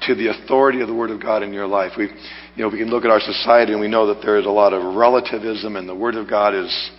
to 0.01 0.15
the 0.15 0.27
authority 0.27 0.81
of 0.81 0.87
the 0.87 0.93
Word 0.93 1.11
of 1.11 1.21
God 1.21 1.43
in 1.43 1.53
your 1.53 1.67
life? 1.67 1.93
We, 1.97 2.05
you 2.55 2.63
know, 2.63 2.69
we 2.69 2.77
can 2.77 2.89
look 2.89 3.05
at 3.05 3.11
our 3.11 3.21
society 3.21 3.71
and 3.71 3.81
we 3.81 3.87
know 3.87 4.07
that 4.13 4.21
there 4.21 4.37
is 4.37 4.45
a 4.45 4.49
lot 4.49 4.73
of 4.73 4.95
relativism 4.95 5.75
and 5.75 5.87
the 5.87 5.95
Word 5.95 6.15
of 6.15 6.29
God 6.29 6.53
is 6.53 6.91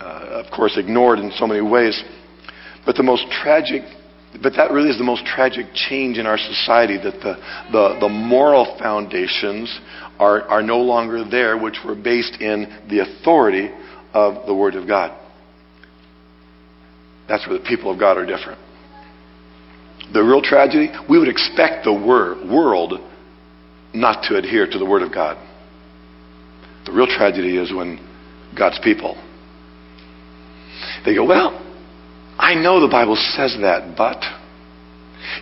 uh, 0.00 0.44
of 0.44 0.50
course, 0.52 0.76
ignored 0.76 1.18
in 1.18 1.32
so 1.36 1.46
many 1.46 1.60
ways. 1.60 2.02
But 2.84 2.96
the 2.96 3.02
most 3.02 3.24
tragic, 3.30 3.82
but 4.42 4.54
that 4.56 4.72
really 4.72 4.90
is 4.90 4.98
the 4.98 5.04
most 5.04 5.24
tragic 5.24 5.66
change 5.74 6.18
in 6.18 6.26
our 6.26 6.38
society 6.38 6.96
that 6.96 7.20
the, 7.20 7.36
the, 7.72 7.98
the 8.00 8.08
moral 8.08 8.76
foundations 8.78 9.80
are, 10.18 10.42
are 10.42 10.62
no 10.62 10.78
longer 10.78 11.24
there, 11.28 11.56
which 11.58 11.78
were 11.84 11.94
based 11.94 12.40
in 12.40 12.82
the 12.88 13.00
authority 13.00 13.70
of 14.12 14.46
the 14.46 14.54
Word 14.54 14.74
of 14.74 14.86
God. 14.86 15.18
That's 17.28 17.46
where 17.46 17.58
the 17.58 17.64
people 17.64 17.90
of 17.90 17.98
God 17.98 18.16
are 18.18 18.26
different. 18.26 18.60
The 20.12 20.22
real 20.22 20.42
tragedy, 20.42 20.90
we 21.08 21.18
would 21.18 21.28
expect 21.28 21.84
the 21.84 21.92
wor- 21.92 22.36
world 22.46 22.94
not 23.94 24.24
to 24.24 24.36
adhere 24.36 24.66
to 24.70 24.78
the 24.78 24.84
Word 24.84 25.02
of 25.02 25.12
God. 25.12 25.36
The 26.86 26.92
real 26.92 27.06
tragedy 27.06 27.56
is 27.56 27.72
when 27.72 27.98
God's 28.56 28.78
people 28.84 29.16
they 31.04 31.14
go, 31.14 31.24
well, 31.24 31.60
I 32.38 32.54
know 32.54 32.80
the 32.80 32.88
Bible 32.88 33.16
says 33.16 33.56
that, 33.60 33.96
but 33.96 34.22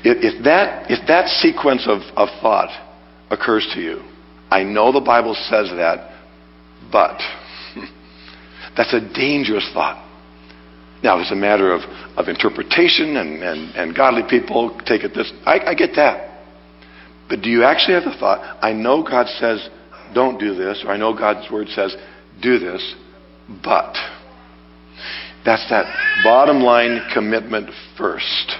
if, 0.05 0.45
that, 0.45 0.91
if 0.91 1.07
that 1.09 1.29
sequence 1.29 1.87
of, 1.87 2.01
of 2.17 2.29
thought 2.41 2.71
occurs 3.31 3.69
to 3.75 3.81
you, 3.81 4.03
I 4.51 4.63
know 4.63 4.93
the 4.93 5.01
Bible 5.01 5.35
says 5.35 5.71
that, 5.71 6.11
but 6.91 7.19
that's 8.77 8.93
a 8.93 9.01
dangerous 9.15 9.69
thought. 9.73 10.09
Now, 11.03 11.19
it's 11.19 11.33
a 11.33 11.37
matter 11.37 11.73
of, 11.73 11.81
of 12.17 12.29
interpretation, 12.29 13.17
and, 13.17 13.43
and, 13.43 13.75
and 13.75 13.97
godly 13.97 14.23
people 14.29 14.79
take 14.87 15.03
it 15.03 15.13
this. 15.15 15.33
I, 15.45 15.59
I 15.71 15.75
get 15.75 15.91
that. 15.97 16.45
But 17.29 17.43
do 17.43 17.51
you 17.51 17.65
actually 17.65 17.95
have 17.95 18.05
the 18.05 18.17
thought, 18.19 18.59
I 18.63 18.73
know 18.73 19.03
God 19.03 19.27
says, 19.41 19.69
don't 20.15 20.39
do 20.39 20.55
this, 20.55 20.83
or 20.85 20.93
I 20.93 20.99
know 20.99 21.17
God's 21.17 21.51
word 21.51 21.69
says, 21.69 21.97
do 22.41 22.59
this, 22.59 22.95
but. 23.65 23.95
That's 25.45 25.69
that 25.71 25.87
bottom 26.23 26.61
line 26.61 27.01
commitment 27.13 27.71
first. 27.99 28.53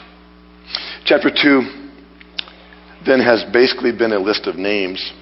Chapter 1.05 1.31
2 1.31 1.83
then 3.07 3.21
has 3.21 3.45
basically 3.53 3.93
been 3.93 4.13
a 4.13 4.19
list 4.19 4.47
of 4.47 4.57
names. 4.57 5.13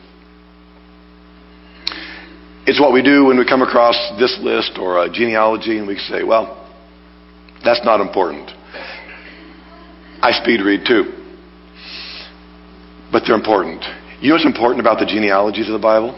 It's 2.67 2.81
what 2.81 2.93
we 2.93 3.03
do 3.03 3.25
when 3.25 3.39
we 3.39 3.45
come 3.47 3.63
across 3.63 3.97
this 4.19 4.39
list 4.43 4.79
or 4.79 5.03
a 5.03 5.11
genealogy 5.11 5.79
and 5.79 5.89
we 5.89 5.97
say, 5.97 6.23
well, 6.23 6.57
that's 7.65 7.85
not 7.85 8.01
important. 8.01 8.51
I 10.23 10.33
speed 10.33 10.61
read 10.61 10.87
too. 10.87 11.13
But 13.11 13.23
they're 13.27 13.35
important. 13.35 13.83
You 14.21 14.29
know 14.29 14.35
what's 14.35 14.47
important 14.47 14.81
about 14.81 14.99
the 14.99 15.07
genealogies 15.07 15.67
of 15.67 15.73
the 15.73 15.79
Bible? 15.79 16.13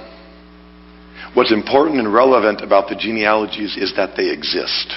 What's 1.34 1.52
important 1.52 1.98
and 1.98 2.12
relevant 2.12 2.60
about 2.60 2.88
the 2.88 2.96
genealogies 2.96 3.76
is 3.76 3.94
that 3.96 4.16
they 4.16 4.30
exist. 4.30 4.92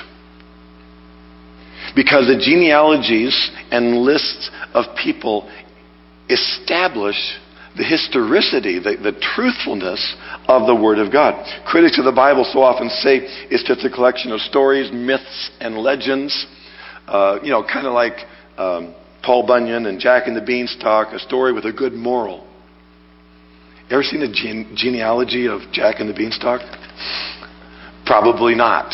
Because 1.96 2.28
the 2.28 2.38
genealogies 2.38 3.52
and 3.72 4.02
lists 4.02 4.52
of 4.74 4.86
people 5.02 5.50
establish 6.30 7.16
the 7.78 7.84
historicity, 7.84 8.80
the, 8.80 8.96
the, 9.02 9.12
truthfulness 9.36 10.16
of 10.48 10.66
the 10.66 10.76
Word 10.76 10.98
of 10.98 11.12
God. 11.12 11.36
Critics 11.66 12.00
of 12.00 12.06
the 12.06 12.12
Bible 12.12 12.48
so 12.52 12.60
often 12.60 12.90
say 12.90 13.20
it's 13.52 13.64
just 13.64 13.84
a 13.84 13.90
collection 13.90 14.32
of 14.32 14.40
stories, 14.40 14.92
myths, 14.94 15.52
and 15.60 15.78
legends. 15.78 16.46
Uh, 17.06 17.40
you 17.44 17.50
know, 17.50 17.64
kind 17.64 17.86
of 17.86 17.94
like 17.94 18.14
um, 18.58 18.96
Paul 19.24 19.46
Bunyan 19.46 19.88
and 19.88 20.00
Jack 20.00 20.28
and 20.28 20.38
the 20.38 20.42
Beanstalk, 20.42 21.14
a 21.14 21.20
story 21.20 21.52
with 21.52 21.66
a 21.66 21.74
good 21.74 21.92
moral. 21.94 22.48
Ever 23.90 24.04
seen 24.04 24.22
a 24.22 24.32
gene- 24.32 24.72
genealogy 24.76 25.48
of 25.48 25.62
Jack 25.72 26.00
and 26.00 26.10
the 26.10 26.14
Beanstalk? 26.14 26.62
Probably 28.06 28.56
not. 28.56 28.94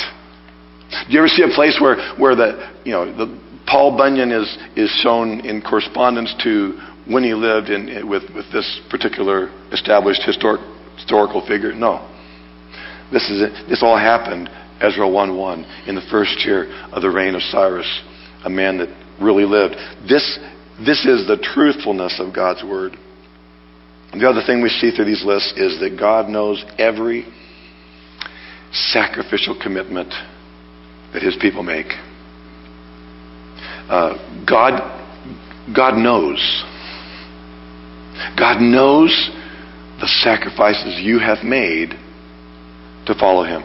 Do 0.92 1.14
you 1.14 1.20
ever 1.20 1.28
see 1.28 1.44
a 1.44 1.56
place 1.56 1.80
where, 1.80 2.16
where 2.20 2.36
the, 2.36 2.72
you 2.84 2.92
know, 2.92 3.06
the 3.06 3.40
Paul 3.66 3.98
Bunyan 3.98 4.32
is, 4.32 4.58
is 4.76 4.90
shown 5.02 5.46
in 5.46 5.62
correspondence 5.62 6.36
to 6.44 6.78
when 7.08 7.24
he 7.24 7.34
lived 7.34 7.70
in, 7.70 8.08
with, 8.10 8.24
with 8.36 8.52
this 8.52 8.82
particular 8.90 9.50
established 9.72 10.24
historic, 10.24 10.62
historical 10.98 11.46
figure. 11.48 11.74
No. 11.74 12.08
This, 13.12 13.24
is 13.30 13.42
it. 13.42 13.70
this 13.70 13.82
all 13.82 13.98
happened, 13.98 14.50
Ezra 14.82 15.10
1 15.10 15.38
1, 15.38 15.64
in 15.88 15.96
the 15.96 16.06
first 16.12 16.46
year 16.46 16.68
of 16.92 17.02
the 17.02 17.10
reign 17.10 17.36
of 17.36 17.42
Cyrus, 17.44 17.88
a 18.44 18.50
man 18.50 18.78
that 18.80 18.90
really 19.22 19.46
lived. 19.46 19.76
This, 20.08 20.40
this 20.86 21.06
is 21.06 21.28
the 21.28 21.38
truthfulness 21.42 22.20
of 22.20 22.36
God's 22.36 22.64
Word. 22.64 22.98
The 24.14 24.28
other 24.28 24.42
thing 24.46 24.62
we 24.62 24.70
see 24.70 24.92
through 24.92 25.06
these 25.06 25.24
lists 25.24 25.54
is 25.56 25.80
that 25.80 25.98
God 25.98 26.28
knows 26.28 26.64
every 26.78 27.26
sacrificial 28.72 29.58
commitment 29.62 30.14
that 31.14 31.22
His 31.22 31.36
people 31.40 31.64
make. 31.64 31.88
Uh, 33.90 34.46
God, 34.48 34.80
God 35.76 35.98
knows. 35.98 36.40
God 38.38 38.62
knows 38.62 39.30
the 40.00 40.08
sacrifices 40.24 41.00
you 41.02 41.20
have 41.20 41.44
made 41.44 41.92
to 43.06 43.16
follow 43.20 43.44
Him. 43.44 43.62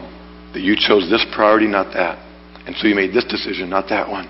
That 0.53 0.61
you 0.61 0.75
chose 0.75 1.09
this 1.09 1.25
priority, 1.33 1.67
not 1.67 1.93
that. 1.93 2.19
And 2.65 2.75
so 2.75 2.87
you 2.87 2.95
made 2.95 3.13
this 3.13 3.25
decision, 3.25 3.69
not 3.69 3.87
that 3.89 4.09
one. 4.09 4.27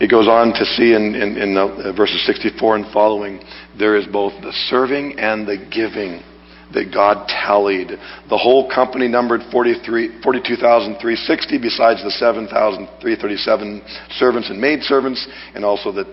It 0.00 0.10
goes 0.10 0.26
on 0.26 0.52
to 0.54 0.64
see 0.64 0.94
in, 0.94 1.14
in, 1.14 1.36
in 1.36 1.54
the, 1.54 1.62
uh, 1.62 1.92
verses 1.92 2.24
64 2.26 2.76
and 2.76 2.92
following, 2.92 3.40
there 3.78 3.96
is 3.96 4.06
both 4.06 4.32
the 4.42 4.52
serving 4.68 5.18
and 5.18 5.46
the 5.46 5.58
giving 5.70 6.22
that 6.74 6.92
God 6.92 7.28
tallied. 7.28 7.88
The 7.88 8.38
whole 8.38 8.70
company 8.70 9.08
numbered 9.08 9.40
42,360 9.50 11.58
besides 11.58 12.02
the 12.02 12.10
7,337 12.10 13.82
servants 14.10 14.50
and 14.50 14.60
maidservants, 14.60 15.26
and 15.54 15.64
also 15.64 15.92
the, 15.92 16.04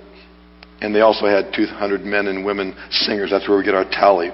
and 0.82 0.94
they 0.94 1.02
also 1.02 1.26
had 1.26 1.54
200 1.54 2.02
men 2.02 2.28
and 2.28 2.46
women 2.46 2.76
singers. 2.92 3.32
That's 3.32 3.48
where 3.48 3.58
we 3.58 3.64
get 3.64 3.76
our 3.76 3.90
tally. 3.90 4.30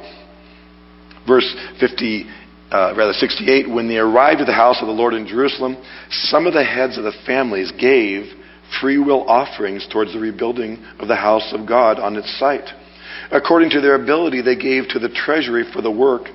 Verse 1.27 1.55
50, 1.79 2.25
uh, 2.71 2.93
rather 2.95 3.13
68, 3.13 3.69
when 3.69 3.87
they 3.87 3.97
arrived 3.97 4.41
at 4.41 4.47
the 4.47 4.53
house 4.53 4.77
of 4.81 4.87
the 4.87 4.93
Lord 4.93 5.13
in 5.13 5.27
Jerusalem, 5.27 5.77
some 6.09 6.45
of 6.45 6.53
the 6.53 6.63
heads 6.63 6.97
of 6.97 7.03
the 7.03 7.13
families 7.25 7.71
gave 7.79 8.25
free 8.81 8.97
will 8.97 9.27
offerings 9.29 9.87
towards 9.91 10.13
the 10.13 10.19
rebuilding 10.19 10.83
of 10.99 11.07
the 11.07 11.15
house 11.15 11.53
of 11.53 11.67
God 11.67 11.99
on 11.99 12.15
its 12.15 12.39
site. 12.39 12.67
According 13.31 13.71
to 13.71 13.81
their 13.81 13.95
ability, 13.95 14.41
they 14.41 14.55
gave 14.55 14.87
to 14.89 14.99
the 14.99 15.09
treasury 15.09 15.65
for 15.73 15.81
the 15.81 15.91
work 15.91 16.27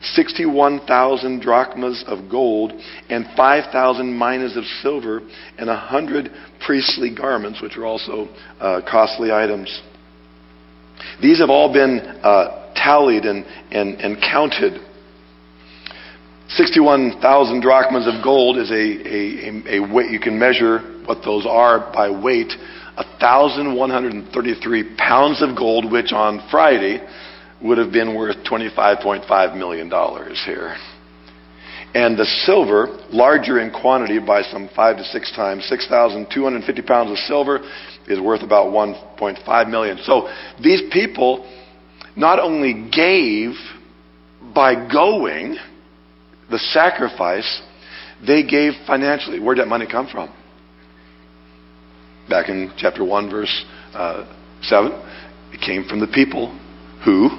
61,000 0.00 1.40
drachmas 1.40 2.04
of 2.06 2.30
gold 2.30 2.72
and 3.08 3.26
5,000 3.36 4.16
minas 4.16 4.56
of 4.56 4.64
silver 4.80 5.20
and 5.58 5.68
100 5.68 6.30
priestly 6.64 7.12
garments, 7.14 7.60
which 7.60 7.76
are 7.76 7.84
also 7.84 8.28
uh, 8.60 8.80
costly 8.88 9.32
items. 9.32 9.82
These 11.20 11.40
have 11.40 11.50
all 11.50 11.72
been 11.72 11.98
uh, 11.98 12.72
tallied 12.74 13.24
and, 13.24 13.44
and, 13.72 14.00
and 14.00 14.20
counted 14.20 14.80
61,000 16.50 17.60
drachmas 17.60 18.06
of 18.06 18.24
gold 18.24 18.56
is 18.56 18.70
a, 18.70 18.74
a, 18.74 19.76
a, 19.76 19.82
a 19.82 19.92
weight, 19.92 20.10
you 20.10 20.18
can 20.18 20.38
measure 20.38 20.78
what 21.04 21.18
those 21.22 21.44
are 21.46 21.92
by 21.92 22.08
weight. 22.08 22.52
1,133 22.98 24.96
pounds 24.96 25.40
of 25.42 25.56
gold, 25.56 25.90
which 25.90 26.12
on 26.12 26.46
Friday 26.50 27.00
would 27.62 27.78
have 27.78 27.92
been 27.92 28.16
worth 28.16 28.36
$25.5 28.44 29.56
million 29.56 29.88
here. 30.44 30.76
And 31.94 32.18
the 32.18 32.26
silver, 32.44 32.98
larger 33.10 33.60
in 33.60 33.70
quantity 33.70 34.18
by 34.18 34.42
some 34.42 34.68
five 34.74 34.96
to 34.98 35.04
six 35.04 35.32
times, 35.34 35.64
6,250 35.68 36.82
pounds 36.82 37.10
of 37.10 37.18
silver 37.18 37.60
is 38.06 38.20
worth 38.20 38.42
about 38.42 38.66
1.5 38.66 39.70
million. 39.70 39.98
So 40.02 40.28
these 40.62 40.82
people 40.92 41.50
not 42.16 42.38
only 42.40 42.90
gave 42.90 43.52
by 44.54 44.74
going, 44.90 45.56
the 46.50 46.58
sacrifice, 46.58 47.62
they 48.26 48.42
gave 48.42 48.72
financially. 48.86 49.40
Where'd 49.40 49.58
that 49.58 49.68
money 49.68 49.86
come 49.90 50.08
from? 50.08 50.34
Back 52.28 52.48
in 52.48 52.72
chapter 52.76 53.04
1, 53.04 53.30
verse 53.30 53.64
uh, 53.94 54.26
7, 54.62 54.92
it 55.52 55.60
came 55.64 55.84
from 55.88 56.00
the 56.00 56.06
people 56.06 56.56
who, 57.04 57.30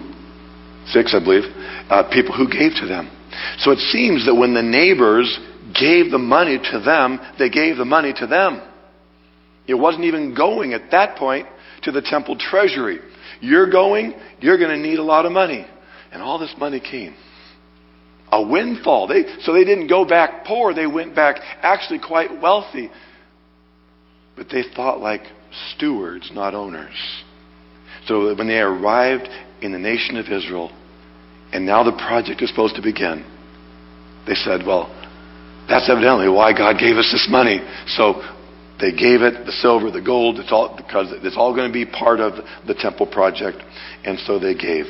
6, 0.87 1.15
I 1.15 1.23
believe, 1.23 1.43
uh, 1.89 2.09
people 2.11 2.35
who 2.35 2.49
gave 2.49 2.73
to 2.81 2.87
them. 2.87 3.09
So 3.59 3.71
it 3.71 3.79
seems 3.79 4.25
that 4.25 4.35
when 4.35 4.53
the 4.53 4.63
neighbors 4.63 5.39
gave 5.79 6.11
the 6.11 6.17
money 6.17 6.57
to 6.57 6.79
them, 6.79 7.19
they 7.37 7.49
gave 7.49 7.77
the 7.77 7.85
money 7.85 8.13
to 8.13 8.27
them. 8.27 8.61
It 9.67 9.75
wasn't 9.75 10.05
even 10.05 10.33
going 10.33 10.73
at 10.73 10.91
that 10.91 11.17
point 11.17 11.47
to 11.83 11.91
the 11.91 12.01
temple 12.01 12.37
treasury. 12.37 12.99
You're 13.41 13.69
going, 13.69 14.13
you're 14.39 14.57
going 14.57 14.71
to 14.71 14.87
need 14.87 14.97
a 14.97 15.03
lot 15.03 15.25
of 15.25 15.31
money. 15.31 15.65
And 16.11 16.23
all 16.23 16.39
this 16.39 16.53
money 16.57 16.79
came 16.79 17.15
a 18.31 18.41
windfall. 18.41 19.07
They, 19.07 19.23
so 19.41 19.53
they 19.53 19.63
didn't 19.63 19.87
go 19.87 20.05
back 20.05 20.45
poor, 20.45 20.73
they 20.73 20.87
went 20.87 21.15
back 21.15 21.37
actually 21.61 21.99
quite 21.99 22.41
wealthy. 22.41 22.89
But 24.39 24.47
they 24.49 24.63
thought 24.73 25.01
like 25.01 25.23
stewards, 25.75 26.31
not 26.33 26.55
owners. 26.55 26.95
So 28.07 28.33
when 28.33 28.47
they 28.47 28.59
arrived 28.59 29.27
in 29.61 29.73
the 29.73 29.77
nation 29.77 30.15
of 30.15 30.27
Israel, 30.27 30.71
and 31.51 31.65
now 31.65 31.83
the 31.83 31.91
project 31.91 32.41
is 32.41 32.49
supposed 32.49 32.75
to 32.77 32.81
begin, 32.81 33.25
they 34.25 34.35
said, 34.35 34.65
Well, 34.65 34.87
that's 35.67 35.89
evidently 35.89 36.29
why 36.29 36.53
God 36.53 36.79
gave 36.79 36.95
us 36.95 37.11
this 37.11 37.27
money. 37.29 37.59
So 37.87 38.23
they 38.79 38.93
gave 38.93 39.23
it 39.23 39.45
the 39.45 39.51
silver, 39.51 39.91
the 39.91 40.01
gold, 40.01 40.39
it's 40.39 40.53
all 40.53 40.73
because 40.73 41.11
it's 41.11 41.35
all 41.35 41.53
going 41.53 41.67
to 41.67 41.73
be 41.73 41.85
part 41.85 42.21
of 42.21 42.35
the 42.65 42.75
temple 42.75 43.07
project, 43.07 43.57
and 44.05 44.17
so 44.19 44.39
they 44.39 44.55
gave. 44.55 44.85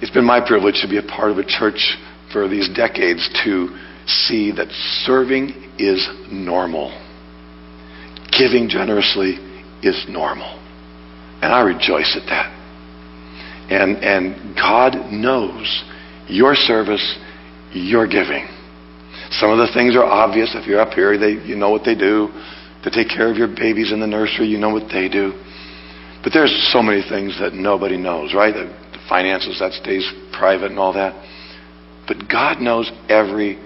It's 0.00 0.12
been 0.12 0.24
my 0.24 0.40
privilege 0.46 0.80
to 0.82 0.88
be 0.88 0.98
a 0.98 1.02
part 1.02 1.32
of 1.32 1.38
a 1.38 1.44
church 1.44 1.96
for 2.32 2.46
these 2.46 2.68
decades 2.76 3.28
to 3.42 3.76
see 4.06 4.52
that 4.52 4.68
serving 5.04 5.74
is 5.78 6.08
normal. 6.30 7.06
Giving 8.38 8.68
generously 8.68 9.36
is 9.82 10.06
normal. 10.08 10.54
And 11.42 11.52
I 11.52 11.60
rejoice 11.62 12.16
at 12.20 12.26
that. 12.26 12.54
And, 13.70 13.98
and 13.98 14.56
God 14.56 15.12
knows 15.12 15.84
your 16.28 16.54
service, 16.54 17.18
your 17.72 18.06
giving. 18.06 18.46
Some 19.30 19.50
of 19.50 19.58
the 19.58 19.68
things 19.74 19.94
are 19.94 20.04
obvious. 20.04 20.54
If 20.54 20.66
you're 20.66 20.80
up 20.80 20.94
here, 20.94 21.18
they, 21.18 21.32
you 21.44 21.56
know 21.56 21.70
what 21.70 21.84
they 21.84 21.94
do. 21.94 22.28
To 22.84 22.90
take 22.90 23.08
care 23.08 23.30
of 23.30 23.36
your 23.36 23.48
babies 23.48 23.92
in 23.92 24.00
the 24.00 24.06
nursery, 24.06 24.46
you 24.46 24.58
know 24.58 24.70
what 24.70 24.90
they 24.90 25.08
do. 25.08 25.32
But 26.22 26.32
there's 26.32 26.70
so 26.72 26.82
many 26.82 27.02
things 27.06 27.38
that 27.40 27.52
nobody 27.52 27.96
knows, 27.96 28.34
right? 28.34 28.54
The 28.54 28.74
finances, 29.08 29.58
that 29.60 29.72
stays 29.72 30.10
private 30.32 30.70
and 30.70 30.78
all 30.78 30.92
that. 30.94 31.14
But 32.06 32.28
God 32.30 32.60
knows 32.60 32.90
every 33.08 33.58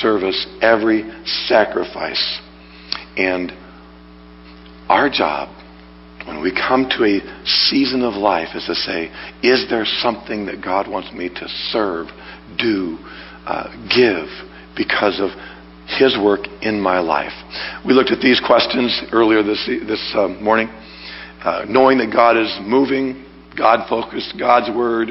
service, 0.00 0.46
every 0.60 1.04
sacrifice. 1.46 2.40
And 3.16 3.52
our 4.90 5.08
job, 5.08 5.48
when 6.26 6.42
we 6.42 6.50
come 6.50 6.90
to 6.98 7.04
a 7.04 7.20
season 7.46 8.02
of 8.02 8.14
life, 8.14 8.48
is 8.54 8.66
to 8.66 8.74
say, 8.74 9.10
is 9.42 9.66
there 9.70 9.84
something 9.86 10.46
that 10.46 10.62
God 10.62 10.90
wants 10.90 11.12
me 11.12 11.28
to 11.28 11.48
serve, 11.70 12.08
do, 12.58 12.98
uh, 13.46 13.70
give 13.88 14.26
because 14.76 15.20
of 15.20 15.30
His 15.98 16.18
work 16.18 16.40
in 16.60 16.80
my 16.80 16.98
life? 16.98 17.32
We 17.86 17.94
looked 17.94 18.10
at 18.10 18.20
these 18.20 18.42
questions 18.44 19.00
earlier 19.12 19.42
this, 19.42 19.64
this 19.66 20.12
uh, 20.14 20.28
morning. 20.28 20.68
Uh, 21.42 21.64
knowing 21.66 21.96
that 21.96 22.12
God 22.12 22.36
is 22.36 22.54
moving 22.60 23.24
God 23.56 23.88
focused, 23.88 24.34
God's 24.38 24.74
Word, 24.74 25.10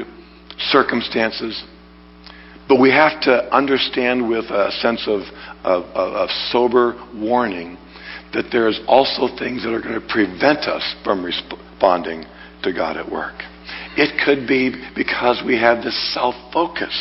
circumstances. 0.58 1.62
But 2.68 2.80
we 2.80 2.90
have 2.90 3.20
to 3.22 3.54
understand 3.54 4.28
with 4.28 4.44
a 4.46 4.70
sense 4.80 5.04
of, 5.06 5.22
of, 5.64 5.84
of 5.94 6.28
sober 6.50 6.94
warning 7.14 7.76
that 8.32 8.46
there's 8.52 8.80
also 8.86 9.28
things 9.38 9.62
that 9.64 9.72
are 9.72 9.80
going 9.80 10.00
to 10.00 10.06
prevent 10.08 10.60
us 10.60 10.94
from 11.02 11.24
responding 11.24 12.24
to 12.62 12.72
God 12.72 12.96
at 12.96 13.10
work. 13.10 13.42
It 13.96 14.22
could 14.24 14.46
be 14.46 14.72
because 14.94 15.42
we 15.44 15.58
have 15.58 15.82
this 15.82 16.14
self 16.14 16.34
focus. 16.52 16.94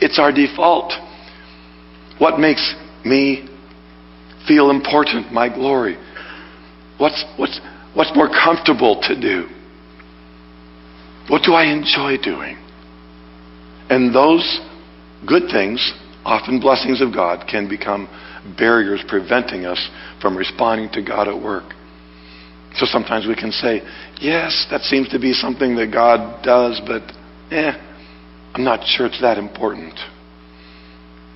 It's 0.00 0.18
our 0.18 0.32
default. 0.32 0.92
What 2.18 2.38
makes 2.38 2.74
me 3.04 3.48
feel 4.46 4.70
important, 4.70 5.32
my 5.32 5.52
glory? 5.52 5.96
What's, 6.98 7.24
what's, 7.36 7.60
what's 7.94 8.10
more 8.14 8.28
comfortable 8.28 9.00
to 9.02 9.20
do? 9.20 9.48
What 11.28 11.42
do 11.44 11.52
I 11.52 11.72
enjoy 11.72 12.16
doing? 12.22 12.56
And 13.90 14.14
those 14.14 14.60
good 15.26 15.44
things, 15.50 15.92
often 16.24 16.60
blessings 16.60 17.00
of 17.00 17.12
God, 17.12 17.46
can 17.48 17.68
become 17.68 18.08
barriers 18.56 19.02
preventing 19.06 19.66
us 19.66 19.88
from 20.20 20.36
responding 20.36 20.90
to 20.92 21.02
God 21.02 21.28
at 21.28 21.40
work. 21.40 21.74
So 22.76 22.86
sometimes 22.86 23.26
we 23.26 23.34
can 23.34 23.50
say, 23.50 23.80
yes, 24.20 24.66
that 24.70 24.82
seems 24.82 25.08
to 25.08 25.18
be 25.18 25.32
something 25.32 25.76
that 25.76 25.90
God 25.92 26.42
does, 26.44 26.80
but 26.86 27.02
eh, 27.50 27.72
I'm 28.54 28.64
not 28.64 28.86
sure 28.86 29.06
it's 29.06 29.20
that 29.20 29.38
important. 29.38 29.98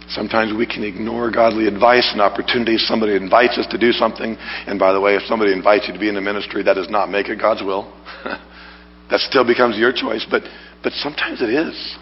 Sometimes 0.08 0.52
we 0.56 0.66
can 0.66 0.84
ignore 0.84 1.30
godly 1.30 1.66
advice 1.66 2.10
and 2.12 2.20
opportunities. 2.20 2.86
Somebody 2.86 3.16
invites 3.16 3.56
us 3.56 3.66
to 3.68 3.78
do 3.78 3.92
something. 3.92 4.36
And 4.66 4.78
by 4.78 4.92
the 4.92 5.00
way, 5.00 5.14
if 5.14 5.22
somebody 5.22 5.52
invites 5.52 5.88
you 5.88 5.94
to 5.94 6.00
be 6.00 6.08
in 6.08 6.14
the 6.14 6.20
ministry, 6.20 6.62
that 6.64 6.74
does 6.74 6.90
not 6.90 7.08
make 7.08 7.28
it 7.28 7.40
God's 7.40 7.62
will. 7.62 7.90
that 9.10 9.20
still 9.20 9.46
becomes 9.46 9.78
your 9.78 9.92
choice. 9.92 10.26
But, 10.30 10.42
but 10.82 10.92
sometimes 10.92 11.40
it 11.40 11.48
is. 11.48 11.96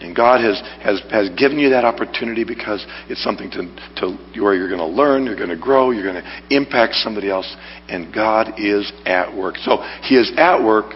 And 0.00 0.16
God 0.16 0.40
has, 0.40 0.60
has, 0.82 1.00
has 1.10 1.28
given 1.36 1.58
you 1.58 1.70
that 1.70 1.84
opportunity 1.84 2.42
because 2.44 2.84
it's 3.08 3.22
something 3.22 3.50
to, 3.50 3.68
to 4.00 4.42
where 4.42 4.54
you're 4.54 4.68
going 4.68 4.80
to 4.80 4.86
learn, 4.86 5.26
you're 5.26 5.36
going 5.36 5.50
to 5.50 5.58
grow, 5.58 5.90
you're 5.90 6.10
going 6.10 6.22
to 6.22 6.56
impact 6.56 6.94
somebody 6.94 7.30
else. 7.30 7.54
And 7.88 8.12
God 8.12 8.58
is 8.58 8.90
at 9.04 9.36
work. 9.36 9.56
So 9.56 9.76
He 10.02 10.16
is 10.16 10.32
at 10.36 10.62
work. 10.64 10.94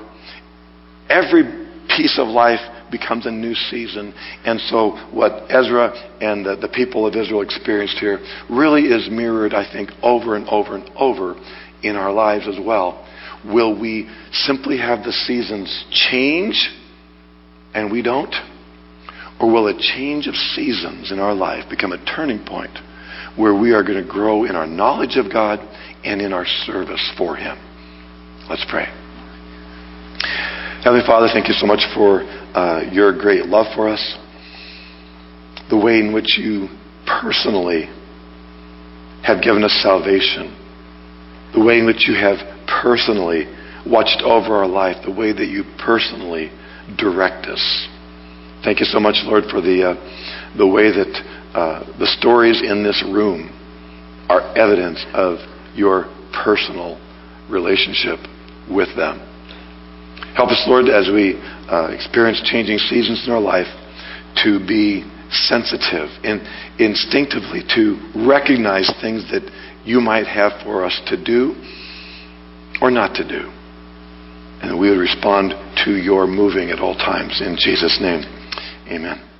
Every 1.10 1.44
piece 1.88 2.18
of 2.18 2.28
life 2.28 2.60
becomes 2.90 3.26
a 3.26 3.30
new 3.30 3.54
season. 3.54 4.14
And 4.44 4.58
so, 4.60 4.92
what 5.12 5.50
Ezra 5.50 5.92
and 6.20 6.46
the, 6.46 6.56
the 6.56 6.68
people 6.68 7.06
of 7.06 7.14
Israel 7.14 7.42
experienced 7.42 7.98
here 7.98 8.20
really 8.48 8.84
is 8.84 9.08
mirrored, 9.10 9.52
I 9.52 9.70
think, 9.70 9.90
over 10.02 10.36
and 10.36 10.48
over 10.48 10.76
and 10.76 10.88
over 10.96 11.34
in 11.82 11.96
our 11.96 12.12
lives 12.12 12.48
as 12.48 12.56
well. 12.64 13.06
Will 13.44 13.78
we 13.78 14.08
simply 14.32 14.78
have 14.78 15.04
the 15.04 15.12
seasons 15.12 15.84
change 16.10 16.70
and 17.74 17.92
we 17.92 18.00
don't? 18.00 18.34
Or 19.44 19.52
will 19.52 19.68
a 19.68 19.78
change 19.78 20.26
of 20.26 20.34
seasons 20.34 21.12
in 21.12 21.18
our 21.18 21.34
life 21.34 21.68
become 21.68 21.92
a 21.92 22.02
turning 22.06 22.42
point 22.46 22.70
where 23.36 23.54
we 23.54 23.72
are 23.72 23.82
going 23.82 24.02
to 24.02 24.10
grow 24.10 24.44
in 24.44 24.56
our 24.56 24.66
knowledge 24.66 25.18
of 25.18 25.30
God 25.30 25.58
and 26.02 26.22
in 26.22 26.32
our 26.32 26.46
service 26.46 27.12
for 27.18 27.36
Him? 27.36 27.58
Let's 28.48 28.64
pray. 28.70 28.86
Heavenly 30.82 31.04
Father, 31.06 31.28
thank 31.30 31.48
you 31.48 31.52
so 31.52 31.66
much 31.66 31.80
for 31.94 32.22
uh, 32.56 32.88
your 32.90 33.12
great 33.12 33.44
love 33.44 33.66
for 33.76 33.86
us, 33.86 34.16
the 35.68 35.76
way 35.76 35.98
in 35.98 36.14
which 36.14 36.38
you 36.38 36.68
personally 37.06 37.84
have 39.26 39.42
given 39.42 39.62
us 39.62 39.78
salvation, 39.82 40.56
the 41.52 41.62
way 41.62 41.80
in 41.80 41.84
which 41.84 42.08
you 42.08 42.14
have 42.14 42.38
personally 42.66 43.44
watched 43.84 44.22
over 44.24 44.54
our 44.54 44.66
life, 44.66 44.96
the 45.04 45.12
way 45.12 45.34
that 45.34 45.48
you 45.48 45.64
personally 45.84 46.50
direct 46.96 47.44
us. 47.44 47.88
Thank 48.64 48.80
you 48.80 48.86
so 48.86 48.98
much, 48.98 49.16
Lord, 49.24 49.44
for 49.50 49.60
the, 49.60 49.92
uh, 49.92 50.56
the 50.56 50.66
way 50.66 50.88
that 50.90 51.12
uh, 51.52 51.84
the 51.98 52.06
stories 52.18 52.62
in 52.64 52.82
this 52.82 53.04
room 53.06 53.52
are 54.28 54.40
evidence 54.56 55.04
of 55.12 55.36
your 55.76 56.08
personal 56.32 56.96
relationship 57.50 58.18
with 58.72 58.88
them. 58.96 59.20
Help 60.34 60.48
us, 60.48 60.64
Lord, 60.66 60.88
as 60.88 61.12
we 61.12 61.36
uh, 61.68 61.92
experience 61.92 62.40
changing 62.42 62.78
seasons 62.78 63.22
in 63.26 63.32
our 63.32 63.40
life, 63.40 63.68
to 64.42 64.58
be 64.58 65.04
sensitive 65.30 66.08
and 66.24 66.40
instinctively 66.80 67.62
to 67.74 68.00
recognize 68.26 68.90
things 69.00 69.22
that 69.30 69.44
you 69.84 70.00
might 70.00 70.26
have 70.26 70.52
for 70.64 70.84
us 70.84 71.00
to 71.06 71.22
do 71.22 71.54
or 72.80 72.90
not 72.90 73.14
to 73.14 73.28
do. 73.28 73.52
And 74.64 74.80
we 74.80 74.90
would 74.90 74.98
respond 74.98 75.52
to 75.84 75.92
your 75.92 76.26
moving 76.26 76.70
at 76.70 76.80
all 76.80 76.94
times. 76.94 77.42
In 77.44 77.56
Jesus' 77.60 77.98
name, 78.00 78.24
amen. 78.88 79.33